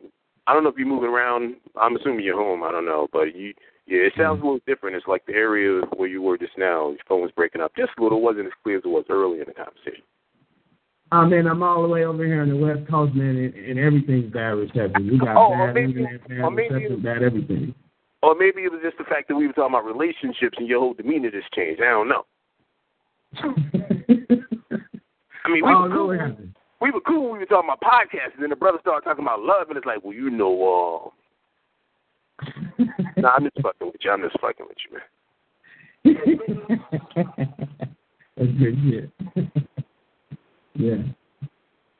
I 0.46 0.54
don't 0.54 0.64
know 0.64 0.70
if 0.70 0.76
you're 0.78 0.86
moving 0.86 1.10
around. 1.10 1.56
I'm 1.76 1.96
assuming 1.96 2.24
you're 2.24 2.36
home. 2.36 2.64
I 2.64 2.72
don't 2.72 2.86
know, 2.86 3.08
but 3.12 3.36
you, 3.36 3.52
yeah, 3.86 4.00
it 4.00 4.14
sounds 4.16 4.40
a 4.40 4.44
little 4.44 4.60
different. 4.66 4.96
It's 4.96 5.06
like 5.06 5.24
the 5.26 5.34
area 5.34 5.82
where 5.96 6.08
you 6.08 6.22
were 6.22 6.38
just 6.38 6.56
now. 6.58 6.88
Your 6.88 6.98
phone 7.08 7.22
was 7.22 7.30
breaking 7.32 7.60
up 7.60 7.72
just 7.76 7.92
a 7.98 8.02
little. 8.02 8.18
It 8.18 8.22
wasn't 8.22 8.46
as 8.46 8.52
clear 8.62 8.78
as 8.78 8.84
it 8.84 8.88
was 8.88 9.04
early 9.10 9.40
in 9.40 9.44
the 9.46 9.54
conversation. 9.54 10.02
I 11.10 11.24
mean, 11.26 11.46
I'm 11.46 11.62
all 11.62 11.82
the 11.82 11.88
way 11.88 12.04
over 12.04 12.24
here 12.24 12.42
on 12.42 12.48
the 12.48 12.56
West 12.56 12.88
Coast, 12.90 13.14
man, 13.14 13.36
and, 13.36 13.54
and 13.54 13.78
everything's 13.78 14.30
bad 14.32 14.56
reception. 14.56 15.08
We 15.10 15.18
got 15.18 15.36
oh, 15.36 15.50
bad 15.50 15.74
maybe, 15.74 16.02
internet, 16.02 16.28
bad 16.28 16.54
reception, 16.54 17.02
bad 17.02 17.22
everything. 17.22 17.74
Or 18.22 18.34
maybe 18.34 18.62
it 18.62 18.72
was 18.72 18.80
just 18.82 18.98
the 18.98 19.04
fact 19.04 19.28
that 19.28 19.36
we 19.36 19.46
were 19.46 19.52
talking 19.52 19.74
about 19.74 19.84
relationships 19.84 20.58
and 20.58 20.66
your 20.66 20.80
whole 20.80 20.94
demeanor 20.94 21.30
just 21.30 21.52
changed. 21.52 21.80
I 21.80 21.90
don't 21.90 22.08
know. 22.08 22.24
I 25.44 25.48
mean, 25.50 25.64
we 25.64 25.72
oh, 25.72 25.82
were 25.82 25.88
cool. 25.88 26.18
happened? 26.18 26.54
We 26.80 26.90
were 26.90 27.00
cool. 27.00 27.30
when 27.30 27.32
We 27.34 27.38
were 27.40 27.46
talking 27.46 27.70
about 27.70 27.80
podcasts, 27.80 28.34
and 28.34 28.42
then 28.42 28.50
the 28.50 28.56
brother 28.56 28.78
started 28.80 29.04
talking 29.04 29.24
about 29.24 29.40
love, 29.40 29.68
and 29.68 29.76
it's 29.76 29.86
like, 29.86 30.02
well, 30.02 30.14
you 30.14 30.30
know, 30.30 31.12
uh, 32.38 32.44
nah, 33.16 33.30
I'm 33.36 33.44
just 33.44 33.60
fucking 33.62 33.86
with 33.86 33.96
you. 34.02 34.10
I'm 34.10 34.22
just 34.22 34.40
fucking 34.40 34.66
with 34.66 34.78
you, 34.84 34.98
man. 34.98 35.02
That's 38.36 38.52
good 38.58 38.78
shit. 38.84 39.10
yeah. 40.74 41.02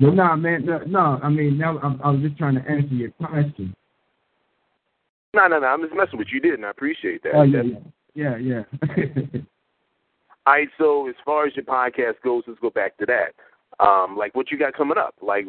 But 0.01 0.15
no, 0.15 0.37
man, 0.37 0.65
no, 0.65 0.79
no 0.87 1.19
I 1.23 1.29
mean, 1.29 1.59
now 1.59 1.79
I'm, 1.81 2.01
I 2.03 2.11
was 2.11 2.21
just 2.23 2.39
trying 2.39 2.55
to 2.55 2.61
answer 2.71 2.95
your 2.95 3.11
question. 3.11 3.75
No, 5.35 5.47
no, 5.47 5.59
no. 5.59 5.67
I'm 5.67 5.83
just 5.83 5.95
messing 5.95 6.19
with 6.19 6.29
you, 6.31 6.41
you 6.43 6.51
didn't 6.51 6.65
I? 6.65 6.71
appreciate 6.71 7.23
that. 7.23 7.35
Oh, 7.35 7.43
yeah, 7.43 7.63
yeah, 8.15 8.37
yeah. 8.37 8.63
yeah. 8.77 9.23
All 10.47 10.55
right, 10.55 10.69
so 10.79 11.09
as 11.09 11.15
far 11.25 11.47
as 11.47 11.55
your 11.57 11.67
podcast 11.67 12.15
goes, 12.25 12.45
let's 12.47 12.61
go 12.61 12.71
back 12.71 12.97
to 12.99 13.07
that. 13.07 13.35
Um, 13.85 14.17
like 14.17 14.35
what 14.35 14.51
you 14.51 14.59
got 14.59 14.75
coming 14.75 14.97
up? 14.99 15.15
Like 15.21 15.45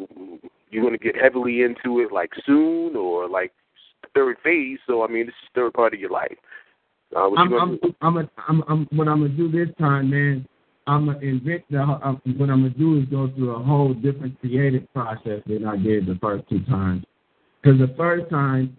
you're 0.70 0.82
going 0.82 0.96
to 0.96 1.02
get 1.02 1.16
heavily 1.20 1.62
into 1.62 2.00
it 2.00 2.12
like 2.12 2.30
soon, 2.46 2.94
or 2.94 3.28
like 3.28 3.52
third 4.14 4.36
phase? 4.42 4.78
So 4.86 5.02
I 5.02 5.08
mean, 5.08 5.26
this 5.26 5.34
is 5.42 5.48
third 5.54 5.72
part 5.72 5.94
of 5.94 6.00
your 6.00 6.10
life. 6.10 6.36
Uh, 7.14 7.28
what 7.28 7.40
I'm, 7.40 7.50
you 7.50 7.58
I'm, 7.58 7.76
do? 7.76 7.94
I'm, 8.02 8.16
a, 8.18 8.30
I'm, 8.48 8.62
I'm, 8.68 8.88
what 8.92 9.08
I'm 9.08 9.22
gonna 9.22 9.28
do 9.30 9.50
this 9.50 9.74
time, 9.78 10.10
man. 10.10 10.46
I'm 10.86 11.06
gonna 11.06 11.18
invent 11.18 11.62
the. 11.70 11.80
Uh, 11.80 12.14
what 12.36 12.50
I'm 12.50 12.62
gonna 12.62 12.70
do 12.70 12.98
is 12.98 13.04
go 13.06 13.30
through 13.34 13.54
a 13.56 13.62
whole 13.62 13.94
different 13.94 14.38
creative 14.40 14.92
process 14.92 15.40
than 15.46 15.66
I 15.66 15.76
did 15.76 16.06
the 16.06 16.18
first 16.20 16.48
two 16.48 16.64
times. 16.64 17.04
Because 17.62 17.78
the 17.78 17.94
first 17.96 18.30
time, 18.30 18.76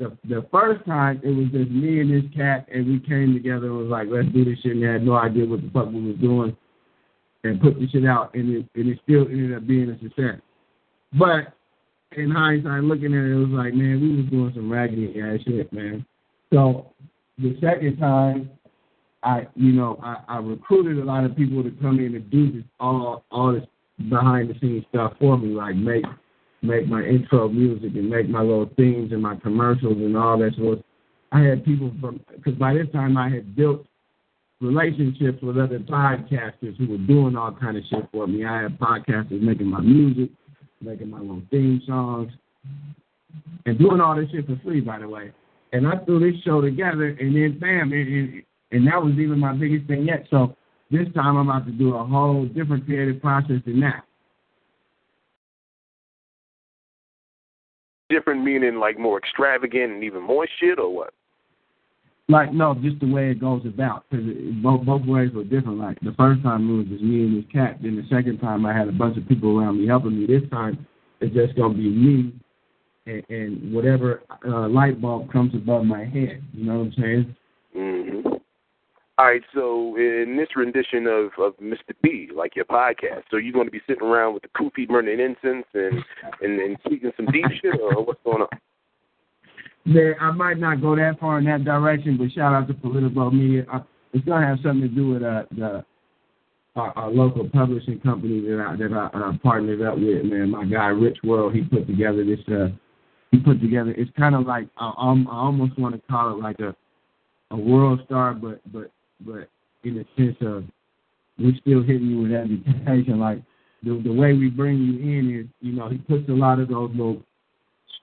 the 0.00 0.16
the 0.24 0.46
first 0.50 0.84
time 0.86 1.20
it 1.22 1.28
was 1.28 1.46
just 1.52 1.70
me 1.70 2.00
and 2.00 2.10
this 2.10 2.28
cat, 2.34 2.66
and 2.72 2.86
we 2.86 2.98
came 3.00 3.34
together 3.34 3.66
and 3.66 3.78
was 3.78 3.88
like, 3.88 4.08
let's 4.10 4.28
do 4.32 4.44
this 4.44 4.58
shit, 4.62 4.72
and 4.72 4.82
they 4.82 4.86
had 4.86 5.04
no 5.04 5.14
idea 5.14 5.44
what 5.44 5.60
the 5.60 5.70
fuck 5.70 5.86
we 5.86 6.00
was 6.00 6.16
doing, 6.16 6.56
and 7.44 7.60
put 7.60 7.78
the 7.78 7.86
shit 7.88 8.06
out, 8.06 8.34
and 8.34 8.56
it 8.56 8.66
and 8.74 8.88
it 8.88 8.98
still 9.04 9.26
ended 9.28 9.54
up 9.54 9.66
being 9.66 9.90
a 9.90 9.98
success. 10.00 10.40
But 11.18 11.54
in 12.16 12.30
hindsight, 12.30 12.82
looking 12.82 13.12
at 13.12 13.24
it, 13.24 13.30
it 13.30 13.36
was 13.36 13.50
like, 13.50 13.74
man, 13.74 14.00
we 14.00 14.16
was 14.16 14.30
doing 14.30 14.52
some 14.54 14.72
raggedy 14.72 15.20
ass 15.20 15.40
shit, 15.46 15.72
man. 15.72 16.04
So 16.52 16.92
the 17.38 17.56
second 17.60 17.98
time, 17.98 18.50
I, 19.22 19.46
you 19.54 19.72
know, 19.72 20.00
I, 20.02 20.16
I 20.28 20.38
recruited 20.38 20.98
a 20.98 21.04
lot 21.04 21.24
of 21.24 21.36
people 21.36 21.62
to 21.62 21.70
come 21.82 21.98
in 21.98 22.14
and 22.14 22.30
do 22.30 22.50
this 22.50 22.64
all 22.80 23.24
all 23.30 23.52
this 23.52 23.64
behind 24.08 24.48
the 24.48 24.58
scenes 24.60 24.86
stuff 24.88 25.12
for 25.20 25.36
me, 25.36 25.48
like 25.48 25.76
make 25.76 26.04
make 26.62 26.86
my 26.86 27.02
intro 27.02 27.48
music 27.48 27.92
and 27.94 28.10
make 28.10 28.28
my 28.28 28.40
little 28.40 28.70
themes 28.76 29.12
and 29.12 29.22
my 29.22 29.36
commercials 29.36 29.96
and 29.96 30.16
all 30.16 30.38
that 30.38 30.54
sort. 30.56 30.80
I 31.32 31.40
had 31.40 31.64
people 31.64 31.92
from 32.00 32.20
because 32.34 32.54
by 32.54 32.74
this 32.74 32.88
time 32.92 33.16
I 33.16 33.28
had 33.30 33.56
built 33.56 33.86
relationships 34.60 35.42
with 35.42 35.56
other 35.56 35.78
podcasters 35.78 36.76
who 36.76 36.88
were 36.88 36.98
doing 36.98 37.36
all 37.36 37.52
kind 37.52 37.76
of 37.76 37.84
shit 37.90 38.06
for 38.12 38.26
me. 38.26 38.44
I 38.44 38.62
had 38.62 38.78
podcasters 38.78 39.40
making 39.40 39.68
my 39.68 39.80
music, 39.80 40.30
making 40.80 41.10
my 41.10 41.18
little 41.18 41.42
theme 41.50 41.80
songs, 41.86 42.30
and 43.64 43.78
doing 43.78 44.00
all 44.00 44.16
this 44.16 44.28
shit 44.30 44.46
for 44.46 44.60
free, 44.62 44.80
by 44.80 44.98
the 44.98 45.08
way. 45.08 45.32
And 45.72 45.86
I 45.86 45.96
threw 46.04 46.18
this 46.18 46.40
show 46.42 46.60
together, 46.60 47.16
and 47.20 47.34
then 47.34 47.58
bam, 47.58 47.92
and 47.92 48.86
that 48.86 49.02
was 49.02 49.14
even 49.14 49.38
my 49.38 49.52
biggest 49.54 49.86
thing 49.86 50.04
yet. 50.06 50.26
So 50.30 50.56
this 50.90 51.06
time 51.14 51.36
I'm 51.36 51.48
about 51.48 51.64
to 51.66 51.72
do 51.72 51.94
a 51.94 52.04
whole 52.04 52.44
different 52.46 52.84
creative 52.84 53.22
process 53.22 53.62
than 53.64 53.80
that. 53.80 54.04
Different 58.10 58.44
meaning 58.44 58.76
like 58.76 58.98
more 58.98 59.18
extravagant 59.18 59.92
and 59.92 60.04
even 60.04 60.22
more 60.22 60.46
shit, 60.58 60.78
or 60.78 60.94
what? 60.94 61.14
Like 62.28 62.52
no, 62.52 62.74
just 62.74 63.00
the 63.00 63.10
way 63.10 63.30
it 63.30 63.40
goes 63.40 63.64
about. 63.64 64.04
Because 64.10 64.26
both 64.62 64.84
both 64.84 65.06
ways 65.06 65.30
were 65.32 65.44
different. 65.44 65.78
Like 65.78 65.98
the 66.00 66.14
first 66.18 66.42
time 66.42 66.68
it 66.68 66.76
was 66.78 66.86
just 66.86 67.02
me 67.02 67.24
and 67.24 67.38
this 67.38 67.50
cat. 67.52 67.78
Then 67.82 67.96
the 67.96 68.14
second 68.14 68.38
time 68.38 68.66
I 68.66 68.76
had 68.76 68.88
a 68.88 68.92
bunch 68.92 69.16
of 69.16 69.26
people 69.26 69.58
around 69.58 69.80
me 69.80 69.86
helping 69.86 70.18
me. 70.18 70.26
This 70.26 70.48
time 70.50 70.86
it's 71.20 71.34
just 71.34 71.56
gonna 71.56 71.74
be 71.74 71.88
me 71.88 72.32
and, 73.06 73.24
and 73.28 73.72
whatever 73.72 74.22
uh, 74.46 74.68
light 74.68 75.00
bulb 75.00 75.32
comes 75.32 75.54
above 75.54 75.84
my 75.84 76.04
head. 76.04 76.42
You 76.52 76.64
know 76.64 76.78
what 76.78 76.86
I'm 76.86 76.94
saying? 76.98 77.36
hmm 77.72 78.39
All 79.20 79.26
right, 79.26 79.42
so 79.54 79.96
in 79.96 80.34
this 80.38 80.48
rendition 80.56 81.06
of, 81.06 81.26
of 81.38 81.54
Mr. 81.58 81.92
B, 82.02 82.30
like 82.34 82.56
your 82.56 82.64
podcast, 82.64 83.24
so 83.30 83.36
you're 83.36 83.52
going 83.52 83.66
to 83.66 83.70
be 83.70 83.82
sitting 83.86 84.02
around 84.02 84.32
with 84.32 84.42
the 84.42 84.48
kufi 84.48 84.88
burning 84.88 85.20
incense 85.20 85.66
and, 85.74 86.02
and, 86.40 86.78
speaking 86.86 87.12
some 87.18 87.26
deep 87.26 87.44
shit, 87.60 87.78
or 87.78 88.02
what's 88.02 88.18
going 88.24 88.40
on? 88.40 88.48
Yeah, 89.84 90.12
I 90.22 90.30
might 90.30 90.56
not 90.56 90.80
go 90.80 90.96
that 90.96 91.20
far 91.20 91.38
in 91.38 91.44
that 91.44 91.64
direction, 91.64 92.16
but 92.16 92.32
shout 92.32 92.54
out 92.54 92.66
to 92.68 92.72
Political 92.72 93.30
Media. 93.32 93.66
It's 94.14 94.24
gonna 94.24 94.46
have 94.46 94.56
something 94.62 94.88
to 94.88 94.88
do 94.88 95.08
with 95.08 95.22
uh, 95.22 95.42
the 95.54 95.84
our, 96.76 96.96
our 96.96 97.10
local 97.10 97.46
publishing 97.50 98.00
company 98.00 98.40
that 98.40 98.58
I 98.58 98.76
that 98.76 98.90
I 98.90 99.18
uh, 99.18 99.32
partnered 99.42 99.82
up 99.82 99.98
with. 99.98 100.24
Man, 100.24 100.50
my 100.50 100.64
guy 100.64 100.86
Rich 100.86 101.18
World, 101.24 101.54
he 101.54 101.60
put 101.60 101.86
together 101.86 102.24
this. 102.24 102.40
Uh, 102.48 102.68
he 103.32 103.38
put 103.38 103.60
together. 103.60 103.90
It's 103.98 104.10
kind 104.16 104.34
of 104.34 104.46
like 104.46 104.68
I, 104.78 104.86
I 104.86 105.24
almost 105.30 105.78
want 105.78 105.94
to 105.94 106.00
call 106.10 106.32
it 106.32 106.42
like 106.42 106.60
a 106.60 106.74
a 107.50 107.56
world 107.56 108.00
star, 108.06 108.32
but 108.32 108.60
but 108.72 108.90
but 109.24 109.48
in 109.84 109.94
the 109.94 110.04
sense 110.16 110.36
of 110.40 110.64
we're 111.38 111.56
still 111.60 111.82
hitting 111.82 112.08
you 112.08 112.22
with 112.22 112.32
education. 112.32 113.18
Like 113.18 113.42
the 113.82 114.00
the 114.04 114.12
way 114.12 114.34
we 114.34 114.50
bring 114.50 114.78
you 114.78 114.98
in 114.98 115.40
is, 115.40 115.46
you 115.60 115.72
know, 115.72 115.88
he 115.88 115.98
puts 115.98 116.28
a 116.28 116.32
lot 116.32 116.60
of 116.60 116.68
those 116.68 116.90
little 116.90 117.22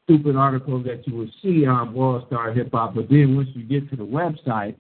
stupid 0.04 0.36
articles 0.36 0.86
that 0.86 1.08
you 1.08 1.16
will 1.16 1.30
see 1.42 1.66
on 1.66 1.94
World 1.94 2.24
Star 2.28 2.52
Hip 2.52 2.70
Hop, 2.72 2.96
but 2.96 3.10
then 3.10 3.36
once 3.36 3.50
you 3.54 3.64
get 3.64 3.90
to 3.90 3.96
the 3.96 4.04
website, 4.04 4.76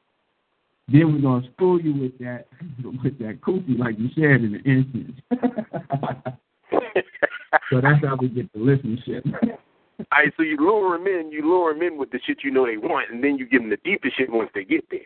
then 0.87 1.13
we're 1.13 1.21
gonna 1.21 1.47
school 1.53 1.79
you 1.81 1.93
with 1.93 2.17
that 2.19 2.47
with 3.03 3.17
that 3.19 3.41
kufi, 3.41 3.77
like 3.77 3.97
you 3.99 4.09
said 4.15 4.41
in 4.43 4.53
the 4.53 4.61
instance. 4.69 5.19
so 7.69 7.81
that's 7.81 8.03
how 8.05 8.15
we 8.19 8.29
get 8.29 8.51
the 8.53 8.59
listenership. 8.59 9.23
All 9.99 10.05
right, 10.11 10.31
so 10.37 10.43
you 10.43 10.57
lure 10.57 10.97
them 10.97 11.07
in, 11.07 11.31
you 11.31 11.41
lure 11.41 11.73
them 11.73 11.81
in 11.81 11.97
with 11.97 12.11
the 12.11 12.19
shit 12.25 12.43
you 12.43 12.51
know 12.51 12.65
they 12.65 12.77
want, 12.77 13.11
and 13.11 13.23
then 13.23 13.37
you 13.37 13.47
give 13.47 13.61
them 13.61 13.69
the 13.69 13.77
deepest 13.83 14.17
shit 14.17 14.31
once 14.31 14.49
they 14.53 14.63
get 14.63 14.85
there. 14.89 15.01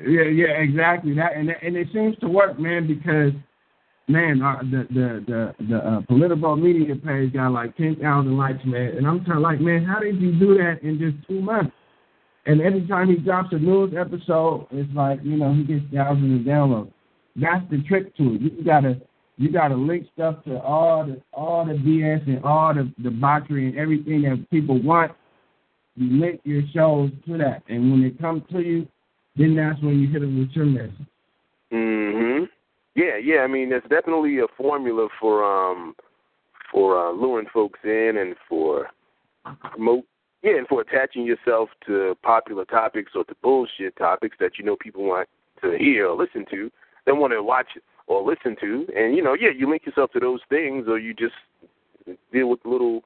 Yeah, 0.00 0.24
yeah, 0.24 0.52
exactly. 0.58 1.14
That 1.14 1.36
and 1.36 1.50
and 1.50 1.76
it 1.76 1.88
seems 1.92 2.16
to 2.18 2.28
work, 2.28 2.58
man, 2.58 2.86
because 2.86 3.32
man, 4.08 4.42
uh, 4.42 4.58
the 4.62 4.86
the 4.90 5.24
the 5.26 5.66
the 5.68 5.76
uh, 5.76 6.00
political 6.02 6.56
media 6.56 6.96
page 6.96 7.34
got 7.34 7.52
like 7.52 7.76
ten 7.76 7.96
thousand 7.96 8.36
likes, 8.36 8.64
man, 8.64 8.96
and 8.96 9.06
I'm 9.06 9.24
kind 9.24 9.38
of 9.38 9.42
like, 9.42 9.60
man, 9.60 9.84
how 9.84 10.00
did 10.00 10.20
you 10.20 10.38
do 10.38 10.54
that 10.58 10.78
in 10.82 10.98
just 10.98 11.26
two 11.28 11.40
months? 11.40 11.72
And 12.46 12.60
every 12.60 12.86
time 12.88 13.08
he 13.08 13.16
drops 13.16 13.52
a 13.52 13.58
news 13.58 13.94
episode, 13.98 14.66
it's 14.70 14.92
like 14.94 15.20
you 15.22 15.36
know 15.36 15.52
he 15.54 15.64
gets 15.64 15.84
thousands 15.94 16.40
of 16.40 16.46
downloads. 16.46 16.92
That's 17.36 17.64
the 17.70 17.82
trick 17.82 18.16
to 18.16 18.34
it. 18.34 18.40
You 18.40 18.64
gotta 18.64 19.00
you 19.36 19.52
gotta 19.52 19.74
link 19.76 20.06
stuff 20.14 20.42
to 20.44 20.58
all 20.60 21.04
the 21.04 21.20
all 21.32 21.66
the 21.66 21.74
BS 21.74 22.26
and 22.26 22.42
all 22.44 22.74
the 22.74 22.92
debauchery 23.02 23.68
and 23.68 23.78
everything 23.78 24.22
that 24.22 24.50
people 24.50 24.82
want. 24.82 25.12
You 25.96 26.18
link 26.18 26.40
your 26.44 26.62
shows 26.74 27.10
to 27.26 27.36
that, 27.38 27.62
and 27.68 27.92
when 27.92 28.02
it 28.02 28.18
comes 28.18 28.42
to 28.50 28.60
you, 28.60 28.88
then 29.36 29.56
that's 29.56 29.80
when 29.82 29.98
you 30.00 30.08
hit 30.08 30.20
them 30.20 30.38
with 30.38 30.50
your 30.50 30.66
message. 30.66 31.06
Mhm. 31.72 32.48
Yeah, 32.94 33.16
yeah. 33.16 33.40
I 33.40 33.46
mean, 33.46 33.70
there's 33.70 33.82
definitely 33.88 34.38
a 34.40 34.48
formula 34.56 35.08
for 35.18 35.42
um 35.44 35.94
for 36.70 36.98
uh, 36.98 37.12
luring 37.12 37.48
folks 37.52 37.80
in 37.84 38.16
and 38.18 38.34
for 38.48 38.88
promote 39.60 40.04
yeah, 40.42 40.58
and 40.58 40.66
for 40.66 40.80
attaching 40.80 41.24
yourself 41.24 41.68
to 41.86 42.16
popular 42.22 42.64
topics 42.64 43.12
or 43.14 43.24
to 43.24 43.34
bullshit 43.42 43.96
topics 43.96 44.36
that 44.40 44.58
you 44.58 44.64
know 44.64 44.76
people 44.76 45.04
want 45.04 45.28
to 45.62 45.76
hear 45.78 46.08
or 46.08 46.16
listen 46.16 46.44
to. 46.50 46.70
They 47.06 47.12
want 47.12 47.32
to 47.32 47.42
watch 47.42 47.68
or 48.08 48.22
listen 48.22 48.56
to, 48.60 48.86
and 48.96 49.16
you 49.16 49.22
know, 49.22 49.34
yeah, 49.34 49.50
you 49.56 49.70
link 49.70 49.86
yourself 49.86 50.10
to 50.12 50.20
those 50.20 50.40
things, 50.48 50.86
or 50.88 50.98
you 50.98 51.14
just 51.14 51.34
deal 52.32 52.48
with 52.48 52.60
little 52.64 53.02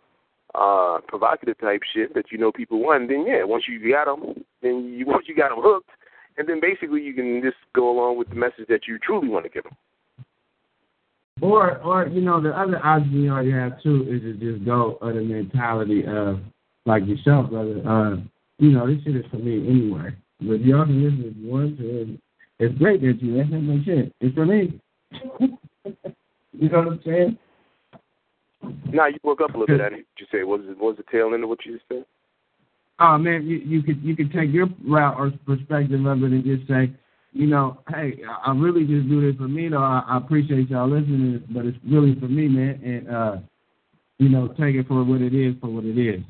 uh 0.54 0.98
provocative 1.06 1.58
type 1.58 1.82
shit 1.92 2.14
that 2.14 2.32
you 2.32 2.38
know 2.38 2.50
people 2.50 2.80
want. 2.80 3.08
Then 3.08 3.26
yeah, 3.26 3.44
once 3.44 3.64
you 3.68 3.92
got 3.92 4.06
them, 4.06 4.44
then 4.62 4.94
you 4.96 5.04
once 5.06 5.26
you 5.28 5.36
got 5.36 5.50
them 5.50 5.58
hooked, 5.60 5.90
and 6.38 6.48
then 6.48 6.60
basically 6.60 7.02
you 7.02 7.14
can 7.14 7.40
just 7.42 7.56
go 7.74 7.90
along 7.90 8.18
with 8.18 8.28
the 8.28 8.34
message 8.34 8.66
that 8.68 8.86
you 8.86 8.98
truly 8.98 9.28
want 9.28 9.44
to 9.44 9.50
give 9.50 9.64
them. 9.64 9.76
Or, 11.42 11.78
or 11.78 12.06
you 12.06 12.22
know, 12.22 12.40
the 12.40 12.50
other 12.58 12.84
option 12.84 13.22
you 13.22 13.30
already 13.30 13.52
have 13.52 13.82
too 13.82 14.06
is 14.08 14.22
to 14.22 14.32
just 14.34 14.64
go 14.64 14.98
of 15.02 15.14
the 15.14 15.20
mentality 15.20 16.04
of 16.06 16.40
like 16.86 17.06
yourself, 17.06 17.50
brother. 17.50 17.82
Uh, 17.86 18.16
you 18.58 18.70
know, 18.70 18.86
this 18.86 19.02
shit 19.04 19.16
is 19.16 19.24
for 19.30 19.36
me 19.36 19.68
anyway. 19.68 20.16
But 20.40 20.60
y'all 20.64 20.84
can 20.84 21.02
listen 21.02 21.30
if 21.30 21.36
you 21.36 21.50
want 21.50 21.78
to. 21.78 22.18
It's 22.58 22.78
great 22.78 23.02
that 23.02 23.18
you 23.20 23.36
listen, 23.36 23.66
but 23.66 23.84
shit, 23.84 24.14
it's 24.20 24.34
for 24.34 24.46
me. 24.46 24.80
you 26.52 26.68
know 26.70 26.78
what 26.78 26.88
I'm 26.88 27.00
saying? 27.04 27.38
Now 28.92 29.06
you 29.06 29.18
woke 29.22 29.40
up 29.42 29.54
a 29.54 29.58
little 29.58 29.66
bit. 29.66 29.84
I 29.84 29.90
didn't 29.90 30.06
you 30.18 30.26
say 30.32 30.42
what 30.42 30.60
was 30.60 30.70
it, 30.70 30.78
what 30.78 30.96
was 30.96 30.96
the 30.96 31.04
tail 31.10 31.34
end 31.34 31.42
of 31.42 31.50
what 31.50 31.64
you 31.66 31.74
just 31.74 31.84
said? 31.88 32.04
Oh 32.98 33.18
man, 33.18 33.46
you, 33.46 33.58
you 33.58 33.82
could 33.82 34.02
you 34.02 34.16
could 34.16 34.32
take 34.32 34.52
your 34.52 34.68
route 34.86 35.16
or 35.18 35.32
perspective 35.46 36.04
of 36.06 36.22
it 36.22 36.32
and 36.32 36.44
just 36.44 36.66
say, 36.66 36.90
you 37.32 37.46
know, 37.46 37.78
hey, 37.88 38.20
I 38.44 38.52
really 38.52 38.86
just 38.86 39.08
do 39.08 39.20
this 39.20 39.36
for 39.36 39.48
me 39.48 39.68
though. 39.68 39.82
I, 39.82 40.02
I 40.08 40.16
appreciate 40.16 40.70
y'all 40.70 40.88
listening, 40.88 41.44
but 41.50 41.66
it's 41.66 41.78
really 41.86 42.18
for 42.18 42.28
me, 42.28 42.48
man. 42.48 42.80
And 42.82 43.08
uh, 43.08 43.36
you 44.18 44.30
know, 44.30 44.48
take 44.48 44.76
it 44.76 44.88
for 44.88 45.04
what 45.04 45.20
it 45.20 45.34
is 45.34 45.54
for 45.60 45.68
what 45.68 45.84
it 45.84 45.98
is. 45.98 46.22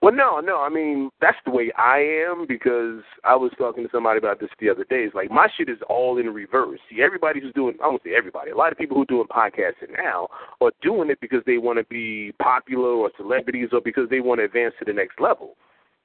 Well, 0.00 0.14
no, 0.14 0.38
no. 0.38 0.60
I 0.60 0.68
mean, 0.68 1.10
that's 1.20 1.36
the 1.44 1.50
way 1.50 1.72
I 1.76 1.98
am 1.98 2.46
because 2.46 3.02
I 3.24 3.34
was 3.34 3.50
talking 3.58 3.82
to 3.82 3.90
somebody 3.90 4.18
about 4.18 4.38
this 4.38 4.50
the 4.60 4.70
other 4.70 4.84
day. 4.84 5.02
It's 5.02 5.14
like 5.14 5.30
my 5.30 5.48
shit 5.56 5.68
is 5.68 5.78
all 5.88 6.18
in 6.18 6.26
reverse. 6.26 6.78
See, 6.88 7.02
everybody 7.02 7.40
who's 7.40 7.52
doing, 7.52 7.76
I 7.82 7.88
won't 7.88 8.02
say 8.04 8.10
everybody, 8.16 8.52
a 8.52 8.56
lot 8.56 8.70
of 8.70 8.78
people 8.78 8.96
who 8.96 9.02
are 9.02 9.06
doing 9.06 9.26
podcasting 9.26 9.96
now 9.96 10.28
are 10.60 10.70
doing 10.82 11.10
it 11.10 11.20
because 11.20 11.42
they 11.46 11.58
want 11.58 11.78
to 11.78 11.84
be 11.84 12.32
popular 12.40 12.90
or 12.90 13.10
celebrities 13.16 13.70
or 13.72 13.80
because 13.80 14.08
they 14.08 14.20
want 14.20 14.38
to 14.38 14.44
advance 14.44 14.74
to 14.78 14.84
the 14.84 14.92
next 14.92 15.20
level 15.20 15.56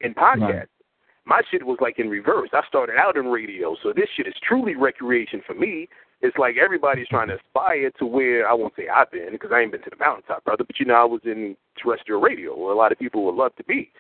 in 0.02 0.16
podcast. 0.16 0.42
Right. 0.42 0.68
My 1.26 1.42
shit 1.52 1.66
was 1.66 1.78
like 1.80 2.00
in 2.00 2.10
reverse. 2.10 2.50
I 2.52 2.62
started 2.68 2.96
out 2.98 3.16
in 3.16 3.28
radio, 3.28 3.76
so 3.82 3.94
this 3.96 4.10
shit 4.18 4.28
is 4.28 4.34
truly 4.46 4.76
recreation 4.76 5.42
for 5.46 5.54
me. 5.54 5.88
It's 6.24 6.38
like 6.38 6.56
everybody's 6.58 7.10
trying 7.10 7.28
to 7.28 7.36
aspire 7.36 7.92
to 8.00 8.06
where 8.06 8.48
I 8.48 8.54
won't 8.54 8.74
say 8.78 8.88
I've 8.88 9.12
been 9.12 9.32
because 9.34 9.52
I 9.54 9.60
ain't 9.60 9.74
been 9.74 9.84
to 9.84 9.90
the 9.90 9.98
mountaintop, 9.98 10.46
brother. 10.46 10.64
But 10.64 10.80
you 10.80 10.86
know, 10.86 10.96
I 10.96 11.04
was 11.04 11.20
in 11.26 11.56
terrestrial 11.78 12.22
radio, 12.22 12.58
where 12.58 12.72
a 12.72 12.78
lot 12.78 12.94
of 12.94 12.98
people 12.98 13.26
would 13.26 13.36
love 13.36 13.54
to 13.58 13.64
be. 13.66 13.92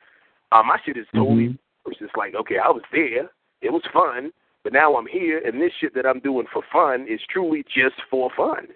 Um, 0.53 0.67
my 0.67 0.79
shit 0.85 0.95
is 0.97 1.05
totally 1.13 1.49
Mhm. 1.49 1.57
it's 1.85 1.99
just 1.99 2.15
like, 2.15 2.33
okay, 2.33 2.57
I 2.57 2.69
was 2.69 2.83
there, 2.93 3.29
it 3.61 3.73
was 3.73 3.83
fun, 3.91 4.31
but 4.63 4.71
now 4.71 4.95
I'm 4.95 5.05
here, 5.05 5.39
and 5.45 5.61
this 5.61 5.73
shit 5.73 5.93
that 5.95 6.05
I'm 6.05 6.19
doing 6.21 6.47
for 6.53 6.63
fun 6.71 7.05
is 7.07 7.19
truly 7.29 7.63
just 7.63 8.01
for 8.09 8.29
fun. 8.37 8.69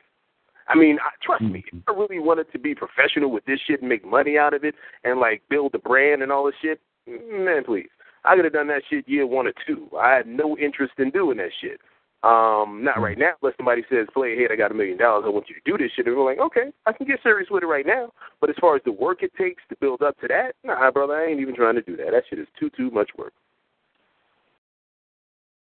I 0.67 0.75
mean, 0.75 0.99
I, 0.99 1.11
trust 1.21 1.43
me, 1.43 1.63
if 1.71 1.83
I 1.87 1.93
really 1.93 2.19
wanted 2.19 2.51
to 2.51 2.59
be 2.59 2.75
professional 2.75 3.31
with 3.31 3.45
this 3.45 3.61
shit 3.61 3.79
and 3.79 3.87
make 3.87 4.03
money 4.03 4.37
out 4.37 4.53
of 4.53 4.65
it 4.65 4.75
and 5.05 5.21
like 5.21 5.41
build 5.47 5.71
the 5.71 5.79
brand 5.79 6.21
and 6.21 6.29
all 6.33 6.43
this 6.43 6.55
shit, 6.61 6.81
man, 7.07 7.63
please. 7.63 7.89
I 8.25 8.35
could 8.35 8.43
have 8.43 8.53
done 8.53 8.67
that 8.67 8.83
shit 8.89 9.07
year 9.07 9.25
one 9.25 9.47
or 9.47 9.53
two. 9.65 9.89
I 9.97 10.15
had 10.15 10.27
no 10.27 10.57
interest 10.57 10.95
in 10.97 11.11
doing 11.11 11.37
that 11.37 11.51
shit. 11.61 11.79
Um, 12.24 12.84
not 12.84 12.99
right 12.99 13.18
now. 13.18 13.34
Unless 13.41 13.57
somebody 13.57 13.84
says, 13.89 14.07
"Play 14.13 14.34
ahead, 14.34 14.51
I 14.51 14.55
got 14.55 14.72
a 14.72 14.74
million 14.74 14.97
dollars. 14.97 15.24
I 15.26 15.30
want 15.30 15.49
you 15.49 15.55
to 15.55 15.61
do 15.63 15.78
this 15.78 15.91
shit," 15.95 16.07
and 16.07 16.18
we're 16.18 16.26
like, 16.26 16.39
"Okay, 16.39 16.74
I 16.88 16.91
can 16.91 17.05
get 17.05 17.22
serious 17.22 17.47
with 17.51 17.61
it 17.61 17.68
right 17.68 17.86
now." 17.86 18.11
But 18.41 18.49
as 18.49 18.55
far 18.59 18.76
as 18.76 18.82
the 18.86 18.91
work 18.91 19.22
it 19.22 19.32
takes 19.38 19.61
to 19.70 19.76
build 19.80 20.01
up 20.01 20.20
to 20.22 20.28
that, 20.28 20.53
nah, 20.63 20.89
brother, 20.89 21.13
I 21.13 21.28
ain't 21.28 21.39
even 21.39 21.55
trying 21.55 21.76
to 21.76 21.84
do 21.84 21.95
that. 21.97 22.11
That 22.11 22.24
shit 22.28 22.39
is 22.39 22.47
too 22.59 22.72
too 22.72 22.89
much 22.89 23.11
work. 23.18 23.34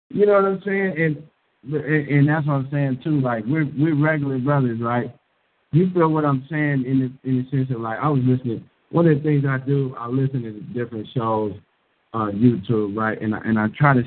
You 0.09 0.27
know 0.27 0.35
what 0.35 0.45
I'm 0.45 0.63
saying? 0.65 0.95
And 0.99 1.23
and 1.73 2.29
that's 2.29 2.47
what 2.47 2.55
I'm 2.55 2.69
saying 2.73 3.01
too. 3.05 3.21
Like 3.21 3.45
we're 3.47 3.71
we're 3.79 3.95
regular 3.95 4.39
brothers, 4.39 4.81
right? 4.81 5.15
You 5.73 5.89
feel 5.95 6.09
what 6.09 6.25
I'm 6.25 6.45
saying 6.51 6.85
in 6.85 6.99
the 7.23 7.29
in 7.29 7.39
the 7.39 7.51
sense 7.51 7.71
of 7.71 7.81
like 7.81 7.99
I 8.01 8.09
was 8.09 8.23
listening. 8.25 8.69
One 8.91 9.07
of 9.07 9.17
the 9.17 9.23
things 9.23 9.45
I 9.49 9.59
do, 9.65 9.95
I 9.97 10.09
listen 10.09 10.43
to 10.43 10.61
different 10.75 11.07
shows 11.15 11.53
on 12.13 12.33
YouTube, 12.33 12.97
right? 12.97 13.21
And 13.23 13.37
I, 13.37 13.39
and 13.45 13.57
I 13.57 13.69
try 13.79 13.95
to 13.95 14.03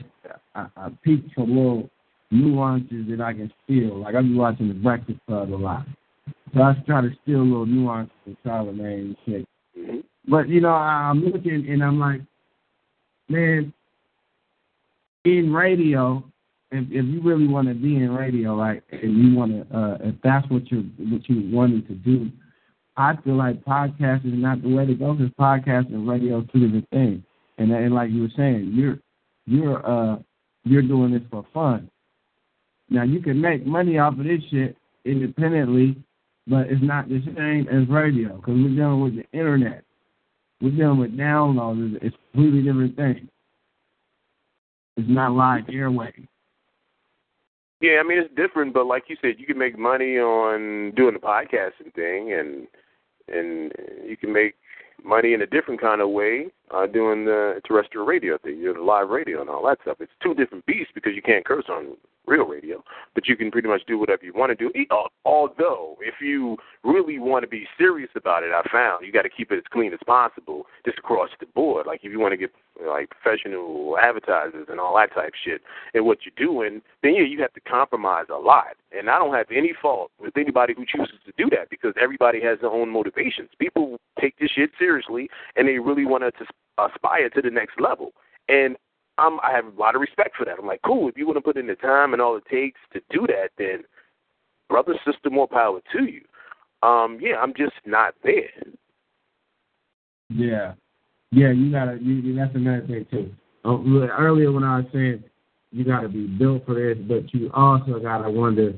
I, 0.55 0.67
I 0.75 0.89
peek 1.03 1.23
for 1.33 1.47
little 1.47 1.89
nuances 2.33 3.05
that 3.09 3.21
I 3.21 3.33
can 3.33 3.51
steal. 3.63 3.99
Like 3.99 4.15
I 4.15 4.21
be 4.21 4.33
watching 4.33 4.67
The 4.67 4.73
Breakfast 4.73 5.19
Club 5.27 5.53
a 5.53 5.55
lot, 5.55 5.85
so 6.53 6.61
I 6.61 6.73
try 6.85 7.01
to 7.01 7.11
steal 7.23 7.41
a 7.41 7.43
little 7.43 7.65
nuances 7.65 8.13
from 8.23 8.37
Charlamagne 8.45 8.99
and 8.99 9.17
shit. 9.25 9.47
Mm-hmm. 9.77 9.99
But 10.27 10.49
you 10.49 10.61
know, 10.61 10.69
I'm 10.69 11.23
looking 11.23 11.67
and 11.69 11.83
I'm 11.83 11.99
like, 11.99 12.21
man, 13.29 13.73
in 15.25 15.53
radio, 15.53 16.23
if 16.71 16.85
if 16.89 17.05
you 17.05 17.21
really 17.21 17.47
want 17.47 17.67
to 17.67 17.73
be 17.73 17.95
in 17.95 18.11
radio, 18.11 18.55
like, 18.55 18.83
and 18.91 19.17
you 19.17 19.35
want 19.35 19.51
to, 19.51 19.77
uh, 19.77 19.97
if 20.01 20.15
that's 20.23 20.49
what 20.49 20.71
you're, 20.71 20.81
what 20.81 21.27
you 21.29 21.55
wanted 21.55 21.87
to 21.87 21.95
do, 21.95 22.31
I 22.97 23.15
feel 23.23 23.35
like 23.35 23.63
podcasting 23.63 24.33
is 24.33 24.41
not 24.41 24.61
the 24.61 24.69
way 24.69 24.85
to 24.85 24.93
go 24.93 25.13
because 25.13 25.33
podcasting 25.39 25.93
and 25.93 26.07
radio 26.07 26.39
are 26.39 26.45
two 26.53 26.59
different 26.59 26.89
things. 26.89 27.23
And 27.57 27.71
and 27.71 27.93
like 27.93 28.11
you 28.11 28.23
were 28.23 28.31
saying, 28.35 28.71
you're 28.73 28.99
you're 29.45 29.85
uh 29.85 30.17
you're 30.63 30.81
doing 30.81 31.11
this 31.11 31.21
for 31.29 31.45
fun. 31.53 31.89
Now 32.93 33.01
you 33.01 33.21
can 33.21 33.41
make 33.41 33.65
money 33.65 33.97
off 33.97 34.19
of 34.19 34.23
this 34.23 34.39
shit 34.51 34.77
independently, 35.03 35.97
but 36.45 36.67
it's 36.67 36.83
not 36.83 37.09
the 37.09 37.23
same 37.35 37.67
as 37.67 37.89
radio 37.89 38.35
because 38.35 38.53
we're 38.53 38.75
dealing 38.75 39.01
with 39.01 39.15
the 39.15 39.25
internet. 39.37 39.83
We're 40.61 40.77
dealing 40.77 40.99
with 40.99 41.17
downloads. 41.17 41.95
It's 42.03 42.15
a 42.15 42.31
completely 42.37 42.61
different 42.61 42.95
thing. 42.95 43.27
It's 44.95 45.09
not 45.09 45.31
live 45.31 45.63
airway. 45.73 46.13
Yeah, 47.81 47.97
I 47.99 48.07
mean 48.07 48.19
it's 48.19 48.33
different, 48.35 48.75
but 48.75 48.85
like 48.85 49.05
you 49.07 49.17
said, 49.21 49.39
you 49.39 49.47
can 49.47 49.57
make 49.57 49.77
money 49.77 50.19
on 50.19 50.91
doing 50.95 51.15
the 51.15 51.19
podcasting 51.19 51.93
thing, 51.95 52.33
and 52.33 52.67
and 53.27 53.71
you 54.07 54.15
can 54.17 54.31
make 54.31 54.53
money 55.03 55.33
in 55.33 55.41
a 55.41 55.47
different 55.47 55.81
kind 55.81 55.99
of 55.99 56.09
way 56.09 56.51
uh, 56.71 56.87
doing 56.87 57.25
the 57.25 57.61
terrestrial 57.65 58.05
radio 58.05 58.37
thing, 58.37 58.57
you 58.57 58.65
know, 58.65 58.73
the 58.73 58.81
live 58.81 59.09
radio 59.09 59.41
and 59.41 59.49
all 59.49 59.65
that 59.65 59.79
stuff. 59.81 59.97
It's 59.99 60.11
two 60.21 60.33
different 60.33 60.65
beasts 60.65 60.91
because 60.93 61.13
you 61.15 61.21
can't 61.21 61.45
curse 61.45 61.65
on 61.69 61.95
real 62.25 62.45
radio, 62.45 62.83
but 63.15 63.27
you 63.27 63.35
can 63.35 63.51
pretty 63.51 63.67
much 63.67 63.81
do 63.87 63.97
whatever 63.97 64.23
you 64.23 64.33
want 64.33 64.49
to 64.49 64.55
do. 64.55 64.71
Although, 65.25 65.97
if 66.01 66.15
you 66.21 66.57
really 66.83 67.19
want 67.19 67.43
to 67.43 67.47
be 67.47 67.67
serious 67.77 68.09
about 68.15 68.43
it, 68.43 68.51
I 68.51 68.61
found 68.71 69.05
you 69.05 69.11
got 69.11 69.23
to 69.23 69.29
keep 69.29 69.51
it 69.51 69.57
as 69.57 69.63
clean 69.71 69.93
as 69.93 69.99
possible, 70.05 70.65
just 70.85 70.97
across 70.97 71.29
the 71.39 71.45
board. 71.47 71.85
Like 71.85 72.01
if 72.03 72.11
you 72.11 72.19
want 72.19 72.31
to 72.31 72.37
get 72.37 72.51
like 72.87 73.09
professional 73.09 73.97
advertisers 74.01 74.67
and 74.69 74.79
all 74.79 74.95
that 74.95 75.13
type 75.13 75.33
shit, 75.43 75.61
and 75.93 76.05
what 76.05 76.19
you're 76.23 76.47
doing, 76.47 76.81
then 77.01 77.15
yeah, 77.15 77.23
you 77.23 77.41
have 77.41 77.53
to 77.53 77.61
compromise 77.61 78.25
a 78.33 78.37
lot. 78.37 78.75
And 78.97 79.09
I 79.09 79.17
don't 79.17 79.33
have 79.33 79.47
any 79.51 79.73
fault 79.81 80.11
with 80.19 80.37
anybody 80.37 80.73
who 80.75 80.85
chooses 80.85 81.19
to 81.25 81.33
do 81.37 81.49
that 81.49 81.69
because 81.69 81.93
everybody 82.01 82.39
has 82.41 82.59
their 82.61 82.69
own 82.69 82.89
motivations. 82.89 83.49
People 83.59 83.99
take 84.21 84.37
this 84.39 84.51
shit 84.51 84.69
seriously 84.77 85.29
and 85.55 85.67
they 85.67 85.79
really 85.79 86.05
want 86.05 86.23
to 86.23 86.45
aspire 86.77 87.29
to 87.29 87.41
the 87.41 87.49
next 87.49 87.79
level. 87.79 88.13
And 88.49 88.75
I'm, 89.17 89.39
I 89.41 89.51
have 89.51 89.65
a 89.65 89.79
lot 89.79 89.95
of 89.95 90.01
respect 90.01 90.35
for 90.37 90.45
that. 90.45 90.57
I'm 90.59 90.65
like, 90.65 90.81
cool. 90.85 91.07
If 91.07 91.17
you 91.17 91.25
want 91.25 91.37
to 91.37 91.41
put 91.41 91.57
in 91.57 91.67
the 91.67 91.75
time 91.75 92.13
and 92.13 92.21
all 92.21 92.35
it 92.35 92.45
takes 92.49 92.79
to 92.93 93.01
do 93.09 93.27
that, 93.27 93.49
then 93.57 93.83
brother, 94.69 94.93
sister, 95.05 95.29
more 95.29 95.47
power 95.47 95.79
to 95.91 96.03
you. 96.05 96.21
Um, 96.87 97.17
yeah, 97.21 97.35
I'm 97.37 97.53
just 97.55 97.75
not 97.85 98.15
there. 98.23 98.49
Yeah, 100.29 100.73
yeah, 101.31 101.51
you 101.51 101.71
gotta. 101.71 101.97
You, 102.01 102.35
that's 102.35 102.55
another 102.55 102.85
thing 102.87 103.05
too. 103.11 103.31
Um, 103.63 104.09
earlier 104.17 104.51
when 104.51 104.63
I 104.63 104.77
was 104.77 104.85
saying 104.91 105.23
you 105.71 105.85
gotta 105.85 106.09
be 106.09 106.27
built 106.27 106.65
for 106.65 106.75
this, 106.75 106.97
but 107.07 107.33
you 107.33 107.51
also 107.53 107.99
gotta 107.99 108.29
wonder, 108.29 108.73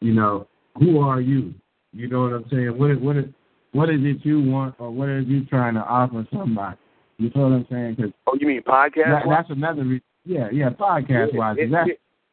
you 0.00 0.12
know, 0.12 0.48
who 0.78 1.00
are 1.00 1.20
you? 1.20 1.54
You 1.92 2.08
know 2.08 2.22
what 2.22 2.32
I'm 2.32 2.44
saying? 2.50 2.78
What 2.78 2.90
is 2.90 2.98
what 2.98 3.16
is 3.16 3.24
what 3.72 3.90
is 3.90 4.00
it 4.02 4.24
you 4.24 4.40
want, 4.40 4.74
or 4.78 4.90
what 4.90 5.08
are 5.08 5.20
you 5.20 5.44
trying 5.46 5.74
to 5.74 5.80
offer 5.80 6.26
somebody? 6.32 6.76
You 7.18 7.30
feel 7.30 7.44
what 7.44 7.52
I'm 7.52 7.66
saying? 7.70 7.96
Cause 7.96 8.12
oh, 8.26 8.36
you 8.38 8.46
mean 8.46 8.62
podcast? 8.62 9.24
That, 9.24 9.28
that's 9.28 9.50
another. 9.50 9.84
Re- 9.84 10.02
yeah, 10.24 10.48
yeah, 10.52 10.70
podcast 10.70 11.34
wise. 11.34 11.56
Yeah, 11.58 11.66
that's 11.70 11.90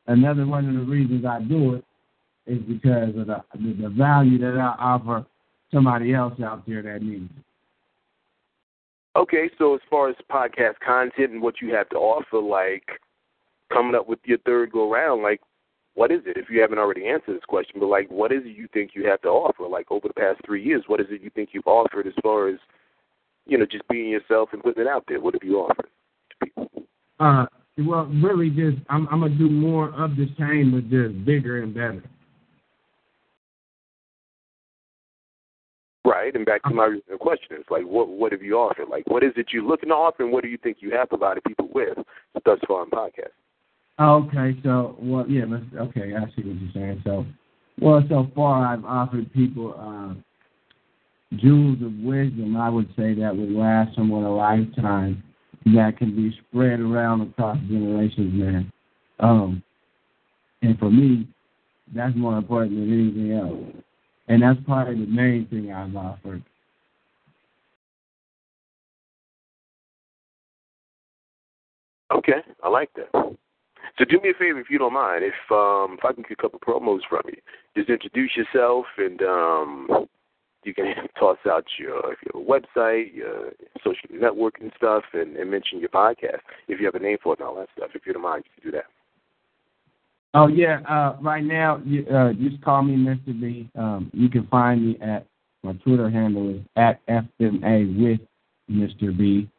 another 0.08 0.46
one 0.46 0.68
of 0.68 0.74
the 0.74 0.92
reasons 0.92 1.26
I 1.26 1.42
do 1.42 1.76
it 1.76 1.86
is 2.46 2.60
because 2.64 3.10
of 3.10 3.28
the 3.28 3.44
the, 3.56 3.84
the 3.84 3.90
value 3.90 4.38
that 4.40 4.58
I 4.58 4.76
offer 4.80 5.26
somebody 5.72 6.14
else 6.14 6.34
out 6.44 6.68
there 6.68 6.82
that 6.82 7.02
needs 7.02 7.30
it. 7.38 7.44
Okay, 9.16 9.50
so 9.58 9.76
as 9.76 9.82
far 9.90 10.10
as 10.10 10.16
podcast 10.32 10.80
content 10.86 11.32
and 11.32 11.42
what 11.42 11.62
you 11.62 11.74
have 11.76 11.88
to 11.90 11.98
offer, 11.98 12.40
like 12.40 13.00
coming 13.72 13.96
up 13.96 14.08
with 14.08 14.20
your 14.26 14.40
third 14.40 14.72
go 14.72 14.92
round, 14.92 15.22
like 15.22 15.40
what 15.94 16.12
is 16.12 16.22
it? 16.26 16.36
If 16.36 16.50
you 16.50 16.60
haven't 16.62 16.80
already 16.80 17.08
answered 17.08 17.36
this 17.36 17.46
question, 17.48 17.80
but 17.80 17.86
like 17.86 18.10
what 18.10 18.32
is 18.32 18.42
it 18.44 18.58
you 18.58 18.68
think 18.74 18.92
you 18.96 19.08
have 19.08 19.22
to 19.22 19.30
offer? 19.30 19.68
Like 19.68 19.92
over 19.92 20.08
the 20.08 20.14
past 20.14 20.42
three 20.46 20.64
years, 20.64 20.84
what 20.88 21.00
is 21.00 21.08
it 21.10 21.22
you 21.22 21.30
think 21.30 21.50
you've 21.54 21.68
offered 21.68 22.08
as 22.08 22.14
far 22.22 22.50
as 22.50 22.58
you 23.46 23.58
know, 23.58 23.66
just 23.66 23.88
being 23.88 24.10
yourself 24.10 24.50
and 24.54 24.64
putting 24.64 24.84
it 24.84 24.88
out 24.88 25.04
there? 25.08 25.20
What 25.20 25.34
have 25.34 25.44
you 25.44 25.58
offered 25.58 25.88
to 26.30 26.46
people? 26.46 26.70
Uh, 27.20 27.46
well, 27.78 28.06
really, 28.06 28.50
just 28.50 28.78
I'm, 28.90 29.08
I'm 29.10 29.22
gonna 29.22 29.36
do 29.36 29.50
more 29.50 29.90
of 29.90 30.16
the 30.16 30.28
same, 30.38 30.72
but 30.72 30.90
just 30.90 31.26
bigger 31.26 31.64
and 31.64 31.74
better. 31.74 32.04
Right, 36.06 36.36
and 36.36 36.46
back 36.46 36.64
to 36.64 36.74
my 36.74 36.86
original 36.86 37.18
question, 37.18 37.58
is 37.58 37.66
like, 37.72 37.84
what 37.84 38.10
what 38.10 38.32
have 38.32 38.44
you 38.44 38.56
offered? 38.56 38.90
Like, 38.90 39.08
what 39.08 39.24
is 39.24 39.32
it 39.38 39.48
you're 39.52 39.64
looking 39.64 39.90
to 39.90 39.96
offer, 39.96 40.24
and 40.24 40.32
what 40.32 40.44
do 40.44 40.50
you 40.50 40.58
think 40.58 40.78
you 40.82 40.92
have 40.92 41.10
provided 41.10 41.44
people 41.46 41.70
with 41.74 41.98
thus 42.46 42.60
far 42.68 42.84
in 42.84 42.90
podcast? 42.90 43.32
Okay, 44.00 44.60
so 44.64 44.96
well, 45.00 45.26
yeah, 45.28 45.46
let's. 45.48 45.64
Okay, 45.76 46.14
I 46.14 46.26
see 46.36 46.48
what 46.48 46.62
you're 46.62 46.72
saying. 46.74 47.02
So, 47.06 47.26
well, 47.80 48.04
so 48.10 48.30
far 48.36 48.68
I've 48.68 48.86
offered 48.86 49.32
people 49.34 49.74
uh, 49.78 50.14
jewels 51.38 51.82
of 51.82 51.94
wisdom. 52.04 52.58
I 52.58 52.70
would 52.70 52.88
say 52.96 53.14
that 53.16 53.36
would 53.36 53.52
last 53.52 53.96
someone 53.96 54.24
a 54.24 54.36
lifetime. 54.36 55.24
That 55.66 55.98
can 55.98 56.16
be 56.16 56.36
spread 56.50 56.80
around 56.80 57.22
across 57.22 57.58
generations, 57.70 58.34
man. 58.34 58.72
Um, 59.20 59.64
and 60.62 60.78
for 60.78 60.92
me, 60.92 61.28
that's 61.96 62.16
more 62.16 62.38
important 62.38 62.72
than 62.72 62.92
anything 62.92 63.32
else. 63.32 63.84
And 64.28 64.42
that's 64.42 64.60
probably 64.66 64.96
the 64.96 65.12
main 65.12 65.48
thing 65.48 65.72
I've 65.72 65.96
offered. 65.96 66.44
Okay, 72.14 72.42
I 72.62 72.70
like 72.70 72.90
that. 72.96 73.10
So 73.98 74.06
do 74.06 74.20
me 74.22 74.30
a 74.30 74.34
favor 74.34 74.60
if 74.60 74.70
you 74.70 74.80
don't 74.80 74.94
mind, 74.94 75.24
if 75.24 75.34
um 75.52 75.98
if 75.98 76.06
I 76.06 76.14
can 76.14 76.24
get 76.24 76.32
a 76.32 76.42
couple 76.42 76.60
promos 76.60 77.02
from 77.08 77.24
you. 77.28 77.38
Just 77.76 77.90
introduce 77.90 78.36
yourself 78.36 78.86
and 78.98 79.22
um 79.22 80.08
you 80.66 80.74
can 80.74 80.86
toss 81.20 81.38
out 81.50 81.66
your 81.80 82.16
your 82.34 82.46
website, 82.46 83.14
your 83.14 83.52
social 83.84 84.10
networking 84.14 84.76
stuff 84.76 85.04
and, 85.14 85.36
and 85.36 85.50
mention 85.50 85.80
your 85.80 85.90
podcast 85.90 86.40
if 86.68 86.80
you 86.80 86.86
have 86.86 86.96
a 86.96 87.00
name 87.00 87.18
for 87.24 87.34
it 87.34 87.40
and 87.40 87.48
all 87.48 87.56
that 87.56 87.70
stuff. 87.76 87.92
If 87.94 88.06
you 88.06 88.14
don't 88.14 88.22
mind, 88.22 88.44
you 88.46 88.62
can 88.62 88.72
do 88.72 88.78
that. 88.78 88.86
Oh 90.36 90.48
yeah, 90.48 90.80
uh, 90.90 91.18
right 91.22 91.44
now 91.44 91.82
you, 91.86 92.06
uh, 92.08 92.34
just 92.34 92.62
call 92.64 92.82
me 92.82 92.96
Mr. 92.96 93.40
B. 93.40 93.70
Um, 93.78 94.10
you 94.14 94.30
can 94.30 94.48
find 94.48 94.86
me 94.86 94.98
at 95.00 95.28
my 95.64 95.74
Twitter 95.74 96.10
handle 96.10 96.50
is 96.50 96.62
at 96.76 97.06
FMA 97.08 97.98
with 98.02 98.20
Mr. 98.70 99.16
B, 99.16 99.50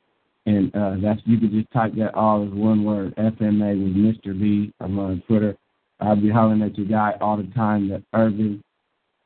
and 0.46 0.74
uh, 0.74 0.96
that's 1.00 1.20
you 1.24 1.38
can 1.38 1.50
just 1.52 1.72
type 1.72 1.94
that 1.94 2.14
all 2.14 2.44
as 2.44 2.52
one 2.52 2.84
word 2.84 3.14
FMA 3.16 3.82
with 3.82 3.94
Mr. 3.94 4.38
B. 4.38 4.72
I'm 4.80 4.98
on 4.98 5.22
Twitter. 5.26 5.56
I'll 6.00 6.16
be 6.16 6.28
hollering 6.28 6.62
at 6.62 6.76
your 6.76 6.86
guy 6.86 7.14
all 7.20 7.36
the 7.36 7.48
time, 7.54 7.88
the 7.88 8.02
Urban 8.12 8.62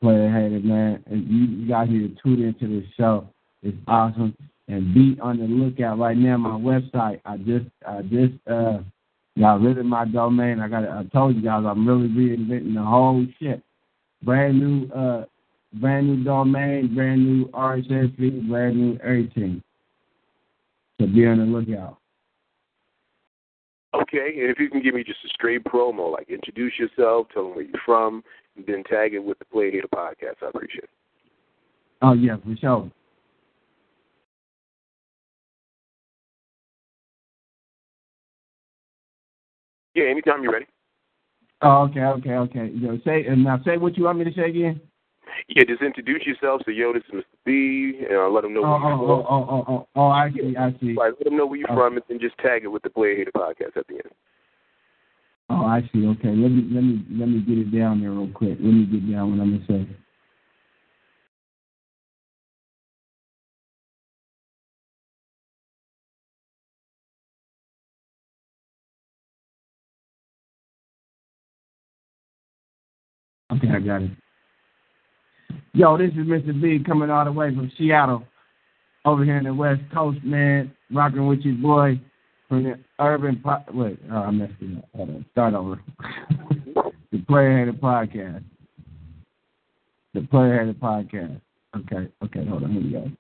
Player 0.01 0.31
Hater 0.31 0.61
man. 0.61 1.03
And 1.07 1.29
you, 1.29 1.57
you 1.57 1.69
guys 1.69 1.89
need 1.91 2.17
to 2.17 2.23
tune 2.23 2.43
into 2.43 2.81
this 2.81 2.89
show. 2.97 3.29
It's 3.63 3.77
awesome. 3.87 4.37
And 4.69 4.95
be 4.95 5.19
on 5.21 5.39
the 5.39 5.45
lookout 5.45 5.99
right 5.99 6.17
now. 6.17 6.37
My 6.37 6.51
website. 6.51 7.21
I 7.25 7.37
just 7.39 7.67
I 7.87 8.03
just 8.03 8.35
uh 8.49 8.79
Got 9.39 9.61
rid 9.61 9.79
of 9.79 9.87
my 9.87 10.05
domain. 10.05 10.59
I 10.61 10.69
got. 10.69 10.89
I 10.89 11.05
told 11.13 11.37
you 11.37 11.43
guys 11.43 11.63
I'm 11.65 11.87
really 11.87 12.09
reinventing 12.09 12.75
the 12.75 12.83
whole 12.83 13.25
shit. 13.39 13.63
Brand 14.25 14.59
new, 14.59 14.93
uh, 14.93 15.27
brand 15.75 16.09
new 16.09 16.25
domain, 16.25 16.93
brand 16.95 17.25
new 17.25 17.47
RSS 17.49 18.17
feed, 18.17 18.49
brand 18.49 18.77
new 18.77 18.99
everything. 19.03 19.63
So 21.01 21.07
be 21.07 21.25
on 21.27 21.39
the 21.39 21.45
lookout. 21.45 21.99
Okay, 23.95 24.41
and 24.41 24.51
if 24.51 24.59
you 24.59 24.69
can 24.69 24.83
give 24.83 24.95
me 24.95 25.05
just 25.05 25.25
a 25.25 25.29
straight 25.29 25.63
promo, 25.65 26.13
like 26.13 26.29
introduce 26.29 26.73
yourself, 26.77 27.29
tell 27.33 27.45
them 27.45 27.55
where 27.55 27.65
you're 27.65 27.81
from, 27.87 28.25
then 28.67 28.85
tag 28.85 29.15
it 29.15 29.23
with 29.25 29.39
the 29.39 29.45
Player 29.47 29.71
Hater 29.71 29.89
podcast, 29.95 30.43
I 30.43 30.49
appreciate 30.49 30.85
it. 30.85 30.91
Oh 32.03 32.13
yeah, 32.13 32.37
for 32.37 32.57
sure. 32.61 32.91
Yeah, 39.95 40.05
anytime 40.05 40.43
you're 40.43 40.53
ready. 40.53 40.67
Oh, 41.63 41.89
okay, 41.91 42.01
okay, 42.01 42.35
okay. 42.35 42.71
Yo, 42.75 42.99
say 43.05 43.25
and 43.27 43.43
now 43.43 43.61
say 43.65 43.77
what 43.79 43.97
you 43.97 44.05
want 44.05 44.19
me 44.19 44.25
to 44.25 44.33
say 44.33 44.49
again. 44.49 44.81
Yeah, 45.49 45.65
just 45.67 45.83
introduce 45.83 46.25
yourself. 46.27 46.63
Say, 46.67 46.73
yo, 46.73 46.93
this 46.93 47.03
is 47.13 47.21
Mr. 47.21 47.25
B, 47.45 48.01
and 48.09 48.17
uh, 48.19 48.29
let 48.29 48.43
them 48.43 48.55
know 48.55 48.65
Oh, 48.65 48.71
where 48.71 48.93
oh, 48.93 49.07
you're 49.07 49.11
oh, 49.11 49.27
oh, 49.29 49.47
oh, 49.51 49.65
oh, 49.75 49.89
oh, 49.97 50.07
I 50.09 50.31
see, 50.31 50.57
I 50.57 50.75
see. 50.81 50.95
Right, 50.95 51.13
let 51.19 51.25
them 51.25 51.37
know 51.37 51.47
where 51.47 51.59
you're 51.59 51.71
Oh. 51.73 51.77
from, 51.77 51.95
and 51.95 52.03
then 52.09 52.19
just 52.21 52.37
tag 52.39 52.65
it 52.65 52.69
with 52.69 52.83
the 52.83 52.91
Player 52.91 53.17
Hater 53.17 53.33
podcast 53.35 53.77
at 53.77 53.87
the 53.89 53.95
end. 53.95 54.13
Oh, 55.51 55.65
I 55.65 55.81
see. 55.93 56.07
Okay, 56.07 56.29
let 56.29 56.51
me 56.51 56.69
let 56.71 56.85
me 56.85 57.05
let 57.11 57.29
me 57.29 57.41
get 57.41 57.59
it 57.59 57.77
down 57.77 58.01
there 58.01 58.11
real 58.11 58.29
quick. 58.29 58.59
Let 58.61 58.73
me 58.73 58.85
get 58.85 59.11
down 59.11 59.31
what 59.31 59.43
I'm 59.43 59.67
gonna 59.67 59.87
say. 59.87 59.97
Okay, 73.53 73.69
I 73.75 73.81
got 73.81 74.03
it. 74.03 74.11
Yo, 75.73 75.97
this 75.97 76.11
is 76.11 76.27
Mr. 76.27 76.61
B 76.61 76.83
coming 76.85 77.09
all 77.09 77.25
the 77.25 77.33
way 77.33 77.55
from 77.55 77.73
Seattle, 77.79 78.25
over 79.05 79.25
here 79.25 79.39
in 79.39 79.45
the 79.45 79.55
West 79.55 79.81
Coast, 79.95 80.19
man. 80.23 80.71
Rocking 80.93 81.27
with 81.27 81.41
your 81.41 81.55
boy 81.55 82.01
from 82.49 82.65
the 82.65 82.79
Urban. 82.99 83.41
Po- 83.45 83.65
Wait, 83.73 83.99
oh, 84.11 84.17
I 84.17 84.31
messed 84.31 84.53
it 84.61 84.85
up. 84.99 85.09
Start 85.33 85.55
over. 85.55 85.81
the 87.13 87.19
Player 87.27 87.59
Hater 87.59 87.73
Podcast. 87.73 88.45
The 90.15 90.23
Player 90.23 90.61
Hater 90.61 90.75
Podcast. 90.75 91.41
Okay, 91.77 92.11
okay, 92.25 92.47
hold 92.47 92.65
on, 92.65 92.73
here 92.73 92.83
we 92.83 92.91
go. 92.91 93.11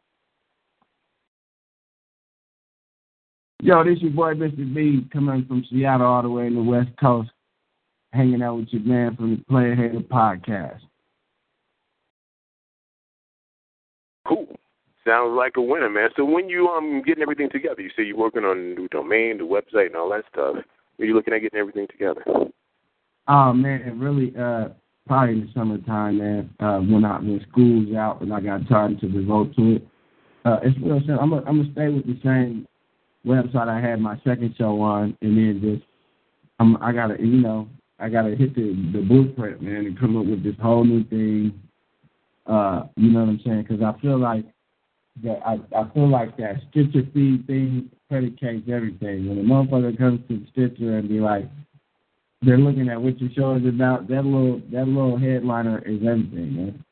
Yo, 3.60 3.84
this 3.84 3.96
is 3.96 4.02
your 4.02 4.12
boy 4.12 4.34
Mr. 4.34 4.72
B 4.72 5.06
coming 5.12 5.44
from 5.46 5.64
Seattle 5.68 6.06
all 6.06 6.22
the 6.22 6.30
way 6.30 6.46
in 6.46 6.54
the 6.54 6.62
West 6.62 6.90
Coast, 7.00 7.30
hanging 8.12 8.40
out 8.40 8.56
with 8.56 8.68
your 8.70 8.82
man 8.82 9.16
from 9.16 9.36
the 9.36 9.44
Player 9.44 9.74
Hater 9.74 10.00
Podcast. 10.00 10.78
Cool. 14.26 14.46
Sounds 15.08 15.34
like 15.34 15.56
a 15.56 15.62
winner, 15.62 15.88
man. 15.88 16.10
So 16.16 16.24
when 16.24 16.50
you 16.50 16.68
um 16.68 17.02
getting 17.06 17.22
everything 17.22 17.48
together, 17.50 17.80
you 17.80 17.88
say 17.96 18.02
you're 18.02 18.16
working 18.18 18.44
on 18.44 18.56
the 18.74 18.80
new 18.80 18.88
domain, 18.88 19.38
the 19.38 19.44
website, 19.44 19.86
and 19.86 19.96
all 19.96 20.10
that 20.10 20.24
stuff. 20.30 20.56
When 20.96 21.08
you 21.08 21.14
looking 21.14 21.32
at 21.32 21.40
getting 21.40 21.58
everything 21.58 21.86
together? 21.88 22.22
Oh 23.26 23.52
man, 23.54 23.80
it 23.80 23.94
really 23.94 24.34
uh 24.38 24.68
probably 25.06 25.34
in 25.34 25.40
the 25.46 25.50
summertime, 25.54 26.18
man. 26.18 26.50
Uh 26.60 26.80
when 26.80 27.06
I 27.06 27.16
when 27.20 27.42
school's 27.50 27.96
out 27.96 28.20
and 28.20 28.34
I 28.34 28.40
got 28.40 28.68
time 28.68 28.98
to 28.98 29.08
devote 29.08 29.56
to 29.56 29.76
it. 29.76 29.88
Uh 30.44 30.58
it's 30.62 30.78
real 30.78 31.00
simple. 31.06 31.22
I'm 31.22 31.30
gonna 31.30 31.72
stay 31.72 31.88
with 31.88 32.04
the 32.04 32.18
same 32.22 32.68
website 33.26 33.68
I 33.68 33.80
had 33.80 34.00
my 34.00 34.16
second 34.26 34.56
show 34.58 34.78
on 34.82 35.16
and 35.22 35.38
then 35.38 35.60
just 35.62 35.88
I'm 36.60 36.76
I 36.82 36.92
gotta 36.92 37.16
you 37.18 37.40
know, 37.40 37.66
I 37.98 38.10
gotta 38.10 38.36
hit 38.36 38.54
the 38.54 38.74
the 38.92 39.00
blueprint, 39.00 39.62
man, 39.62 39.86
and 39.86 39.98
come 39.98 40.18
up 40.18 40.26
with 40.26 40.44
this 40.44 40.56
whole 40.60 40.84
new 40.84 41.02
thing. 41.04 41.58
Uh, 42.44 42.88
you 42.96 43.10
know 43.10 43.20
what 43.20 43.28
I'm 43.30 43.40
saying? 43.42 43.62
Because 43.66 43.82
I 43.82 43.98
feel 44.02 44.18
like 44.18 44.44
that 45.22 45.40
I 45.46 45.58
I 45.76 45.88
feel 45.92 46.08
like 46.08 46.36
that 46.36 46.56
Stitcher 46.70 47.02
feed 47.12 47.46
thing 47.46 47.90
predicates 48.08 48.68
everything. 48.70 49.28
When 49.28 49.38
a 49.38 49.42
motherfucker 49.42 49.96
comes 49.98 50.20
to 50.28 50.44
Stitcher 50.52 50.98
and 50.98 51.08
be 51.08 51.20
like, 51.20 51.44
they're 52.42 52.58
looking 52.58 52.88
at 52.88 53.00
what 53.00 53.20
your 53.20 53.30
show 53.32 53.54
is 53.56 53.66
about. 53.66 54.08
That 54.08 54.24
little 54.24 54.60
that 54.72 54.86
little 54.86 55.18
headliner 55.18 55.78
is 55.80 56.00
everything, 56.06 56.56
man. 56.56 56.84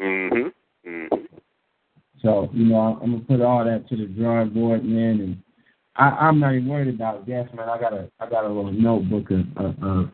Mhm. 0.00 0.52
Mhm. 0.86 1.26
So 2.22 2.50
you 2.52 2.66
know, 2.66 2.98
I'm 3.02 3.12
gonna 3.12 3.24
put 3.24 3.40
all 3.40 3.64
that 3.64 3.88
to 3.88 3.96
the 3.96 4.06
drawing 4.06 4.50
board, 4.50 4.84
man, 4.84 5.20
and 5.20 5.42
I, 5.96 6.08
I'm 6.10 6.38
not 6.38 6.54
even 6.54 6.68
worried 6.68 6.94
about 6.94 7.26
guests, 7.26 7.54
man. 7.54 7.68
I 7.68 7.78
got 7.80 7.92
a 7.92 8.10
I 8.20 8.28
got 8.28 8.44
a 8.44 8.48
little 8.48 8.72
notebook 8.72 9.30
of, 9.30 9.46
of, 9.56 9.82
of 9.82 10.10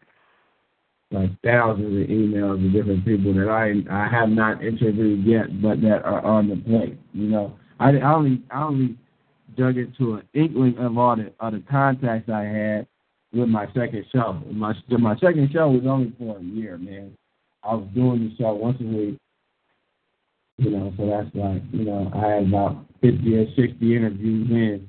like 1.12 1.30
thousands 1.42 2.02
of 2.02 2.08
emails 2.08 2.64
of 2.64 2.72
different 2.72 3.04
people 3.04 3.34
that 3.34 3.48
I 3.48 3.82
I 3.92 4.08
have 4.08 4.28
not 4.28 4.64
interviewed 4.64 5.24
yet, 5.24 5.62
but 5.62 5.80
that 5.82 6.02
are 6.04 6.24
on 6.24 6.48
the 6.48 6.56
plate. 6.56 6.98
You 7.12 7.28
know, 7.28 7.56
I, 7.78 7.90
I 7.98 8.14
only 8.14 8.42
I 8.50 8.62
only 8.62 8.96
dug 9.56 9.76
into 9.76 10.14
an 10.14 10.22
inkling 10.34 10.78
of 10.78 10.96
all 10.96 11.16
the 11.16 11.32
of 11.40 11.52
the 11.52 11.62
contacts 11.70 12.30
I 12.30 12.44
had 12.44 12.86
with 13.32 13.48
my 13.48 13.66
second 13.68 14.04
show. 14.12 14.42
My 14.50 14.74
my 14.88 15.14
second 15.16 15.50
show 15.52 15.70
was 15.70 15.82
only 15.86 16.12
for 16.18 16.38
a 16.38 16.42
year, 16.42 16.78
man. 16.78 17.16
I 17.62 17.74
was 17.74 17.86
doing 17.94 18.28
the 18.28 18.42
show 18.42 18.54
once 18.54 18.78
a 18.80 18.84
week. 18.84 19.18
You 20.58 20.70
know, 20.70 20.92
so 20.96 21.06
that's 21.06 21.34
like, 21.34 21.62
you 21.72 21.84
know, 21.84 22.10
I 22.14 22.26
had 22.34 22.48
about 22.48 22.84
fifty 23.00 23.36
or 23.36 23.46
sixty 23.56 23.96
interviews 23.96 24.50
in. 24.50 24.88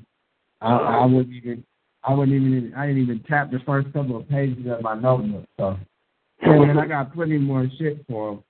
I, 0.61 0.75
I 0.75 1.05
wouldn't 1.05 1.33
even, 1.33 1.63
I 2.03 2.13
wouldn't 2.13 2.35
even, 2.35 2.73
I 2.75 2.87
didn't 2.87 3.01
even 3.01 3.23
tap 3.27 3.49
the 3.49 3.59
first 3.65 3.91
couple 3.93 4.17
of 4.17 4.29
pages 4.29 4.65
of 4.69 4.81
my 4.81 4.95
notebook. 4.95 5.45
So, 5.57 5.77
man, 6.45 6.77
I 6.77 6.85
got 6.87 7.13
plenty 7.13 7.37
more 7.37 7.67
shit 7.77 8.05
for 8.07 8.31
them. 8.31 8.43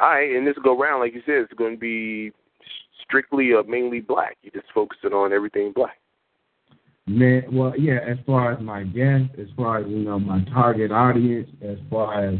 All 0.00 0.10
right, 0.10 0.34
and 0.34 0.46
this 0.46 0.56
go 0.62 0.78
round, 0.78 1.00
like 1.00 1.14
you 1.14 1.22
said, 1.24 1.36
it's 1.36 1.52
going 1.54 1.74
to 1.74 1.78
be 1.78 2.32
strictly 3.02 3.52
or 3.52 3.62
mainly 3.64 4.00
black. 4.00 4.36
You 4.42 4.50
just 4.50 4.66
focusing 4.74 5.12
on 5.12 5.32
everything 5.32 5.72
black. 5.74 5.98
Man, 7.06 7.44
well, 7.52 7.74
yeah, 7.78 7.98
as 8.06 8.16
far 8.26 8.52
as 8.52 8.60
my 8.62 8.82
guests, 8.82 9.28
as 9.38 9.46
far 9.56 9.78
as, 9.78 9.86
you 9.88 9.98
know, 9.98 10.18
my 10.18 10.42
target 10.52 10.90
audience, 10.90 11.48
as 11.62 11.76
far 11.90 12.24
as 12.24 12.36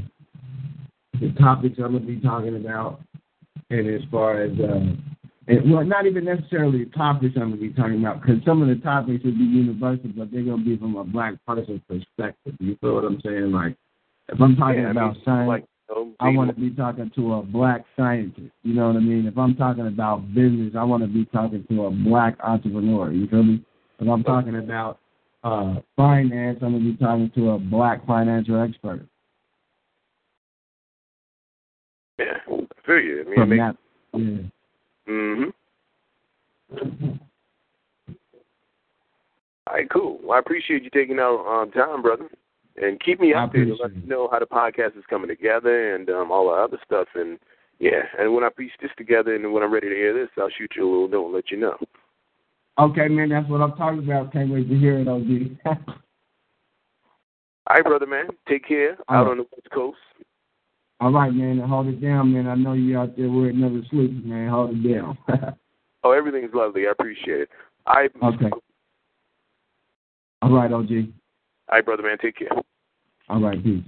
the 1.20 1.32
topics 1.38 1.78
I'm 1.78 1.92
going 1.92 2.06
to 2.06 2.08
be 2.08 2.20
talking 2.20 2.56
about, 2.56 3.00
and 3.70 3.88
as 3.88 4.00
far 4.10 4.42
as, 4.42 4.52
uh, 4.58 5.13
and, 5.46 5.70
well, 5.70 5.84
not 5.84 6.06
even 6.06 6.24
necessarily 6.24 6.84
the 6.84 6.90
topics 6.90 7.34
I'm 7.36 7.50
going 7.50 7.60
to 7.60 7.68
be 7.68 7.72
talking 7.74 8.00
about, 8.00 8.22
because 8.22 8.42
some 8.44 8.62
of 8.62 8.68
the 8.68 8.76
topics 8.76 9.24
would 9.24 9.38
be 9.38 9.44
universal, 9.44 10.10
but 10.16 10.30
they're 10.32 10.42
going 10.42 10.58
to 10.58 10.64
be 10.64 10.76
from 10.76 10.96
a 10.96 11.04
black 11.04 11.34
person's 11.46 11.82
perspective. 11.88 12.54
You 12.60 12.76
feel 12.80 12.94
what 12.94 13.04
I'm 13.04 13.20
saying? 13.20 13.52
Like, 13.52 13.76
if 14.28 14.40
I'm 14.40 14.56
talking 14.56 14.80
Yeah, 14.80 14.88
I 14.88 14.90
about 14.92 15.14
mean, 15.14 15.22
science, 15.24 15.48
like, 15.48 15.64
you 15.90 16.14
I 16.18 16.30
want 16.30 16.54
to 16.54 16.58
be 16.58 16.70
talking 16.70 17.10
to 17.14 17.34
a 17.34 17.42
black 17.42 17.84
scientist. 17.94 18.52
You 18.62 18.72
know 18.74 18.86
what 18.86 18.96
I 18.96 19.00
mean? 19.00 19.26
If 19.26 19.36
I'm 19.36 19.54
talking 19.54 19.86
about 19.86 20.34
business, 20.34 20.72
I 20.76 20.82
want 20.82 21.02
to 21.02 21.08
be 21.08 21.26
talking 21.26 21.64
to 21.68 21.86
a 21.86 21.90
black 21.90 22.36
entrepreneur. 22.42 23.12
You 23.12 23.26
feel 23.28 23.42
me? 23.42 23.64
If 23.98 24.08
I'm 24.08 24.24
talking 24.24 24.56
about 24.56 24.98
uh, 25.44 25.76
finance, 25.94 26.58
I'm 26.62 26.72
going 26.72 26.84
to 26.84 26.92
be 26.92 26.96
talking 26.96 27.30
to 27.34 27.50
a 27.50 27.58
black 27.58 28.06
financial 28.06 28.62
expert. 28.62 29.06
Yeah, 32.18 32.38
I 32.48 32.86
feel 32.86 33.00
you. 33.00 33.20
I 33.20 33.24
mean, 33.24 33.32
it 33.32 33.36
From 33.36 33.48
makes, 33.50 33.60
that, 33.60 33.76
yeah. 34.18 34.48
Mhm. 35.08 35.52
All 39.66 39.74
right, 39.74 39.90
cool. 39.90 40.20
Well, 40.22 40.36
I 40.36 40.40
appreciate 40.40 40.82
you 40.82 40.90
taking 40.90 41.18
out 41.18 41.44
um, 41.46 41.70
time, 41.70 42.02
brother, 42.02 42.28
and 42.76 43.00
keep 43.00 43.20
me 43.20 43.32
updated. 43.32 43.78
Let 43.80 43.96
me 43.96 44.02
know 44.06 44.28
how 44.30 44.38
the 44.38 44.46
podcast 44.46 44.96
is 44.98 45.04
coming 45.08 45.28
together 45.28 45.94
and 45.94 46.08
um, 46.10 46.30
all 46.30 46.46
the 46.46 46.52
other 46.52 46.78
stuff. 46.84 47.08
And 47.14 47.38
yeah, 47.78 48.02
and 48.18 48.34
when 48.34 48.44
I 48.44 48.50
piece 48.50 48.72
this 48.80 48.90
together 48.96 49.34
and 49.34 49.52
when 49.52 49.62
I'm 49.62 49.72
ready 49.72 49.88
to 49.88 49.94
hear 49.94 50.12
this, 50.12 50.28
I'll 50.38 50.50
shoot 50.50 50.72
you 50.76 50.84
a 50.84 50.90
little 50.90 51.08
note 51.08 51.24
and 51.26 51.34
let 51.34 51.50
you 51.50 51.56
know. 51.56 51.76
Okay, 52.78 53.08
man, 53.08 53.28
that's 53.30 53.48
what 53.48 53.62
I'm 53.62 53.72
talking 53.76 54.00
about. 54.00 54.32
Can't 54.32 54.50
wait 54.50 54.68
to 54.68 54.76
hear 54.76 54.98
it, 54.98 55.08
OG. 55.08 55.58
All 57.66 57.76
right, 57.76 57.84
brother, 57.84 58.06
man. 58.06 58.26
Take 58.48 58.66
care. 58.68 58.98
All 59.08 59.16
out 59.16 59.24
right. 59.24 59.30
on 59.30 59.36
the 59.38 59.46
West 59.52 59.70
Coast. 59.72 59.98
All 61.04 61.12
right, 61.12 61.34
man, 61.34 61.58
hold 61.58 61.88
it 61.88 62.00
down, 62.00 62.32
man. 62.32 62.48
I 62.48 62.54
know 62.54 62.72
you 62.72 62.98
out 62.98 63.14
there 63.14 63.28
where 63.28 63.50
it 63.50 63.56
never 63.56 63.82
sleeps, 63.90 64.14
man. 64.24 64.48
Hold 64.48 64.70
it 64.70 64.94
down. 64.94 65.18
Oh, 66.06 66.10
everything's 66.10 66.52
lovely. 66.52 66.86
I 66.86 66.90
appreciate 66.90 67.40
it. 67.40 67.48
Right, 67.86 68.10
okay. 68.22 68.50
All 70.42 70.50
right, 70.50 70.70
OG. 70.70 70.90
all 70.90 71.06
right, 71.72 71.82
brother, 71.82 72.02
man. 72.02 72.18
Take 72.20 72.36
care. 72.36 72.50
All 73.30 73.40
right, 73.40 73.62
peace. 73.64 73.82